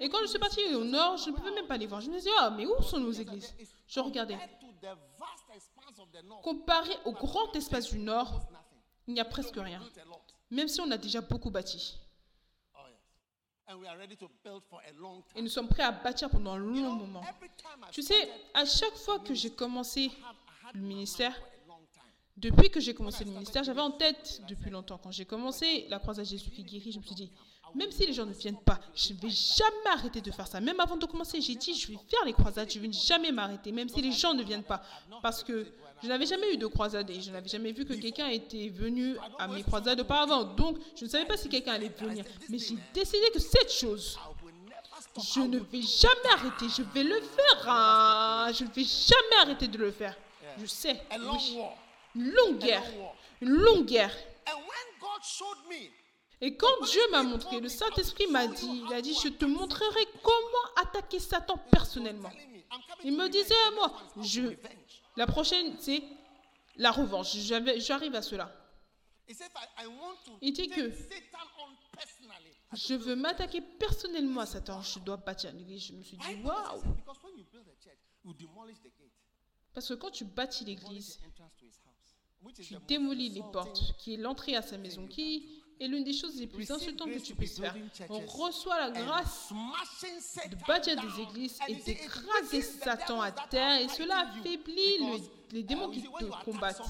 [0.00, 2.00] Et quand je suis partie au nord, je ne pouvais même pas les voir.
[2.00, 3.54] Je me disais, ah, mais où sont nos églises?
[3.88, 4.38] Je regardais.
[6.42, 8.40] Comparé au grand espace du nord,
[9.06, 9.80] il n'y a presque rien.
[10.50, 11.98] Même si on a déjà beaucoup bâti.
[12.74, 12.92] Oh yes.
[12.92, 13.53] And we are ready to build for a long
[15.34, 17.22] Et nous sommes prêts à bâtir pendant un long moment.
[17.22, 20.82] Every time I Tu sais, à chaque fois que j'ai commencé have I had le
[20.82, 22.02] ministère, for a long time.
[22.36, 24.98] Depuis que j'ai commencé le ministère, j'avais en tête depuis longtemps.
[24.98, 27.32] Quand j'ai commencé la croisade Jésus qui guérit, je me suis dit,
[27.74, 30.60] même si les gens ne viennent pas, je ne vais jamais arrêter de faire ça.
[30.60, 33.32] Même avant de commencer, j'ai dit, je vais faire les croisades, je ne vais jamais
[33.32, 34.82] m'arrêter, même si les gens ne viennent pas.
[35.22, 35.66] Parce que
[36.02, 39.16] je n'avais jamais eu de croisade et je n'avais jamais vu que quelqu'un était venu
[39.38, 40.44] à mes croisades auparavant.
[40.44, 42.24] Donc, je ne savais pas si quelqu'un allait venir.
[42.48, 44.18] Mais j'ai décidé que cette chose,
[45.34, 46.66] je ne vais jamais arrêter.
[46.68, 47.68] Je vais le faire.
[47.68, 48.50] hein.
[48.52, 50.16] Je ne vais jamais arrêter de le faire.
[50.60, 51.00] Je sais.
[51.18, 51.58] Oui.
[52.16, 52.82] Une longue guerre.
[53.40, 54.14] Une longue guerre.
[56.46, 60.04] Et quand Dieu m'a montré, le Saint-Esprit m'a dit, il a dit, je te montrerai
[60.22, 62.30] comment attaquer Satan personnellement.
[63.02, 64.42] Il me disait à moi, je,
[65.16, 66.02] la prochaine, c'est
[66.76, 67.34] la revanche.
[67.78, 68.54] J'arrive à cela.
[70.42, 70.90] Il dit que-
[72.74, 74.82] Je veux m'attaquer personnellement à Satan.
[74.82, 75.84] Je dois bâtir l'église.
[75.86, 76.82] Je me suis dit, waouh.
[79.72, 81.18] Parce que quand tu bâtis l'église,
[82.62, 86.36] tu démolis les portes, qui est l'entrée à sa maison, qui est l'une des choses
[86.36, 87.74] les plus insultantes que tu puisses faire.
[88.08, 94.28] On reçoit la grâce de bâtir des églises et d'écraser Satan à terre et cela
[94.28, 95.18] affaiblit le-
[95.52, 96.80] les démons qui te combattent.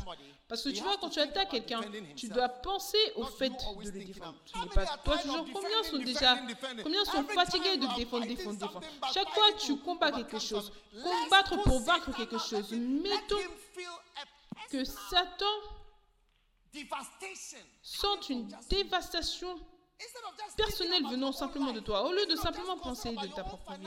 [0.47, 1.81] Parce que tu vois, quand tu attaques quelqu'un,
[2.15, 4.35] tu dois penser au fait de le défendre.
[4.45, 5.47] Tu n'es pas toi toujours.
[5.53, 6.39] Combien sont déjà,
[6.83, 8.81] combien sont fatigués de défendre, défendre, défendre.
[9.13, 10.71] Chaque fois, fighting tu combats quelque chose.
[11.03, 12.71] Combattre pour vaincre quelque chose.
[12.73, 13.39] Mettons
[14.71, 15.47] que Satan
[16.75, 19.59] devastation sente une dévastation
[20.57, 23.87] personnelle venant simplement de toi, au lieu de simplement penser de ta propre vie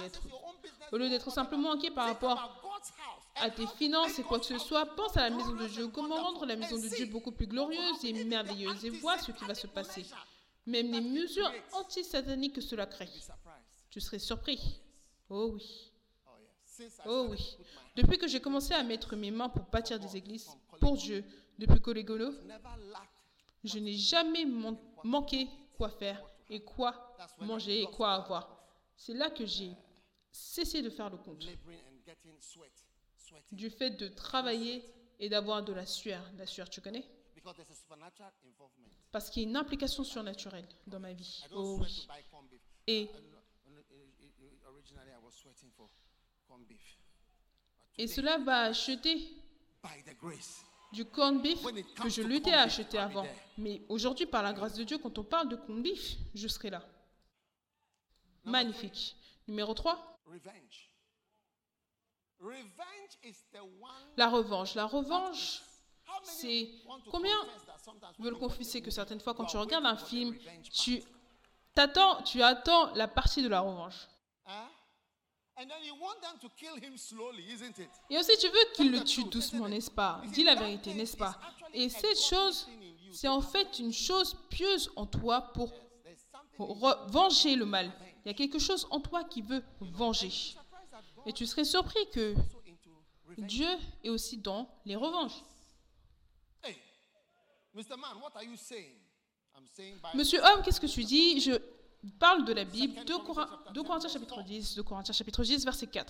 [0.92, 2.62] Au lieu d'être simplement inquiet par rapport
[3.36, 6.16] à tes finances et quoi que ce soit, pense à la maison de Dieu, comment
[6.16, 9.54] rendre la maison de Dieu beaucoup plus glorieuse et merveilleuse et vois ce qui va
[9.54, 10.06] se passer.
[10.66, 13.10] Même les mesures anti-sataniques que cela crée.
[13.90, 14.82] Tu serais surpris.
[15.30, 15.92] Oh oui.
[16.80, 17.58] Oh Oh oui.
[17.96, 20.48] Depuis que j'ai commencé à mettre mes mains pour bâtir des églises,
[20.80, 21.24] pour Dieu,
[21.58, 23.10] depuis lacked
[23.64, 28.58] je n'ai jamais man- manqué quoi faire et quoi manger et quoi avoir.
[28.96, 29.72] C'est là que j'ai
[30.32, 31.46] cessé de faire le compte.
[33.52, 34.84] Du fait de travailler
[35.20, 36.24] et d'avoir de la sueur.
[36.38, 37.06] La sueur, tu connais?
[39.12, 41.44] Parce qu'il y a une implication surnaturelle dans ma vie.
[41.52, 42.08] Oh oui.
[42.88, 43.10] Et,
[48.08, 49.16] cela va acheter
[49.84, 51.62] by the grace, du corned beef
[51.96, 53.26] que je à beef, acheter avant.
[53.58, 56.70] Mais aujourd'hui, par la grâce de Dieu, quand on parle de corned beef, je serai
[56.70, 56.84] là.
[58.44, 59.16] Magnifique.
[59.48, 60.92] Numéro 3, revenge.
[62.40, 64.14] Revenge is the one.
[64.16, 64.76] la revanche.
[64.76, 65.62] La revanche,
[66.24, 66.70] c'est
[67.10, 67.38] combien
[68.20, 71.10] veulent confesser que certaines fois, quand tu regardes un film, tu part,
[71.74, 74.08] t'attends, tu attends la partie de la revanche.
[78.10, 80.22] Et aussi, tu veux qu'il le tue doucement, n'est-ce pas?
[80.32, 81.40] Dis la vérité, n'est-ce pas?
[81.74, 82.68] Et cette chose,
[83.12, 85.74] c'est en fait une chose pieuse en toi pour
[87.08, 87.92] venger le mal.
[88.24, 90.32] Il y a quelque chose en toi qui veut venger.
[91.26, 92.36] Et tu serais surpris que.
[93.38, 93.70] Dieu
[94.04, 95.44] est aussi dans les revanches.
[96.64, 96.76] Hey,
[97.76, 97.96] Mr.
[97.96, 98.96] Man, what are you saying?
[99.56, 101.40] I'm saying by Monsieur homme, qu'est-ce que tu dis?
[101.40, 101.52] Je
[102.20, 106.06] parle de la Bible, 2 Corinthiens chapitre 10, 2 Corinthiens chapitre 10, verset 4.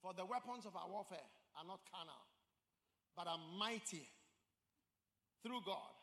[0.00, 2.26] For the weapons of our warfare are not carnal,
[3.16, 4.08] but are mighty
[5.42, 6.02] through God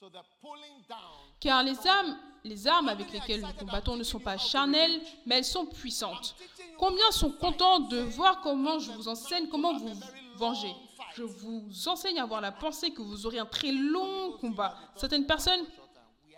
[0.00, 0.98] So the pulling down
[1.40, 5.44] Car les armes, les armes avec lesquelles nous combattons ne sont pas charnelles, mais elles
[5.44, 6.36] sont puissantes.
[6.78, 9.92] Combien sont contents de voir comment je vous enseigne comment vous
[10.36, 10.72] venger
[11.16, 14.76] Je vous enseigne à avoir la pensée que vous aurez un très long combat.
[14.94, 15.66] Certaines personnes,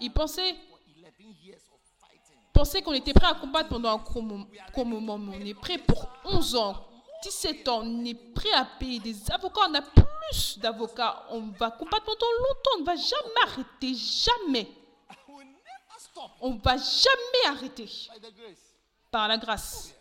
[0.00, 0.78] ils pensaient, for
[1.20, 2.36] 11 years of fighting.
[2.52, 5.78] pensaient qu'on était prêt à combattre pendant un court mom- court moment, on est prêt
[5.78, 6.86] pour 11 ans,
[7.22, 11.70] 17 ans, on est prêt à payer des avocats, on a plus d'avocats, on va
[11.70, 14.68] combattre pendant longtemps, on ne va jamais arrêter, jamais.
[16.40, 17.88] On va jamais arrêter
[19.10, 19.94] par la grâce.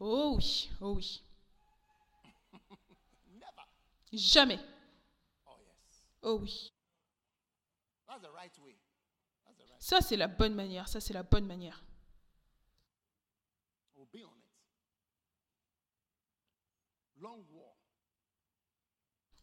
[0.00, 1.22] Oh oui, oh oui,
[4.12, 4.58] jamais.
[6.22, 6.72] Oh oui.
[9.84, 11.84] Ça, c'est la bonne manière, ça, c'est la bonne manière.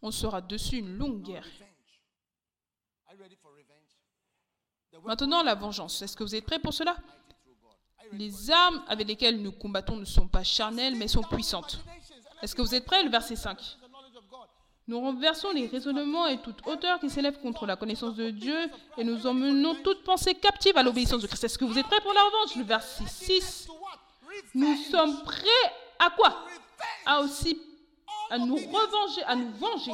[0.02, 1.46] On sera dessus une longue guerre.
[5.04, 6.02] Maintenant, la vengeance.
[6.02, 6.98] Est-ce que vous êêtes prêts pour cela?
[8.12, 11.86] Les armes avec lesquelles nous combattons ne sont pas charnelles, mais sont puissantes.
[12.42, 13.04] Est-ce que vous êtes prêts?
[13.04, 13.60] Le verset 5.
[13.60, 14.50] the knowledge of God.
[14.88, 18.58] Nous renversons les raisonnements et toute hauteur qui s'élève contre la connaissance de Dieu
[18.98, 21.44] et nous emmenons toute pensée captive à l'obéissance de Christ.
[21.44, 22.56] Est-ce que vous êtes prêts pour la revanche?
[22.56, 23.66] Le verset 6.
[23.68, 24.00] To what?
[24.56, 25.48] Nous sommes prêts
[26.00, 26.46] à quoi?
[27.06, 27.62] À aussi
[28.32, 29.92] à nous revenger, à nous venger.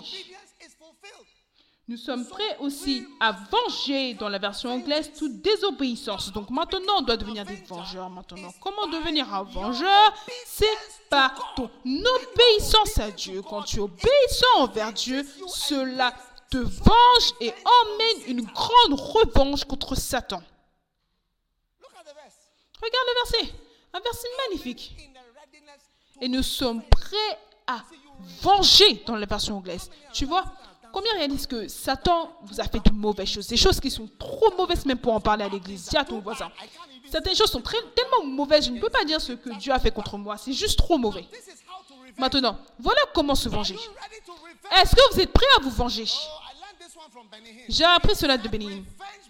[1.89, 6.33] Nous sommes prêts aussi à venger, dans la version anglaise, toute désobéissance.
[6.33, 8.09] Donc maintenant, on doit devenir des vengeurs.
[8.09, 10.13] Maintenant, comment devenir un vengeur?
[10.45, 10.65] C'est
[11.09, 13.41] par ton obéissance à Dieu.
[13.41, 16.13] Quand tu es obéissant envers Dieu, cela
[16.49, 20.43] te venge et emmène une grande revanche contre Satan.
[22.81, 23.53] Regarde le verset.
[23.93, 24.93] Un verset magnifique.
[26.19, 27.81] Et nous sommes prêts à
[28.41, 29.89] venger dans la version anglaise.
[30.11, 30.43] Tu vois
[30.97, 33.45] Combien réalisent que Satan vous a fait de mauvaises choses?
[33.45, 35.89] Des choses qui sont trop mauvaises même pour en parler à l'église.
[35.89, 36.51] Dis à ton voisin.
[37.11, 39.91] Certaines choses sont tellement mauvaises, je ne peux pas dire ce que Dieu a fait
[39.91, 40.37] contre moi.
[40.37, 41.27] C'est juste trop mauvais.
[42.17, 43.75] Maintenant, voilà comment se venger.
[44.75, 46.05] Est-ce que vous êtes prêts à vous venger?
[47.69, 48.81] J'ai appris cela de Bénin.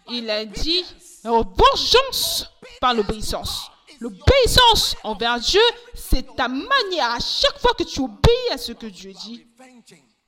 [0.10, 0.86] Il a dit
[1.22, 2.50] vengeance
[2.80, 3.70] par l'obéissance.
[4.00, 5.60] L'obéissance envers Dieu,
[5.94, 7.12] c'est ta manière.
[7.12, 9.46] À chaque fois que tu obéis à ce que Dieu dit.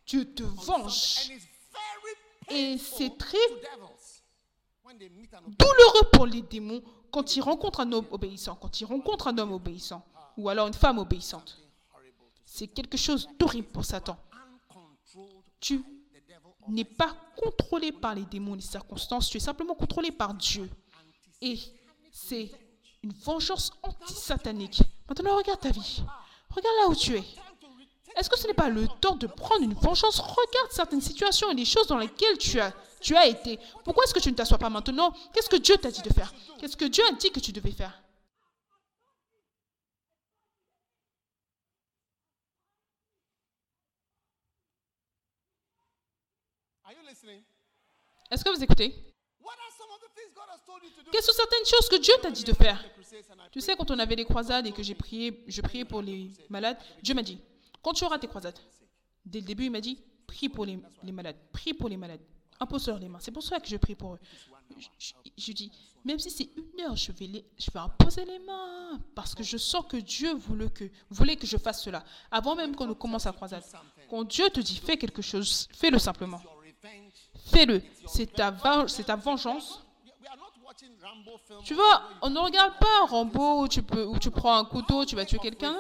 [0.10, 1.30] Tu te venges.
[2.50, 3.38] Et c'est très
[5.48, 6.82] douloureux pour les démons
[7.12, 10.04] quand ils rencontrent un homme obéissant, quand ils rencontrent un homme obéissant,
[10.36, 11.60] ou alors une femme obéissante.
[12.44, 14.18] C'est quelque chose d'horrible pour Satan.
[15.60, 15.84] Tu
[16.68, 20.68] n'es pas contrôlé par les démons, les circonstances, tu es simplement contrôlé par Dieu.
[21.40, 21.60] Et
[22.12, 22.52] c'est
[23.04, 24.82] une vengeance anti-satanique.
[25.08, 26.02] Maintenant, regarde ta vie.
[26.50, 27.24] Regarde là où tu es.
[28.16, 30.20] Est-ce que ce n'est pas le temps de prendre une vengeance?
[30.20, 33.60] Regarde certaines situations et les choses dans lesquelles tu as, tu as été.
[33.84, 35.14] Pourquoi est-ce que tu ne t'assois pas maintenant?
[35.34, 36.34] Qu'est-ce que Dieu t'a dit de faire?
[36.60, 38.02] Qu'est-ce que Dieu a dit que tu devais faire?
[48.32, 48.94] Est-ce que vous écoutez?
[51.12, 52.84] Quelles sont certaines choses que Dieu t'a dit de faire?
[53.52, 56.32] Tu sais, quand on avait les croisades et que j'ai prié, je priais pour les
[56.50, 57.40] malades, Dieu m'a dit,
[57.82, 58.58] quand tu auras tes croisades,
[59.26, 60.80] dès le début, il m'a dit, prie pour les,
[61.12, 62.22] malades, prie pour les malades,
[62.60, 63.20] impose-leur les mains.
[63.20, 64.20] C'est pour ça que je prie pour eux.
[64.78, 65.72] Je, je- dis,
[66.06, 69.58] même si c'est une heure, je vais, je vais imposer les mains, parce que je
[69.58, 73.32] sens que Dieu voulait que, voulait que je fasse cela, avant même qu'on commence la
[73.34, 73.64] croisade.
[74.10, 76.42] Quand Dieu te dit, fais quelque chose, fais-le simplement.
[77.52, 77.82] Fais-le.
[78.08, 79.82] C'est ta vengeance.
[80.22, 80.69] We are not watching Rambo films.
[81.66, 85.06] Tu vois, on ne regarde pas Rambo où tu, peux, où tu prends un couteau,
[85.06, 85.76] tu vas tuer quelqu'un.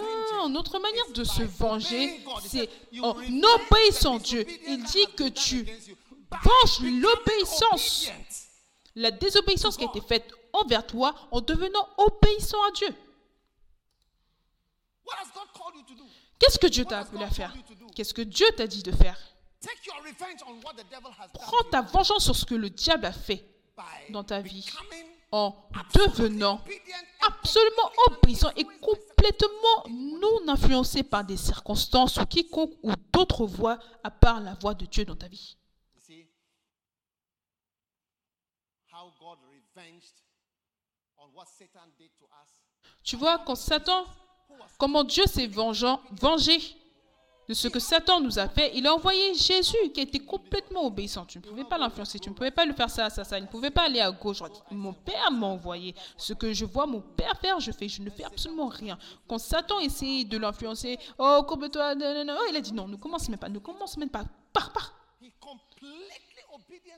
[0.49, 2.69] Notre manière de se venger, c'est
[3.01, 4.45] en obéissant Dieu.
[4.67, 8.09] Il dit que tu venges l'obéissance,
[8.95, 12.95] la désobéissance qui a été faite envers toi en devenant obéissant à Dieu.
[16.39, 17.53] Qu'est-ce que Dieu t'a appelé à faire?
[17.95, 19.19] Qu'est-ce que Dieu t'a dit de faire?
[21.33, 23.45] Prends ta vengeance sur ce que le diable a fait
[24.09, 24.69] dans ta vie
[25.31, 25.55] en
[25.93, 26.61] devenant
[27.21, 34.11] absolument obéissant et complètement non influencé par des circonstances ou quiconque ou d'autres voix à
[34.11, 35.57] part la voix de Dieu dans ta vie.
[43.03, 44.05] Tu vois, quand Satan,
[44.77, 46.65] comment Dieu s'est vengé
[47.49, 51.25] de ce que Satan nous a fait, il a envoyé Jésus qui était complètement obéissant.
[51.25, 53.39] Tu ne pouvais pas l'influencer, tu ne pouvais pas lui faire ça, ça, ça.
[53.39, 54.43] Il ne pouvait pas aller à gauche.
[54.69, 55.95] Mon Père m'a envoyé.
[56.15, 57.89] Ce que je vois mon Père faire, je fais.
[57.89, 58.99] Je ne fais absolument rien.
[59.27, 61.95] Quand Satan essayait de l'influencer, oh, courbe-toi.
[61.97, 64.25] Oh, il a dit non, ne commence même pas, ne commence même pas.
[64.53, 64.93] Pars, pars.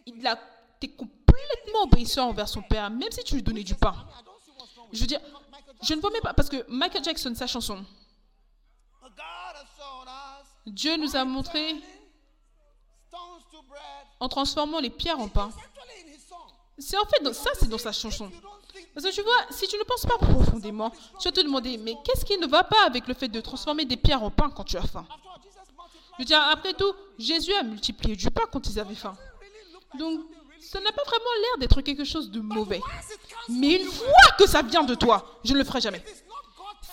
[0.05, 0.37] Il a
[0.81, 3.95] es complètement obéissant envers son père, même si tu lui donnais du pain.
[4.91, 5.21] Je veux dire,
[5.81, 7.85] je ne vois même pas, parce que Michael Jackson, sa chanson,
[10.65, 11.75] Dieu nous a montré
[14.19, 15.49] en transformant les pierres en pain.
[16.77, 18.31] C'est en fait, ça c'est dans sa chanson.
[18.93, 21.95] Parce que tu vois, si tu ne penses pas profondément, tu vas te demander, mais
[22.03, 24.63] qu'est-ce qui ne va pas avec le fait de transformer des pierres en pain quand
[24.63, 25.05] tu as faim?
[26.17, 29.15] Je veux dire, après tout, Jésus a multiplié du pain quand ils avaient faim.
[29.97, 30.21] Donc,
[30.59, 32.81] ça n'a pas vraiment l'air d'être quelque chose de mauvais.
[33.49, 34.07] Mais une fois
[34.37, 36.03] que ça vient de toi, je ne le ferai jamais.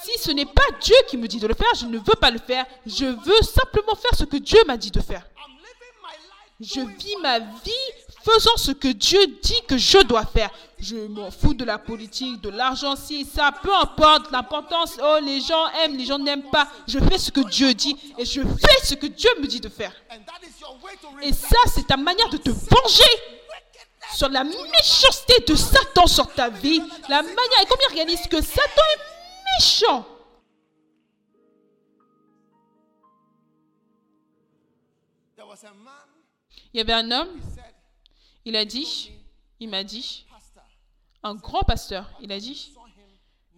[0.08, 2.30] Si ce n'est pas Dieu qui me dit de le faire, je ne veux pas
[2.30, 2.64] le faire.
[2.86, 5.22] Je veux simplement faire ce que Dieu m'a dit de faire.
[6.60, 7.88] Je vis ma vie
[8.24, 10.50] faisant ce que Dieu dit que je dois faire.
[10.78, 14.98] Je m'en fous de la politique, de l'argent, si ça, peu importe l'importance.
[15.02, 16.68] Oh, les gens aiment, les gens n'aiment pas.
[16.86, 19.68] Je fais ce que Dieu dit et je fais ce que Dieu me dit de
[19.68, 19.92] faire.
[21.22, 23.10] Et ça, c'est ta manière de te venger
[24.14, 26.80] sur la méchanceté de Satan sur ta vie.
[27.08, 29.17] La manière, et combien réalise que Satan est
[29.58, 30.06] méchant.
[36.72, 37.40] Il y avait un homme,
[38.44, 39.10] il a dit,
[39.58, 40.26] il m'a dit,
[41.22, 42.72] un grand pasteur, il a dit,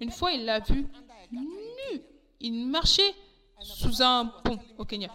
[0.00, 0.86] une fois il l'a vu
[1.32, 2.02] nu,
[2.40, 3.14] il marchait
[3.62, 5.12] sous un pont au Kenya.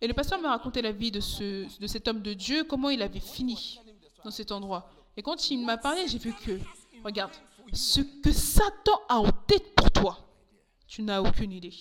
[0.00, 2.90] Et le pasteur m'a raconté la vie de, ce, de cet homme de Dieu, comment
[2.90, 3.80] il avait fini
[4.22, 4.90] dans cet endroit.
[5.16, 6.60] Et quand il m'a parlé, j'ai vu que,
[7.02, 7.32] regarde,
[7.72, 10.28] ce que Satan a en tête pour toi,
[10.86, 11.74] tu n'as aucune idée.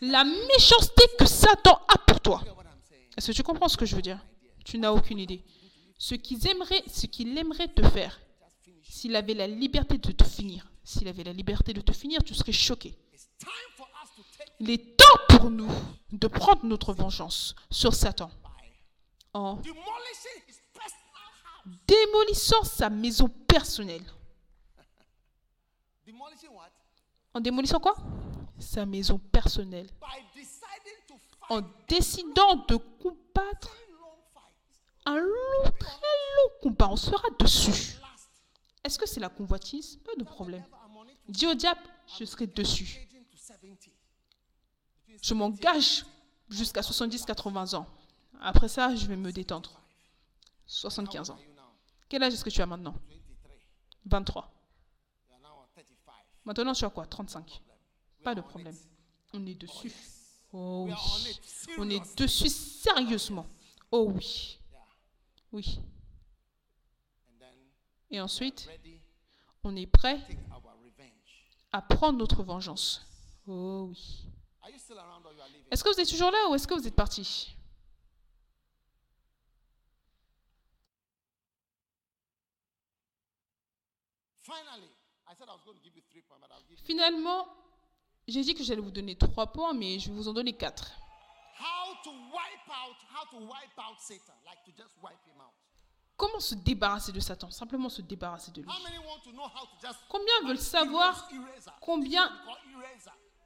[0.00, 2.42] La méchanceté que Satan a pour toi.
[3.16, 4.24] Est-ce que tu comprends ce que je veux dire?
[4.64, 5.44] Tu n'as aucune idée.
[5.98, 8.20] Ce qu'il aimerait, ce qu'il aimerait te faire,
[8.82, 12.34] s'il avait la liberté de te finir, s'il avait la liberté de te finir, tu
[12.34, 12.96] serais choqué.
[14.60, 15.70] Il est temps pour nous
[16.12, 18.30] de prendre notre vengeance sur Satan
[19.34, 19.60] en
[21.86, 24.04] démolissant sa maison personnelle.
[27.34, 27.96] En démolissant quoi?
[28.58, 29.88] Sa maison personnelle.
[31.48, 33.76] En décidant de combattre
[35.06, 36.88] un long, très long combat.
[36.90, 37.96] On sera dessus.
[38.84, 39.96] Est-ce que c'est la convoitise?
[40.04, 40.64] Pas de problème.
[41.28, 41.80] Dis au diable,
[42.18, 43.08] je serai dessus.
[45.22, 46.04] Je m'engage
[46.48, 47.86] jusqu'à 70-80 ans.
[48.40, 49.80] Après ça, je vais me détendre.
[50.66, 51.38] 75 ans.
[52.08, 52.94] Quel âge est-ce que tu as maintenant?
[54.06, 54.57] 23.
[56.48, 57.04] Maintenant, tu as quoi?
[57.04, 57.62] 35.
[58.24, 58.74] Pas de problème.
[59.34, 59.92] On est dessus.
[60.50, 61.38] Oh oui.
[61.76, 63.46] On est dessus sérieusement.
[63.90, 64.58] Oh oui.
[65.52, 65.78] Oui.
[68.10, 68.66] Et ensuite,
[69.62, 70.26] on est prêt
[71.70, 73.06] à prendre notre vengeance.
[73.46, 74.24] Oh oui.
[75.70, 77.58] Est-ce que vous êtes toujours là ou est-ce que vous êtes parti?
[86.84, 87.46] Finalement,
[88.26, 90.92] j'ai dit que j'allais vous donner trois points, mais je vais vous en donner quatre.
[96.16, 97.50] Comment se débarrasser de Satan?
[97.50, 98.68] Simplement se débarrasser de lui.
[100.08, 101.28] Combien veulent savoir
[101.80, 102.30] combien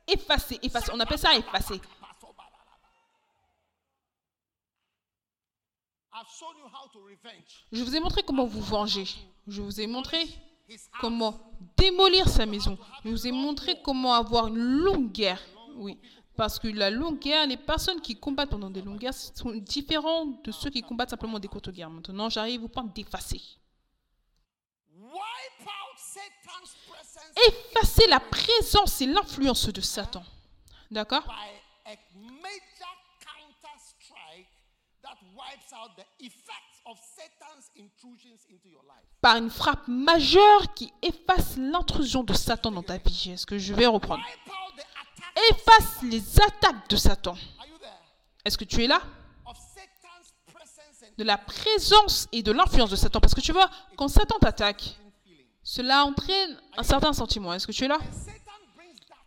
[0.07, 1.81] effacer, effacer, on appelle ça effacer.
[7.73, 9.07] Je vous ai montré comment vous venger.
[9.47, 10.27] Je vous ai montré
[11.01, 11.39] comment
[11.77, 12.79] démolir sa maison.
[13.05, 15.41] Je vous ai montré comment avoir une longue guerre.
[15.77, 15.99] Oui,
[16.37, 20.45] parce que la longue guerre, les personnes qui combattent pendant des longues guerres sont différentes
[20.45, 21.91] de ceux qui combattent simplement des courtes guerres.
[21.91, 23.41] Maintenant, j'arrive au point d'effacer.
[27.49, 30.23] Effacer la présence et l'influence de Satan.
[30.91, 31.25] D'accord?
[39.21, 43.31] Par une frappe majeure qui efface l'intrusion de Satan dans ta vie.
[43.33, 44.25] Est-ce que je vais reprendre?
[45.51, 47.37] Efface les attaques de Satan.
[48.45, 49.01] Est-ce que tu es là?
[51.17, 53.21] De la présence et de l'influence de Satan.
[53.21, 54.99] Parce que tu vois, quand Satan t'attaque,
[55.63, 57.53] cela entraîne un certain sentiment.
[57.53, 57.99] Est-ce que tu es là?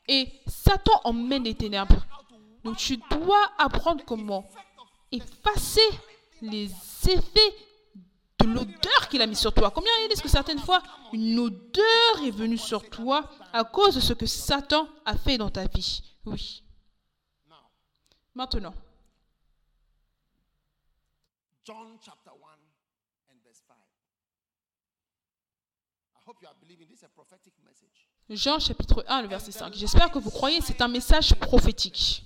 [0.08, 2.06] Et Satan emmène les ténèbres.
[2.64, 4.50] Donc tu dois apprendre comment
[5.12, 5.88] effacer
[6.42, 6.72] les
[7.10, 7.56] effets
[8.40, 9.72] de l'odeur qu'il a mis sur toi.
[9.72, 10.82] Combien est-ce que certaines fois,
[11.14, 15.50] une odeur est venue sur toi à cause de ce que Satan a fait dans
[15.50, 16.64] ta vie Oui.
[18.34, 18.74] Maintenant.
[28.30, 29.74] Jean chapitre 1, le verset 5.
[29.74, 32.24] J'espère que vous croyez, c'est un message prophétique.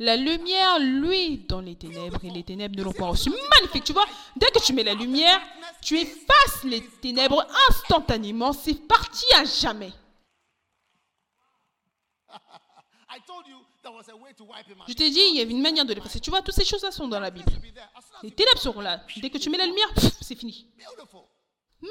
[0.00, 3.30] La lumière, lui, dans les ténèbres, et les ténèbres ne l'ont pas reçu.
[3.30, 5.40] Magnifique, tu vois, dès que tu mets la lumière,
[5.82, 9.92] tu effaces les ténèbres instantanément, c'est parti à jamais.
[14.86, 16.20] Je t'ai dit, il y avait une manière de l'effacer.
[16.20, 17.50] Tu vois, toutes ces choses-là sont dans la Bible.
[18.22, 19.02] Les ténèbres seront là.
[19.16, 19.88] Dès que tu mets la lumière,
[20.20, 20.68] c'est fini.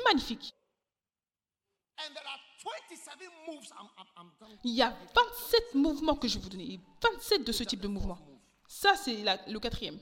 [0.06, 0.54] Magnifique.
[2.68, 3.72] And there are 27 moves.
[3.72, 4.58] I'm, I'm, I'm done.
[4.64, 6.80] Il y a 27 mouvements que je vais vous donner.
[7.02, 8.18] 27 de ce type de mouvement.
[8.68, 9.98] Ça, c'est la- le quatrième.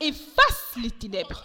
[0.00, 1.44] Efface les ténèbres.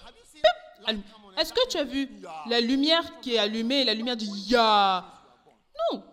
[1.37, 2.09] Est-ce que tu as vu
[2.47, 5.05] la lumière qui est allumée et la lumière du Ya?
[5.91, 6.03] Non.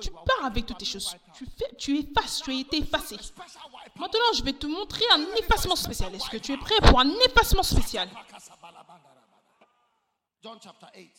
[0.00, 1.14] Tu pars avec toutes tes choses.
[1.34, 3.16] Tu, fais, tu effaces, tu as été effacé.
[3.96, 6.12] Maintenant, je vais te montrer un effacement spécial.
[6.14, 8.08] Est-ce que tu es prêt pour un effacement spécial?
[10.42, 11.10] John chapter 8.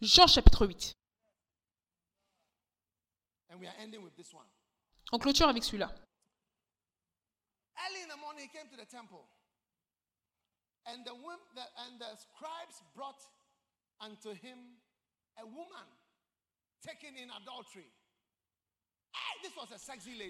[0.00, 0.94] Jean chapitre 8.
[3.50, 4.46] And we are ending with this one.
[5.12, 5.92] On clôture avec celui-là.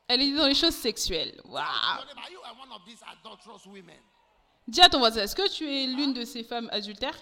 [0.08, 1.40] Elle était dans les choses sexuelles.
[1.44, 2.04] Waouh?
[4.66, 7.18] Dis à ton voisin, est-ce que tu es l'une de ces femmes adultères?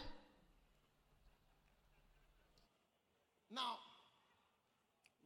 [3.51, 3.79] Now,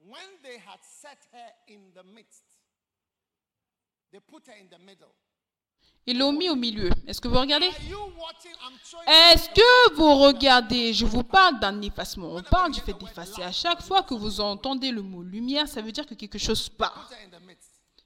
[0.07, 2.45] when they had set her in the midst,
[4.13, 5.15] they put her in the middle.
[6.07, 6.91] Ils l'ont mis au milieu.
[7.07, 7.71] Est-ce que vous regardez?
[9.07, 10.93] Est-ce que vous regardez?
[10.93, 12.35] Je vous parle d'un effacement.
[12.35, 13.43] On parle du fait d'effacer.
[13.43, 16.69] À chaque fois que vous entendez le mot lumière, ça veut dire que quelque chose
[16.69, 17.09] part.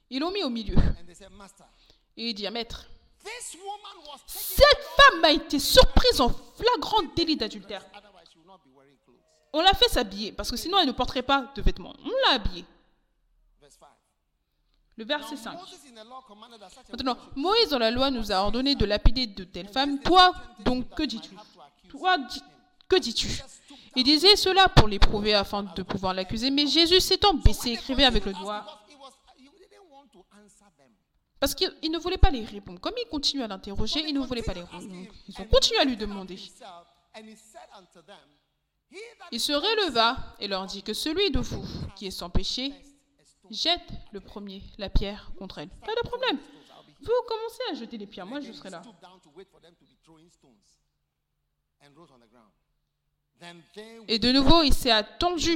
[0.09, 0.75] Ils l'ont mis au milieu.
[2.15, 2.87] Et il dit, maître,
[4.07, 4.27] was taken.
[4.27, 7.83] cette femme a été surprise en flagrant délit d'adultère.
[9.53, 11.95] On l'a fait s'habiller, parce que sinon elle ne porterait pas de vêtements.
[12.03, 12.65] On l'a habillée.
[14.97, 15.35] Verse 5.
[15.35, 15.53] Le verset 5.
[15.53, 18.35] Moses in the law commanded that such a Maintenant, Moïse dans la loi nous a
[18.35, 19.99] ordonné de lapider de telles femmes.
[19.99, 21.35] Toi, donc, que dis-tu
[21.89, 22.17] Toi,
[22.89, 23.27] que dis-tu
[23.95, 28.25] Il disait cela pour l'éprouver afin de pouvoir l'accuser, mais Jésus s'étant baissé, écrivait avec
[28.25, 28.65] le doigt,
[31.39, 32.79] parce qu'il il ne voulait pas les répondre.
[32.79, 34.87] Comme il continue à l'interroger, il ne voulait pas les répondre.
[35.27, 36.39] Ils ont continué à lui demander.
[39.31, 41.63] Il se releva et leur dit que celui de vous
[41.95, 42.73] qui est sans péché,
[43.51, 45.69] jette le premier la pierre contre elle.
[45.69, 46.37] Pas de problème.
[47.01, 48.81] Vous commencez à jeter les pierres, moi je serai là.
[54.07, 55.55] Et de nouveau, il s'est attendu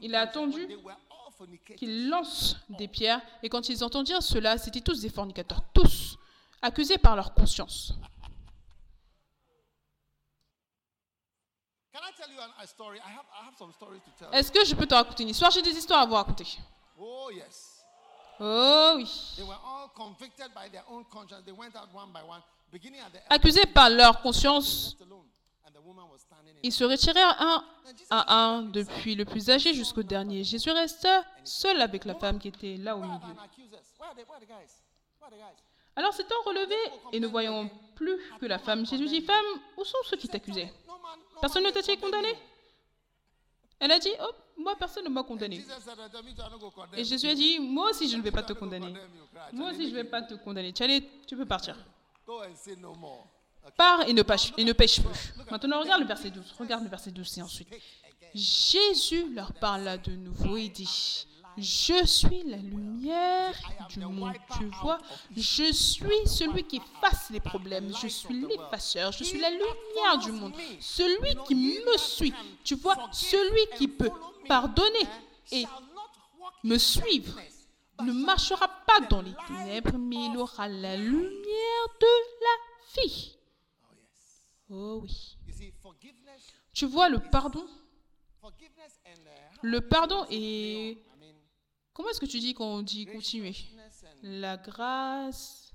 [0.00, 0.66] Il a attendu
[1.76, 3.20] qu'ils lancent des pierres.
[3.42, 6.16] Et quand ils entendirent cela, c'étaient tous des fornicateurs, tous
[6.62, 7.94] accusés par leur conscience.
[11.92, 12.09] Can I tell you an- a story?
[12.09, 12.09] I have, I have some stories to tell.
[12.09, 12.09] you.
[14.32, 15.50] Est-ce que je peux te raconter une histoire?
[15.50, 16.46] J'ai des histoires à vous raconter.
[16.98, 17.84] Oh, yes.
[18.38, 19.34] Oh oui.
[19.36, 21.44] They were all convicted by their own conscience.
[21.44, 22.40] They went out one by one,
[22.72, 24.96] beginning at the Accusés par leur conscience,
[26.62, 27.64] ils se retirèrent un
[28.10, 30.44] à un, depuis le plus âgé jusqu'au dernier.
[30.44, 33.18] Jésus resta seul avec la femme qui était là au milieu.
[35.96, 36.76] Alors s'étant relevé
[37.12, 39.44] et ne voyant plus que la femme, Jésus dit, Femme,
[39.76, 40.72] où sont ceux qui t'accusaient?
[41.40, 42.34] Personne ne t'a-t-il condamné?
[43.78, 45.56] Elle a dit, Oh, moi personne ne m'a condamné.
[45.56, 48.16] Jesus said, "Tell me to not go condemn Et Jésus a dit, moi aussi je
[48.16, 48.94] ne vais pas te condamner.
[49.52, 50.72] Moi aussi je ne vais pas te condamner.
[50.72, 50.84] Tu,
[51.26, 51.76] tu peux partir.
[53.76, 55.34] Pars et ne pêche, et ne pêche plus.
[55.50, 56.54] Maintenant regarde le verset 12.
[56.58, 57.68] Regarde le verset 12 et ensuite.
[58.34, 61.26] Jésus leur parla de nouveau et dit,
[61.56, 63.54] je suis la lumière
[63.88, 64.34] du monde.
[64.56, 64.98] Tu vois,
[65.36, 67.92] je suis celui qui efface les problèmes.
[68.00, 69.12] Je suis l'effaceur.
[69.12, 70.54] Je suis la lumière du monde.
[70.80, 72.34] Celui qui me suit.
[72.64, 74.10] Tu vois, celui qui peut
[74.46, 75.06] pardonner
[75.52, 75.64] et
[76.64, 77.38] me suivre
[78.02, 82.06] ne marchera pas dans les ténèbres, mais il aura la lumière de
[82.40, 83.36] la vie.
[84.70, 85.36] Oh oui.
[86.72, 87.66] Tu vois, le pardon,
[89.62, 90.98] le pardon est...
[91.92, 93.54] Comment est-ce que tu dis qu'on dit continuer
[94.22, 95.72] La grâce...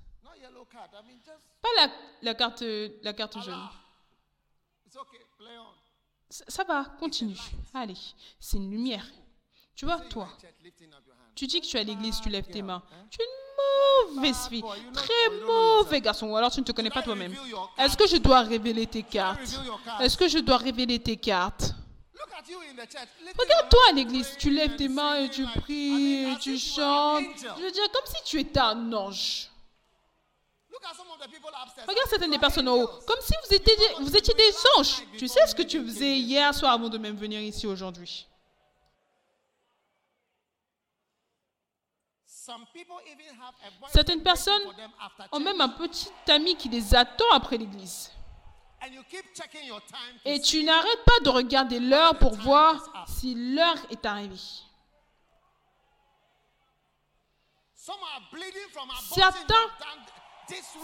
[1.62, 1.90] Pas la,
[2.22, 2.64] la carte,
[3.02, 3.68] la carte jaune.
[6.28, 7.38] Ça, ça va, continue.
[7.74, 7.96] Allez,
[8.40, 9.06] c'est une lumière.
[9.74, 10.28] Tu vois, toi,
[11.34, 12.82] tu dis que tu es à l'église, tu lèves tes mains.
[13.10, 17.02] Tu es une mauvaise fille, très mauvais garçon, ou alors tu ne te connais pas
[17.02, 17.34] toi-même.
[17.78, 19.40] Est-ce que je dois révéler tes cartes?
[20.00, 21.74] Est-ce que je dois révéler tes cartes?
[23.38, 27.24] Regarde-toi à l'église, tu lèves tes mains et tu pries, et tu chantes.
[27.58, 29.48] Je veux dire, comme si tu étais un ange.
[31.88, 35.02] Regarde certaines des personnes en haut, comme si vous étiez, des- vous étiez des anges.
[35.18, 38.26] Tu sais ce que tu faisais hier soir avant de même venir ici aujourd'hui.
[43.92, 44.62] Certaines personnes
[45.32, 48.10] ont même un petit ami qui les attend après l'église.
[50.24, 54.36] Et tu n'arrêtes pas de regarder l'heure pour voir si l'heure est arrivée.
[59.14, 59.54] Certains-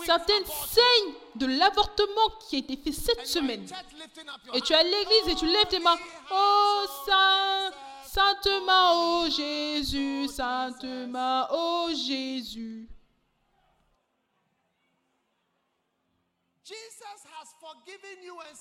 [0.06, 3.64] Certaines saignent de l'avortement qui a été fait cette semaine.
[4.54, 5.96] Et tu es à l'église et tu lèves tes mains.
[6.32, 7.70] Oh Saint,
[8.04, 12.88] Sainte Main, oh Jésus, Sainte Main, oh Jésus.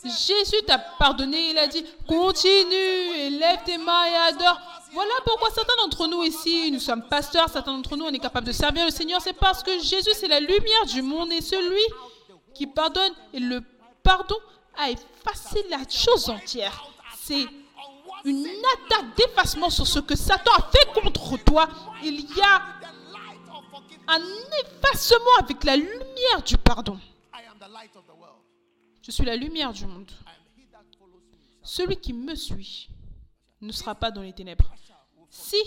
[0.04, 4.60] Jésus t'a pardonné, il a dit, continue et lève tes mains et adore.
[4.94, 8.48] Voilà pourquoi certains d'entre nous ici, nous sommes pasteurs, certains d'entre nous, on est capables
[8.48, 11.82] de servir le Seigneur, c'est parce que Jésus, c'est la lumière du monde et celui
[12.54, 13.62] qui pardonne et le
[14.04, 14.36] pardon
[14.78, 16.86] a effacé la chose entière.
[17.18, 17.46] C'est
[18.26, 21.68] une attaque d'effacement sur ce que Satan a fait contre toi.
[22.04, 22.62] Il y a
[24.08, 24.22] un
[24.64, 27.00] effacement avec la lumière du pardon.
[27.34, 28.42] I am the light of the world.
[29.02, 30.12] Je suis la lumière du monde.
[31.64, 32.90] Celui qui me suit
[33.62, 34.72] ne sera pas dans les ténèbres.
[35.30, 35.62] Si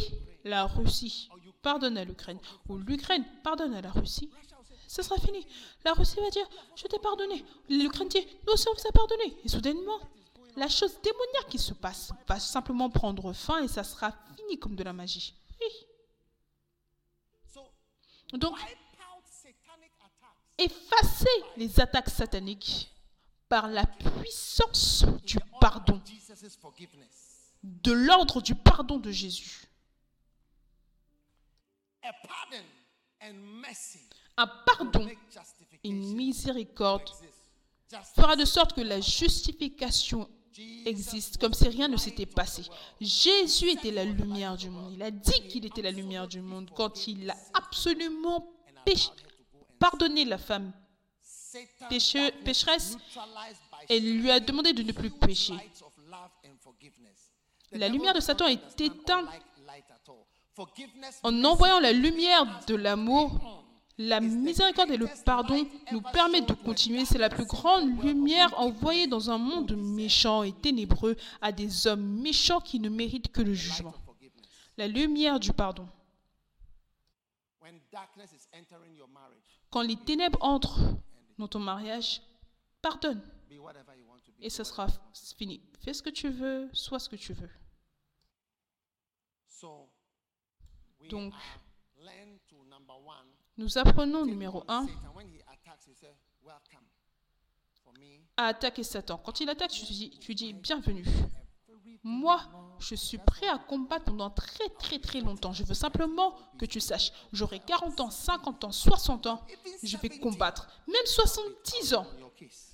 [0.45, 1.29] la Russie
[1.63, 2.39] pardonne à l'Ukraine
[2.69, 4.31] ou l'Ukraine pardonne à la Russie,
[4.87, 5.47] ce sera fini.
[5.85, 7.45] La Russie va dire Je t'ai pardonné.
[7.69, 9.37] L'Ukraine dit Nous aussi on vous a pardonné.
[9.45, 9.99] Et soudainement,
[10.57, 14.77] la chose démoniaque qui se passe va simplement prendre fin et ça sera fini comme
[14.77, 15.35] de la magie.
[18.33, 18.57] Donc,
[20.59, 22.94] effacer les attaques sataniques
[23.49, 26.01] par la puissance du pardon,
[27.63, 29.67] de l'ordre du pardon de Jésus.
[34.37, 35.09] Un pardon
[35.83, 37.09] et une miséricorde
[38.15, 40.29] fera de sorte que la justification
[40.85, 42.63] existe comme si rien ne s'était passé.
[43.01, 44.93] Jésus était la lumière du monde.
[44.93, 48.53] Il a dit qu'il était la lumière du monde quand il a absolument
[49.79, 50.73] pardonné la femme
[51.89, 52.97] pécheresse
[53.89, 55.55] et lui a demandé de ne plus pécher.
[57.73, 59.29] La lumière de Satan est éteinte
[61.23, 63.65] en envoyant la lumière de l'amour.
[63.97, 67.05] La miséricorde et le pardon nous permettent de continuer.
[67.05, 72.21] C'est la plus grande lumière envoyée dans un monde méchant et ténébreux à des hommes
[72.21, 73.95] méchants qui ne méritent que le jugement.
[74.77, 75.87] La lumière du pardon.
[79.71, 80.81] Quand les ténèbres entrent
[81.39, 82.23] dans ton mariage,
[82.83, 83.23] pardonne
[84.41, 84.87] et ce sera
[85.37, 85.63] fini.
[85.81, 87.51] Fais ce que tu veux, sois ce que tu veux.
[91.09, 91.33] Donc.
[93.57, 96.85] Nous apprenons numéro on 1 Satan when he attacks, you say, Welcome.
[97.83, 99.17] For me, à attaquer Satan.
[99.19, 101.07] Quand il attaque, tu dis, tu dis bienvenue.
[102.05, 102.41] Moi,
[102.79, 105.53] je suis prêt à combattre pendant très très très longtemps.
[105.53, 109.47] Je veux simplement que tu saches, j'aurai 40 ans, 50 ans, 60 ans,
[109.83, 110.69] je vais combattre.
[110.87, 112.07] Même 70 ans,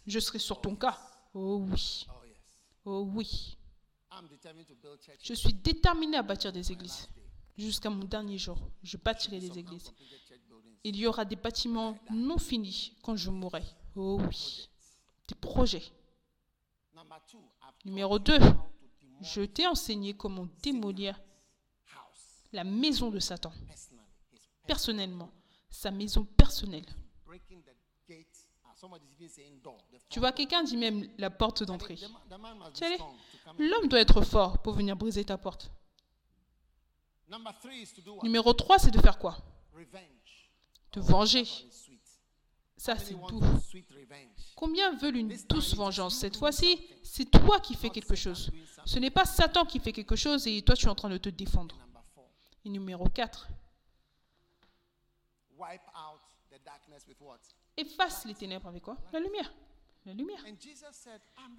[0.06, 0.98] je serai sur ton cas.
[1.32, 2.06] Oh oui,
[2.84, 3.56] Oh oui.
[5.22, 7.08] Je suis déterminé à bâtir des églises.
[7.56, 9.92] Jusqu'à mon dernier jour, je bâtirai des églises.
[10.82, 13.62] Il y aura des bâtiments non finis quand je mourrai.
[13.94, 14.68] Oh oui.
[15.28, 15.84] Des projets.
[17.84, 18.46] Numéro taught 2,
[19.20, 21.20] je t'ai enseigné comment démolir
[22.52, 23.52] la maison de Satan.
[24.66, 25.30] Personnellement.
[25.70, 26.86] Sa maison personnelle.
[30.08, 31.98] Tu vois, quelqu'un dit même la porte d'entrée.
[33.58, 35.70] L'homme doit être fort pour venir briser ta porte.
[38.22, 39.38] Numéro 3, c'est de faire quoi?
[40.90, 41.44] Te venger.
[42.80, 43.60] Ça, c'est revenge.
[44.56, 48.50] Combien veulent une douce vengeance Cette fois-ci, c'est toi qui fais quelque chose.
[48.86, 51.18] Ce n'est pas Satan qui fait quelque chose et toi, tu es en train de
[51.18, 51.76] te défendre.
[52.64, 53.48] Et numéro 4,
[55.58, 57.40] wipe out the darkness with what?
[57.76, 58.96] efface les ténèbres avec quoi?
[59.12, 59.52] La lumière.
[60.06, 60.42] La lumière.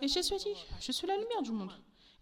[0.02, 1.72] Et Jésus a dit, je suis la lumière du monde.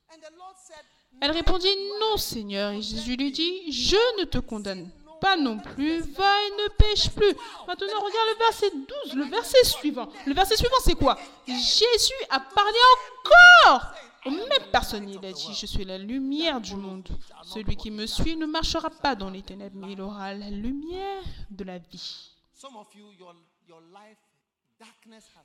[1.21, 1.69] Elle répondit,
[2.01, 2.73] non Seigneur.
[2.73, 7.11] Et Jésus lui dit, je ne te condamne pas non plus, va et ne pêche
[7.11, 7.35] plus.
[7.67, 8.71] Maintenant, regarde le verset
[9.05, 10.09] 12, le verset suivant.
[10.27, 11.19] Le verset suivant, c'est quoi?
[11.47, 12.79] Jésus a parlé
[13.25, 13.93] encore
[14.27, 15.09] aux mêmes personnes.
[15.09, 17.09] Il a dit, je suis la lumière du monde.
[17.45, 21.23] Celui qui me suit ne marchera pas dans les ténèbres, mais il aura la lumière
[21.51, 22.31] de la vie.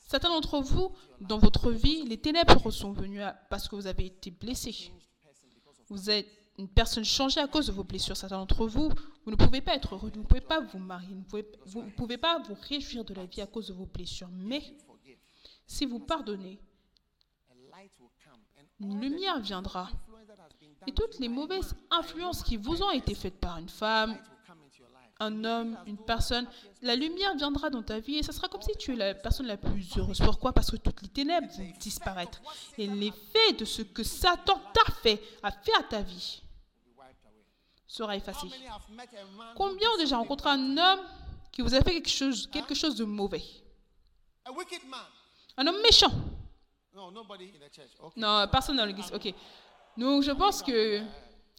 [0.07, 4.31] Certains d'entre vous, dans votre vie, les ténèbres sont venues parce que vous avez été
[4.31, 4.91] blessé.
[5.87, 8.15] Vous êtes une personne changée à cause de vos blessures.
[8.15, 8.89] Certains d'entre vous,
[9.25, 11.15] vous ne pouvez pas être heureux, vous ne pouvez pas vous marier,
[11.65, 14.29] vous ne pouvez pas vous réjouir de la vie à cause de vos blessures.
[14.31, 14.61] Mais
[15.67, 16.59] si vous pardonnez,
[18.79, 19.89] une lumière viendra.
[20.87, 24.17] Et toutes les mauvaises influences qui vous ont été faites par une femme,
[25.19, 26.47] un homme, une personne,
[26.81, 29.47] la lumière viendra dans ta vie et ça sera comme si tu es la personne
[29.47, 30.19] la plus heureuse.
[30.19, 30.51] Pourquoi?
[30.51, 32.41] Parce que toutes les ténèbres vont disparaître.
[32.77, 36.41] Et l'effet de ce que Satan t'a fait, a fait à ta vie,
[37.87, 38.47] sera effacé.
[39.55, 41.05] Combien ont déjà rencontré un homme
[41.51, 43.43] qui vous a fait quelque chose, quelque chose de mauvais?
[45.57, 46.11] Un homme méchant.
[48.17, 49.11] Non, personne dans l'église.
[49.13, 49.33] Ok.
[49.97, 51.01] Donc je pense que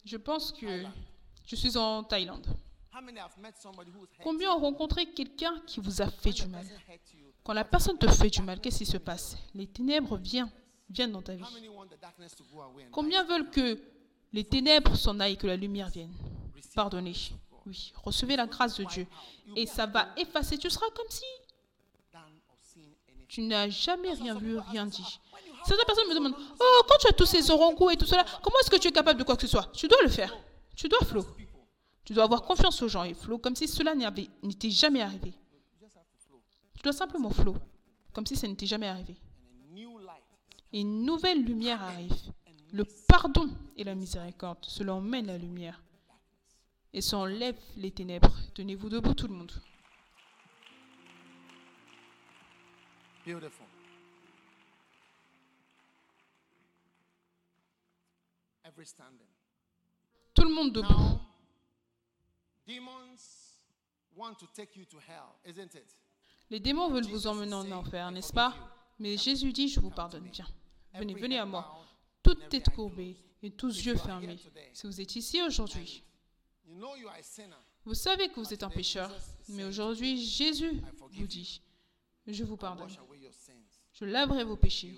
[0.04, 0.84] je pense que
[1.46, 2.46] je suis en Thaïlande.
[4.22, 6.66] Combien ont rencontré quelqu'un qui vous a fait du mal?
[7.44, 9.36] Quand la personne te fait du mal, qu'est-ce qui se passe?
[9.54, 10.50] Les ténèbres viennent,
[10.88, 11.44] viennent dans ta vie.
[12.90, 13.80] Combien veulent que
[14.32, 16.12] les ténèbres s'en aillent, que la lumière vienne?
[16.74, 17.14] Pardonnez.
[17.66, 19.06] Oui, recevez la grâce de Dieu.
[19.56, 20.56] Et ça va effacer.
[20.56, 21.24] Tu seras comme si
[23.28, 25.20] tu n'as jamais rien vu, rien dit.
[25.64, 28.56] Certaines personnes me demandent Oh, quand tu as tous ces orangos et tout cela, comment
[28.60, 29.70] est-ce que tu es capable de quoi que ce soit?
[29.72, 30.36] Tu dois le faire.
[30.76, 31.24] Tu dois, Flo.
[32.06, 35.34] Tu dois avoir confiance aux gens et Flo, comme si cela n'était jamais arrivé.
[36.74, 37.56] Tu dois simplement Flo,
[38.12, 39.16] comme si ça n'était jamais arrivé.
[39.50, 40.22] And a new light.
[40.72, 42.14] Et une nouvelle lumière arrive.
[42.72, 45.82] Le pardon et la miséricorde, cela emmène la lumière.
[46.92, 48.32] Et ça enlève les ténèbres.
[48.54, 49.52] Tenez-vous debout, tout le monde.
[53.26, 53.66] Beautiful.
[58.64, 59.26] Every standing.
[60.34, 61.25] Tout le monde debout.
[66.50, 68.54] Les démons veulent vous emmener en enfer, n'est-ce pas
[68.98, 70.28] Mais Jésus dit, je vous pardonne.
[70.32, 70.48] Viens,
[70.94, 71.84] venez, venez à moi.
[72.22, 74.38] Toute tête courbée et tous yeux fermés.
[74.72, 76.02] Si vous êtes ici aujourd'hui,
[77.84, 79.12] vous savez que vous êtes un pécheur,
[79.48, 81.62] mais aujourd'hui, Jésus vous dit,
[82.26, 82.90] je vous pardonne.
[83.92, 84.94] Je laverai vos péchés.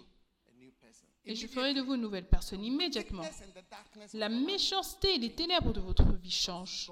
[1.29, 3.23] Et je ferai de vous une nouvelle personne immédiatement.
[4.15, 6.91] La méchanceté et les ténèbres de votre vie changent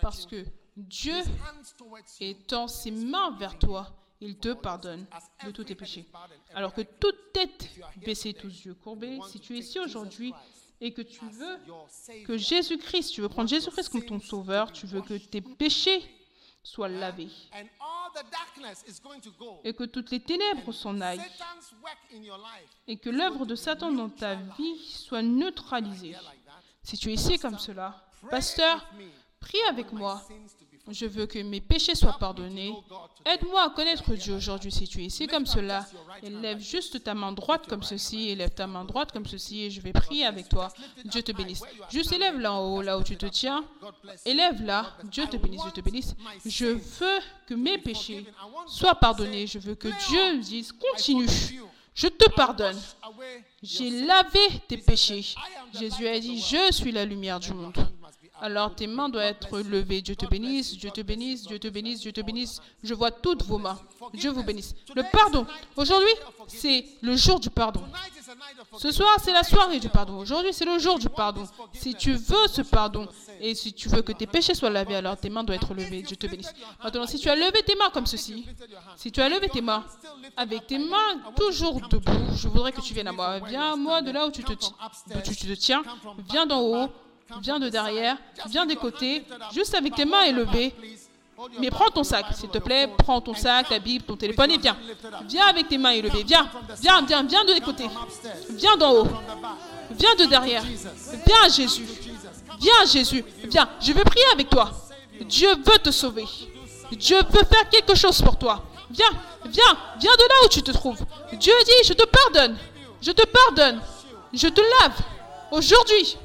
[0.00, 0.44] parce que
[0.76, 1.14] Dieu
[2.20, 5.06] étend ses mains vers toi, il te pardonne
[5.44, 6.06] de tous tes péchés.
[6.54, 7.70] Alors que toute tête
[8.04, 10.32] baissée, tous yeux courbés, si tu es ici aujourd'hui
[10.80, 11.58] et que tu veux
[12.24, 16.02] que Jésus-Christ, tu veux prendre Jésus-Christ comme ton sauveur, tu veux que tes péchés
[19.20, 19.60] to go.
[19.64, 21.20] et que toutes les ténèbres s'en aillent
[22.88, 26.16] et que l'œuvre de Satan dans ta vie soit neutralisée.
[26.82, 28.86] Si tu es ici comme cela, pasteur,
[29.40, 30.22] prie avec moi.
[30.88, 32.72] Je veux que mes péchés soient pardonnés.
[33.24, 35.84] Aide-moi à connaître Dieu aujourd'hui si tu es ici comme cela.
[36.22, 39.80] Élève juste ta main droite comme ceci, élève ta main droite comme ceci et je
[39.80, 40.68] vais prier avec toi.
[41.04, 41.62] Dieu te bénisse.
[41.90, 43.64] Juste élève là en haut, là où tu te tiens.
[44.24, 44.96] Élève là.
[45.04, 46.14] Dieu te bénisse, Dieu te bénisse.
[46.44, 48.24] Je veux que mes péchés
[48.66, 49.46] soient pardonnés.
[49.46, 51.26] Je veux que Dieu dise continue.
[51.94, 52.78] Je te pardonne.
[53.62, 54.38] J'ai lavé
[54.68, 55.34] tes péchés.
[55.72, 57.74] Jésus a dit, je suis la lumière du monde.
[58.40, 60.02] Alors tes mains doivent être levées.
[60.02, 62.60] Dieu te bénisse, Dieu te bénisse, Dieu te bénisse, Dieu te bénisse.
[62.82, 63.78] Je vois toutes vos mains.
[64.12, 64.74] Dieu vous bénisse.
[64.94, 65.46] Le pardon.
[65.76, 66.12] Aujourd'hui,
[66.46, 67.82] c'est le jour du pardon.
[68.78, 70.18] Ce soir, c'est la soirée du pardon.
[70.18, 71.44] Aujourd'hui, c'est le jour du pardon.
[71.72, 73.08] Si tu veux ce pardon
[73.40, 76.02] et si tu veux que tes péchés soient lavés, alors tes mains doivent être levées.
[76.02, 76.52] Dieu te bénisse.
[76.82, 78.46] Maintenant, si tu as levé tes mains comme ceci,
[78.96, 79.84] si tu as levé tes mains
[80.36, 83.38] avec tes mains toujours debout, je voudrais que tu viennes à moi.
[83.40, 85.82] Viens à moi de là où tu te, tu te tiens.
[86.30, 86.90] Viens d'en haut.
[87.42, 88.16] Viens de derrière.
[88.48, 89.24] Viens des côtés.
[89.52, 90.74] Juste avec tes mains élevées.
[91.58, 92.88] Mais prends ton sac, s'il te plaît.
[92.98, 94.76] Prends ton sac, ta Bible, ton téléphone et viens.
[95.28, 96.24] Viens avec tes mains élevées.
[96.24, 96.48] Viens.
[96.80, 97.88] Viens, viens, viens de les côtés.
[98.50, 99.08] Viens d'en haut.
[99.90, 100.62] Viens de derrière.
[100.62, 101.86] Viens à Jésus.
[102.58, 103.24] Viens à Jésus.
[103.44, 103.68] Viens.
[103.80, 104.70] Je vais prier avec toi.
[105.20, 106.24] Dieu veut te sauver.
[106.92, 108.64] Dieu veut faire quelque chose pour toi.
[108.90, 109.10] Viens.
[109.44, 109.76] Viens.
[109.98, 111.04] Viens de là où tu te trouves.
[111.32, 112.56] Dieu dit, je te pardonne.
[113.02, 113.80] Je te pardonne.
[114.32, 114.98] Je te lave.
[115.50, 116.16] Aujourd'hui.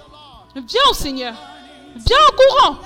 [0.54, 1.34] Viens au Seigneur.
[1.96, 2.78] Viens en courant.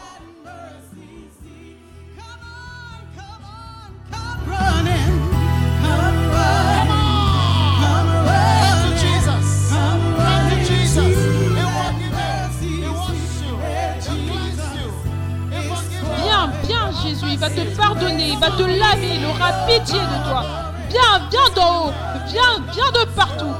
[16.17, 20.29] Viens, viens Jésus, il va te pardonner, il va te laver, il aura pitié de
[20.29, 20.45] toi.
[20.89, 21.93] Viens, viens d'en haut,
[22.27, 23.55] viens, viens de partout.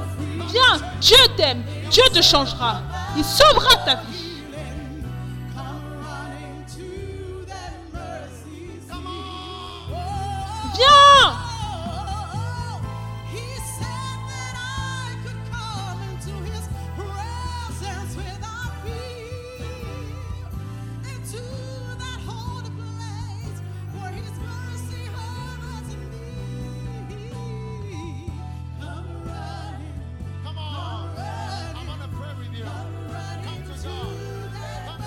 [0.50, 2.82] Viens, Dieu t'aime, Dieu te changera,
[3.16, 4.44] il sauvera ta vie.
[10.74, 11.34] Viens,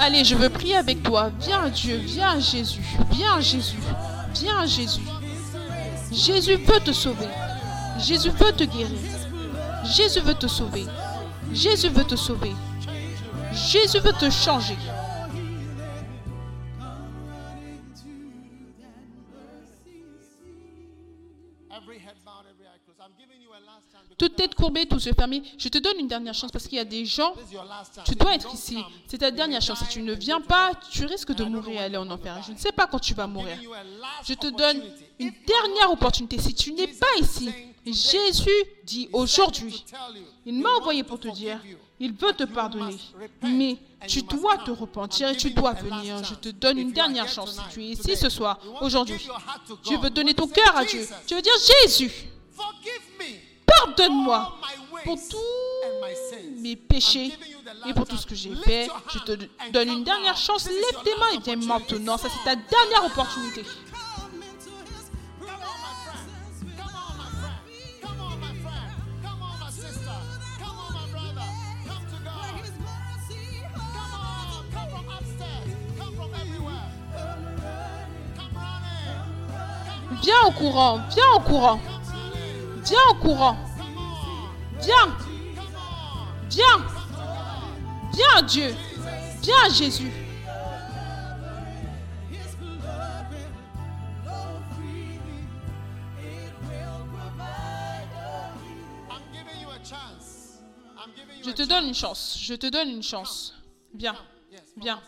[0.08, 1.30] Allez, je veux prier avec toi.
[1.38, 2.80] Viens Dieu, viens Jésus,
[3.10, 3.76] viens Jésus,
[4.32, 5.02] viens Jésus.
[6.10, 7.28] Jésus veut te sauver.
[7.98, 8.96] Jésus veut te guérir.
[9.84, 10.86] Jésus veut te sauver.
[11.52, 12.54] Jésus veut te sauver.
[13.52, 14.78] Jésus veut te changer.
[24.18, 25.42] Toute tête courbée, tous yeux fermés.
[25.56, 27.32] Je te donne une dernière chance parce qu'il y a des gens,
[28.04, 28.78] tu dois être ici.
[29.06, 29.78] C'est ta dernière chance.
[29.78, 32.42] Si tu ne viens pas, tu risques de mourir et aller en enfer.
[32.46, 33.56] Je ne sais pas quand tu vas mourir.
[34.24, 34.82] Je te donne
[35.18, 36.38] une dernière opportunité.
[36.38, 37.48] Si tu n'es pas ici,
[37.86, 38.50] Jésus
[38.84, 39.84] dit aujourd'hui,
[40.44, 41.60] il m'a envoyé pour te dire,
[42.00, 42.96] il veut te pardonner,
[43.42, 46.22] mais tu dois te repentir et tu dois venir.
[46.24, 47.54] Je te donne une dernière chance.
[47.54, 49.28] Si tu es ici ce soir, aujourd'hui,
[49.84, 51.06] tu veux donner ton cœur à Dieu.
[51.26, 51.54] Tu veux dire
[51.84, 52.10] Jésus,
[53.78, 54.58] pardonne-moi
[55.04, 57.32] pour tous mes péchés
[57.86, 58.88] et pour tout ce que j'ai fait.
[59.12, 59.32] Je te
[59.72, 60.66] donne une dernière chance.
[60.66, 62.16] Lève tes mains et viens maintenant.
[62.16, 63.64] Ça, c'est ta dernière opportunité.
[80.20, 81.80] Viens au courant, viens au courant.
[82.84, 83.67] Viens au courant.
[84.80, 85.16] Viens.
[86.50, 86.86] Viens.
[88.12, 88.74] Viens Dieu.
[89.42, 90.10] Viens Jésus.
[101.44, 102.38] Je te donne une chance.
[102.40, 103.54] Je te donne une chance.
[103.94, 104.16] Viens.
[104.76, 105.00] Viens.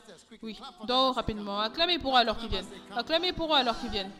[0.42, 0.58] Oui.
[0.86, 1.60] Dors rapidement.
[1.60, 2.66] Acclamez pour eux alors qu'ils viennent.
[2.96, 4.10] Acclamez pour eux alors qu'ils viennent.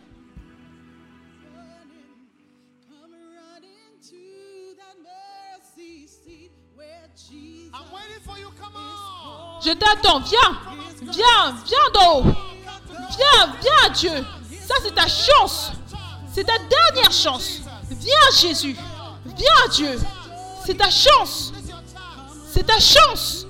[9.63, 10.59] Je t'attends, viens,
[11.03, 12.25] viens, viens d'en haut.
[13.11, 14.25] Viens, viens Dieu.
[14.67, 15.73] Ça c'est ta chance.
[16.33, 17.61] C'est ta dernière chance.
[17.91, 18.77] Viens Jésus.
[19.27, 20.01] Viens Dieu.
[20.65, 21.53] C'est ta chance.
[22.51, 23.47] C'est ta chance.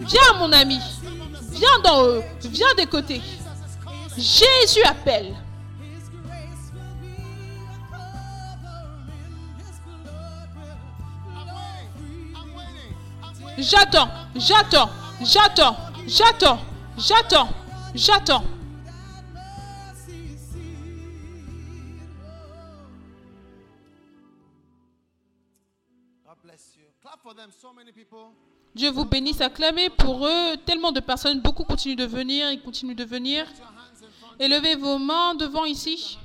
[0.00, 0.80] Viens mon ami.
[1.52, 2.22] Viens d'en haut.
[2.42, 3.22] Viens des côtés.
[4.16, 5.34] Jésus appelle.
[13.58, 14.90] J'attends, j'attends,
[15.22, 15.76] j'attends,
[16.06, 16.58] j'attends,
[16.98, 17.48] j'attends,
[17.94, 18.44] j'attends.
[28.74, 30.56] Dieu vous bénisse, acclamez pour eux.
[30.64, 33.46] Tellement de personnes, beaucoup continuent de venir, ils continuent de venir.
[34.38, 36.18] Élevez vos mains devant ici.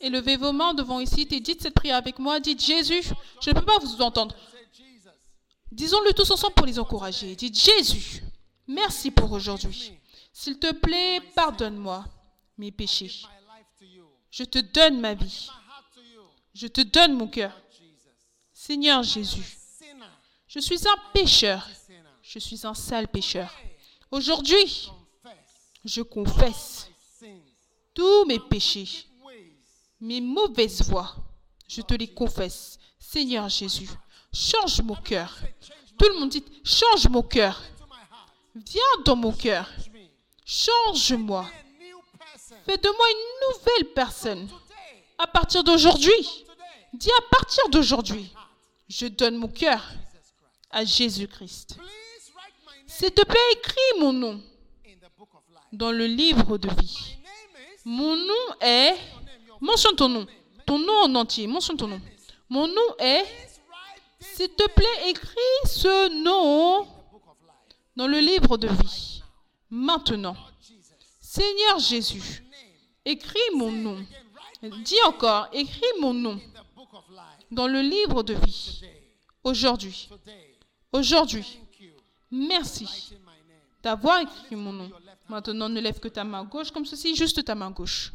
[0.00, 2.40] Élevez vos mains devant ici et dites cette prière avec moi.
[2.40, 3.02] Dites Jésus,
[3.40, 4.34] je ne peux pas vous entendre.
[5.70, 7.34] Disons-le tous ensemble pour les encourager.
[7.34, 8.22] Dites Jésus,
[8.66, 9.92] merci pour aujourd'hui.
[10.32, 12.04] S'il te plaît, pardonne-moi
[12.58, 13.22] mes péchés.
[14.30, 15.48] Je te donne ma vie.
[16.54, 17.52] Je te donne mon cœur.
[18.52, 19.58] Seigneur Jésus,
[20.46, 21.68] je suis un pécheur.
[22.22, 23.52] Je suis un sale pécheur.
[24.10, 24.88] Aujourd'hui,
[25.84, 26.73] je confesse
[27.94, 29.06] tous mes péchés,
[30.00, 31.14] mes mauvaises voies,
[31.68, 32.78] je te les confesse.
[32.98, 33.88] Seigneur Jésus,
[34.32, 35.38] change mon cœur.
[35.98, 37.62] Tout le monde dit, change mon cœur.
[38.54, 39.70] Viens dans mon cœur.
[40.44, 41.46] Change-moi.
[42.66, 44.48] Fais de moi une nouvelle personne.
[45.18, 46.44] À partir d'aujourd'hui,
[46.92, 48.32] dis à partir d'aujourd'hui,
[48.88, 49.92] je donne mon cœur
[50.70, 51.78] à Jésus-Christ.
[52.86, 54.42] S'il te plaît, écris mon nom
[55.72, 57.16] dans le livre de vie.
[57.84, 58.96] Mon nom est...
[59.60, 60.26] Mentionne ton nom.
[60.66, 61.46] Ton nom en entier.
[61.46, 62.00] Mentionne ton nom.
[62.48, 63.24] Mon nom est...
[64.18, 65.36] S'il te plaît, écris
[65.66, 66.86] ce nom
[67.94, 69.22] dans le livre de vie.
[69.70, 70.36] Maintenant.
[71.20, 72.44] Seigneur Jésus,
[73.04, 74.06] écris mon nom.
[74.62, 76.40] Dis encore, écris mon nom
[77.50, 78.80] dans le livre de vie.
[79.42, 80.08] Aujourd'hui.
[80.92, 81.58] Aujourd'hui.
[82.30, 83.14] Merci
[83.82, 84.90] d'avoir écrit mon nom.
[85.28, 88.12] Maintenant, ne lève que ta main gauche comme ceci, juste ta main gauche.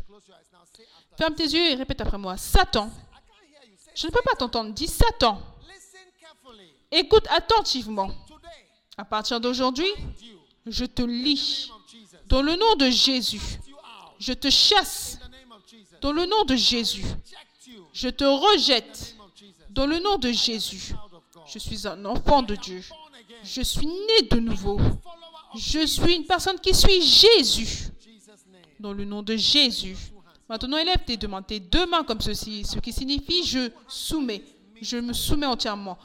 [1.18, 2.38] Ferme tes yeux et répète après moi.
[2.38, 2.90] Satan.
[3.96, 4.74] Je ne peux pas t'entendre.
[4.74, 5.42] Dis Satan.
[6.92, 8.12] Écoute attentivement.
[8.98, 9.90] À partir d'aujourd'hui,
[10.66, 11.72] je te lis.
[12.28, 13.42] Dans le nom de Jésus,
[14.20, 15.20] je te chasse.
[16.02, 17.06] Dans le nom de Jésus,
[17.94, 19.16] je te rejette.
[19.70, 20.94] Dans le nom de Jésus,
[21.48, 22.84] je suis un enfant de Dieu.
[23.44, 24.80] Je suis né de nouveau.
[25.56, 27.88] Je suis une personne qui suit Jésus.
[28.80, 29.98] Dans le nom de Jésus,
[30.50, 34.44] Maintenant, élève tes deux mains, tes deux mains comme ceci, ce qui signifie je soumets,
[34.82, 36.00] je me soumets entièrement.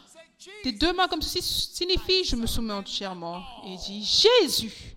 [0.62, 3.42] Tes deux mains comme ceci signifie je me soumets entièrement.
[3.66, 4.96] Et dis Jésus,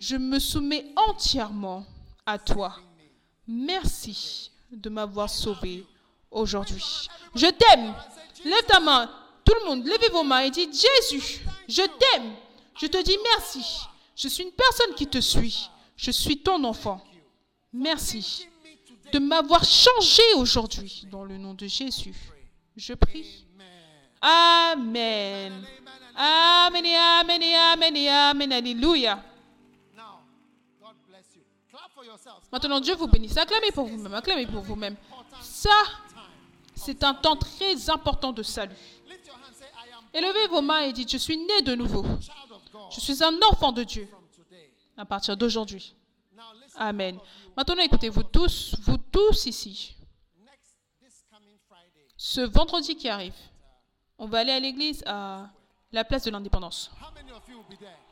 [0.00, 1.86] je me soumets entièrement
[2.26, 2.74] à toi.
[3.46, 5.86] Merci de m'avoir sauvé
[6.28, 7.08] aujourd'hui.
[7.36, 7.94] Je t'aime.
[8.44, 9.08] Lève ta main.
[9.44, 12.32] Tout le monde, levez vos mains et dites Jésus, je t'aime.
[12.80, 13.86] Je te dis merci.
[14.14, 15.68] Je suis une personne qui te suit.
[15.96, 17.02] Je suis ton enfant.
[17.72, 18.48] Merci
[19.12, 22.14] de m'avoir changé aujourd'hui dans le nom de Jésus.
[22.76, 23.46] Je prie.
[24.20, 25.64] Amen.
[26.14, 26.84] Amen.
[26.84, 28.52] Et amen et amen et amen.
[28.52, 29.22] Alléluia.
[32.52, 33.36] Maintenant, Dieu vous bénisse.
[33.36, 34.14] Acclamez pour vous-même.
[34.14, 34.96] Acclamez pour vous-même.
[35.42, 35.70] Ça,
[36.74, 38.74] c'est un temps très important de salut.
[40.14, 42.04] Élevez vos mains et dites, je suis né de nouveau.
[42.90, 44.08] Je suis un enfant de Dieu
[44.96, 45.94] à partir d'aujourd'hui.
[46.76, 47.18] Amen.
[47.56, 49.96] Maintenant, écoutez, vous tous, vous tous ici,
[52.16, 53.34] ce vendredi qui arrive,
[54.18, 55.48] on va aller à l'église à
[55.92, 56.90] la place de l'indépendance.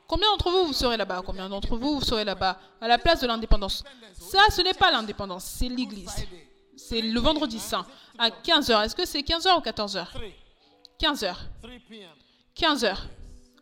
[0.06, 1.22] Combien d'entre vous, vous serez là-bas?
[1.26, 2.58] Combien d'entre vous, vous serez là-bas?
[2.80, 3.82] À la place de l'indépendance
[4.12, 6.26] Ça, ce n'est pas l'indépendance, c'est l'église.
[6.76, 7.86] C'est le vendredi saint
[8.18, 8.84] à 15h.
[8.84, 10.22] Est-ce que c'est 15h ou 14h 3,
[11.00, 11.34] 15h.
[11.62, 12.10] 3 p.m.
[12.56, 12.96] 15h.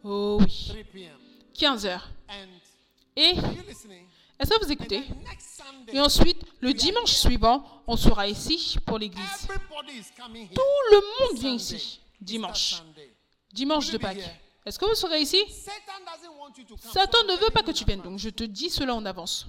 [0.04, 0.66] Oh oui.
[0.68, 1.16] 3 p.m.
[1.54, 2.00] 15h.
[2.28, 2.48] And
[3.16, 3.34] Et
[4.38, 5.02] est-ce que vous écoutez?
[5.88, 9.48] Et ensuite, le dimanche suivant, on sera ici pour l'église.
[9.48, 12.00] Tout le monde vient ici.
[12.20, 12.82] Dimanche.
[13.52, 14.30] Dimanche de Pâques.
[14.66, 15.38] Est-ce que vous serez ici?
[15.50, 16.92] Satan doesn't want you to come.
[16.92, 19.46] Satan So ne veut pas que tu viennes, donc je te dis cela en avance.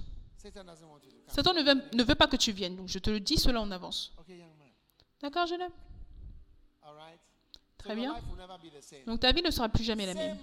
[1.26, 3.60] Satan ne veut, ne veut pas que tu viennes, donc je te le dis cela
[3.60, 4.12] en avance.
[5.20, 5.72] D'accord, jeune homme?
[7.86, 8.14] Très bien.
[8.14, 9.00] life will never be the same.
[9.06, 10.36] Donc ta vie ne sera plus jamais la même.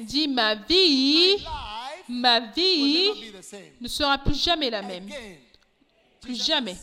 [0.00, 1.36] Dis ma vie,
[2.08, 3.60] ma will vie never be the same.
[3.80, 5.08] ne sera plus jamais la même.
[6.20, 6.76] Plus jamais.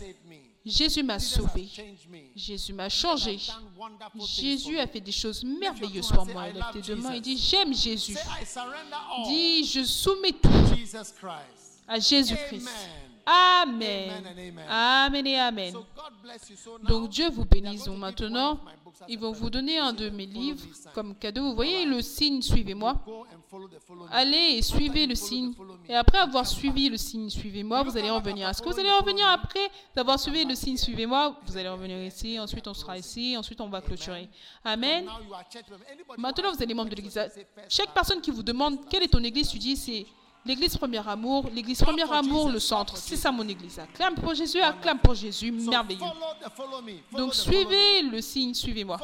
[0.66, 1.68] Jésus m'a sauvé.
[2.36, 3.38] Jésus m'a changé.
[4.26, 6.46] Jésus a fait des choses merveilleuses pour moi.
[6.46, 7.22] say, I Lève love tes deux mains et Jesus.
[7.22, 8.18] dis J'aime Jésus.
[9.28, 10.50] Dis Je soumets tout
[11.88, 12.70] à Jésus-Christ.
[13.26, 14.24] Amen.
[14.68, 15.28] Amen.
[15.28, 15.74] Et Amen.
[16.84, 17.88] Donc Dieu vous bénisse.
[17.88, 18.60] maintenant,
[19.08, 21.44] ils vont vous donner un de mes livres comme cadeau.
[21.50, 22.96] Vous voyez le signe Suivez-moi.
[24.12, 25.54] Allez et suivez le signe.
[25.88, 28.50] Et après avoir suivi le signe Suivez-moi, vous allez revenir.
[28.50, 31.40] Est-ce que vous allez revenir après d'avoir suivi le signe Suivez-moi?
[31.46, 32.40] Vous allez revenir ici.
[32.40, 33.36] Ensuite, on sera ici.
[33.38, 34.30] Ensuite, on va clôturer.
[34.64, 35.06] Amen.
[36.18, 37.20] Maintenant, vous you membre de l'église.
[37.70, 40.06] Chaque personne qui vous demande quelle est ton église, tu dis c'est
[40.46, 42.98] l'église Premier Amour, l'église Premier Amour, le centre.
[42.98, 43.80] C'est ça mon église.
[43.80, 45.52] Acclame pour Jésus, acclame pour Jésus.
[45.52, 46.02] Merveilleux.
[47.12, 48.98] Donc suivez le signe, suivez-moi.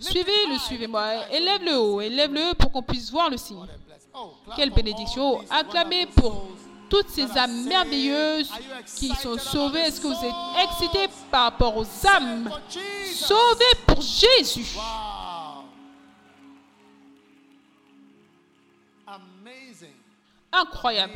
[0.00, 1.14] Suivez le suivez-moi.
[1.14, 1.34] high.
[1.34, 3.66] Élève-le haut, élève-le pour qu'on puisse voir le signe.
[4.14, 5.40] Oh, Quelle bénédiction.
[5.50, 6.48] Acclamez pour
[6.88, 8.50] toutes ces âmes merveilleuses
[8.96, 9.80] qui sont sauvées?
[9.80, 12.50] Est-ce que vous êtes excités par rapport aux âmes
[13.12, 14.76] sauvées pour Jésus?
[20.54, 21.14] Incroyable,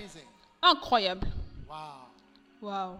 [0.62, 1.28] incroyable.
[2.60, 2.98] Wow.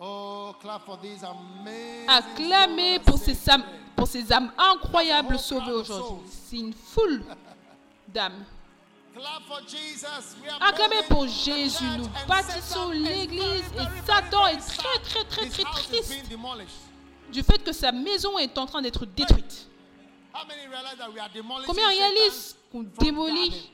[0.00, 2.08] Oh, clap for these amazing.
[2.08, 3.64] Acclamez souls pour ces âmes,
[3.96, 6.30] pour ces âmes incroyables sauvées aujourd'hui.
[6.30, 7.22] C'est une foule
[8.08, 8.44] d'âmes.
[10.60, 11.84] Acclamez building pour Jésus.
[11.98, 16.14] Nous bâtissons l'église et Satan est très, très, très, très triste
[17.32, 19.68] du fait que sa maison est en train d'être détruite.
[21.66, 23.70] Combien réalisent qu'on démolit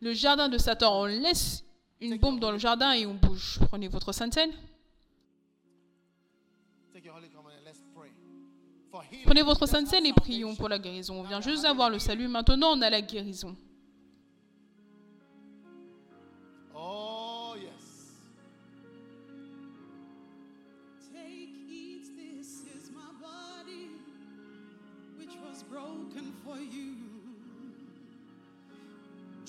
[0.00, 1.64] le jardin de Satan On laisse
[2.00, 3.58] une bombe dans le jardin et on bouge.
[3.68, 4.52] Prenez votre healing.
[9.24, 11.20] Prenez votre sainte et prions pour la guérison.
[11.20, 12.28] On vient juste d'avoir le salut.
[12.28, 13.56] Maintenant, on a la guérison.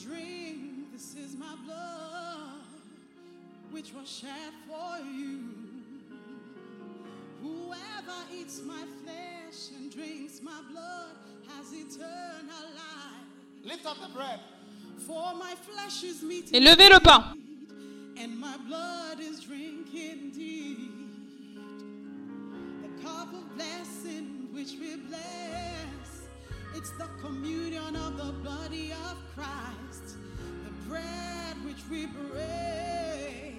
[0.10, 2.64] Drink, this is my blood,
[3.70, 5.40] which was shed for you.
[7.44, 11.12] Whoever eats my flesh and drinks my blood
[11.50, 13.64] has eternal life.
[13.64, 14.40] Lift up the bread.
[15.06, 17.22] For my flesh is meat Et levez le pain.
[18.18, 20.90] and my blood is drink indeed.
[22.82, 25.99] The cup of blessing which we bless,
[26.76, 30.18] it's the communion of the body of Christ,
[30.66, 33.59] the bread which we break.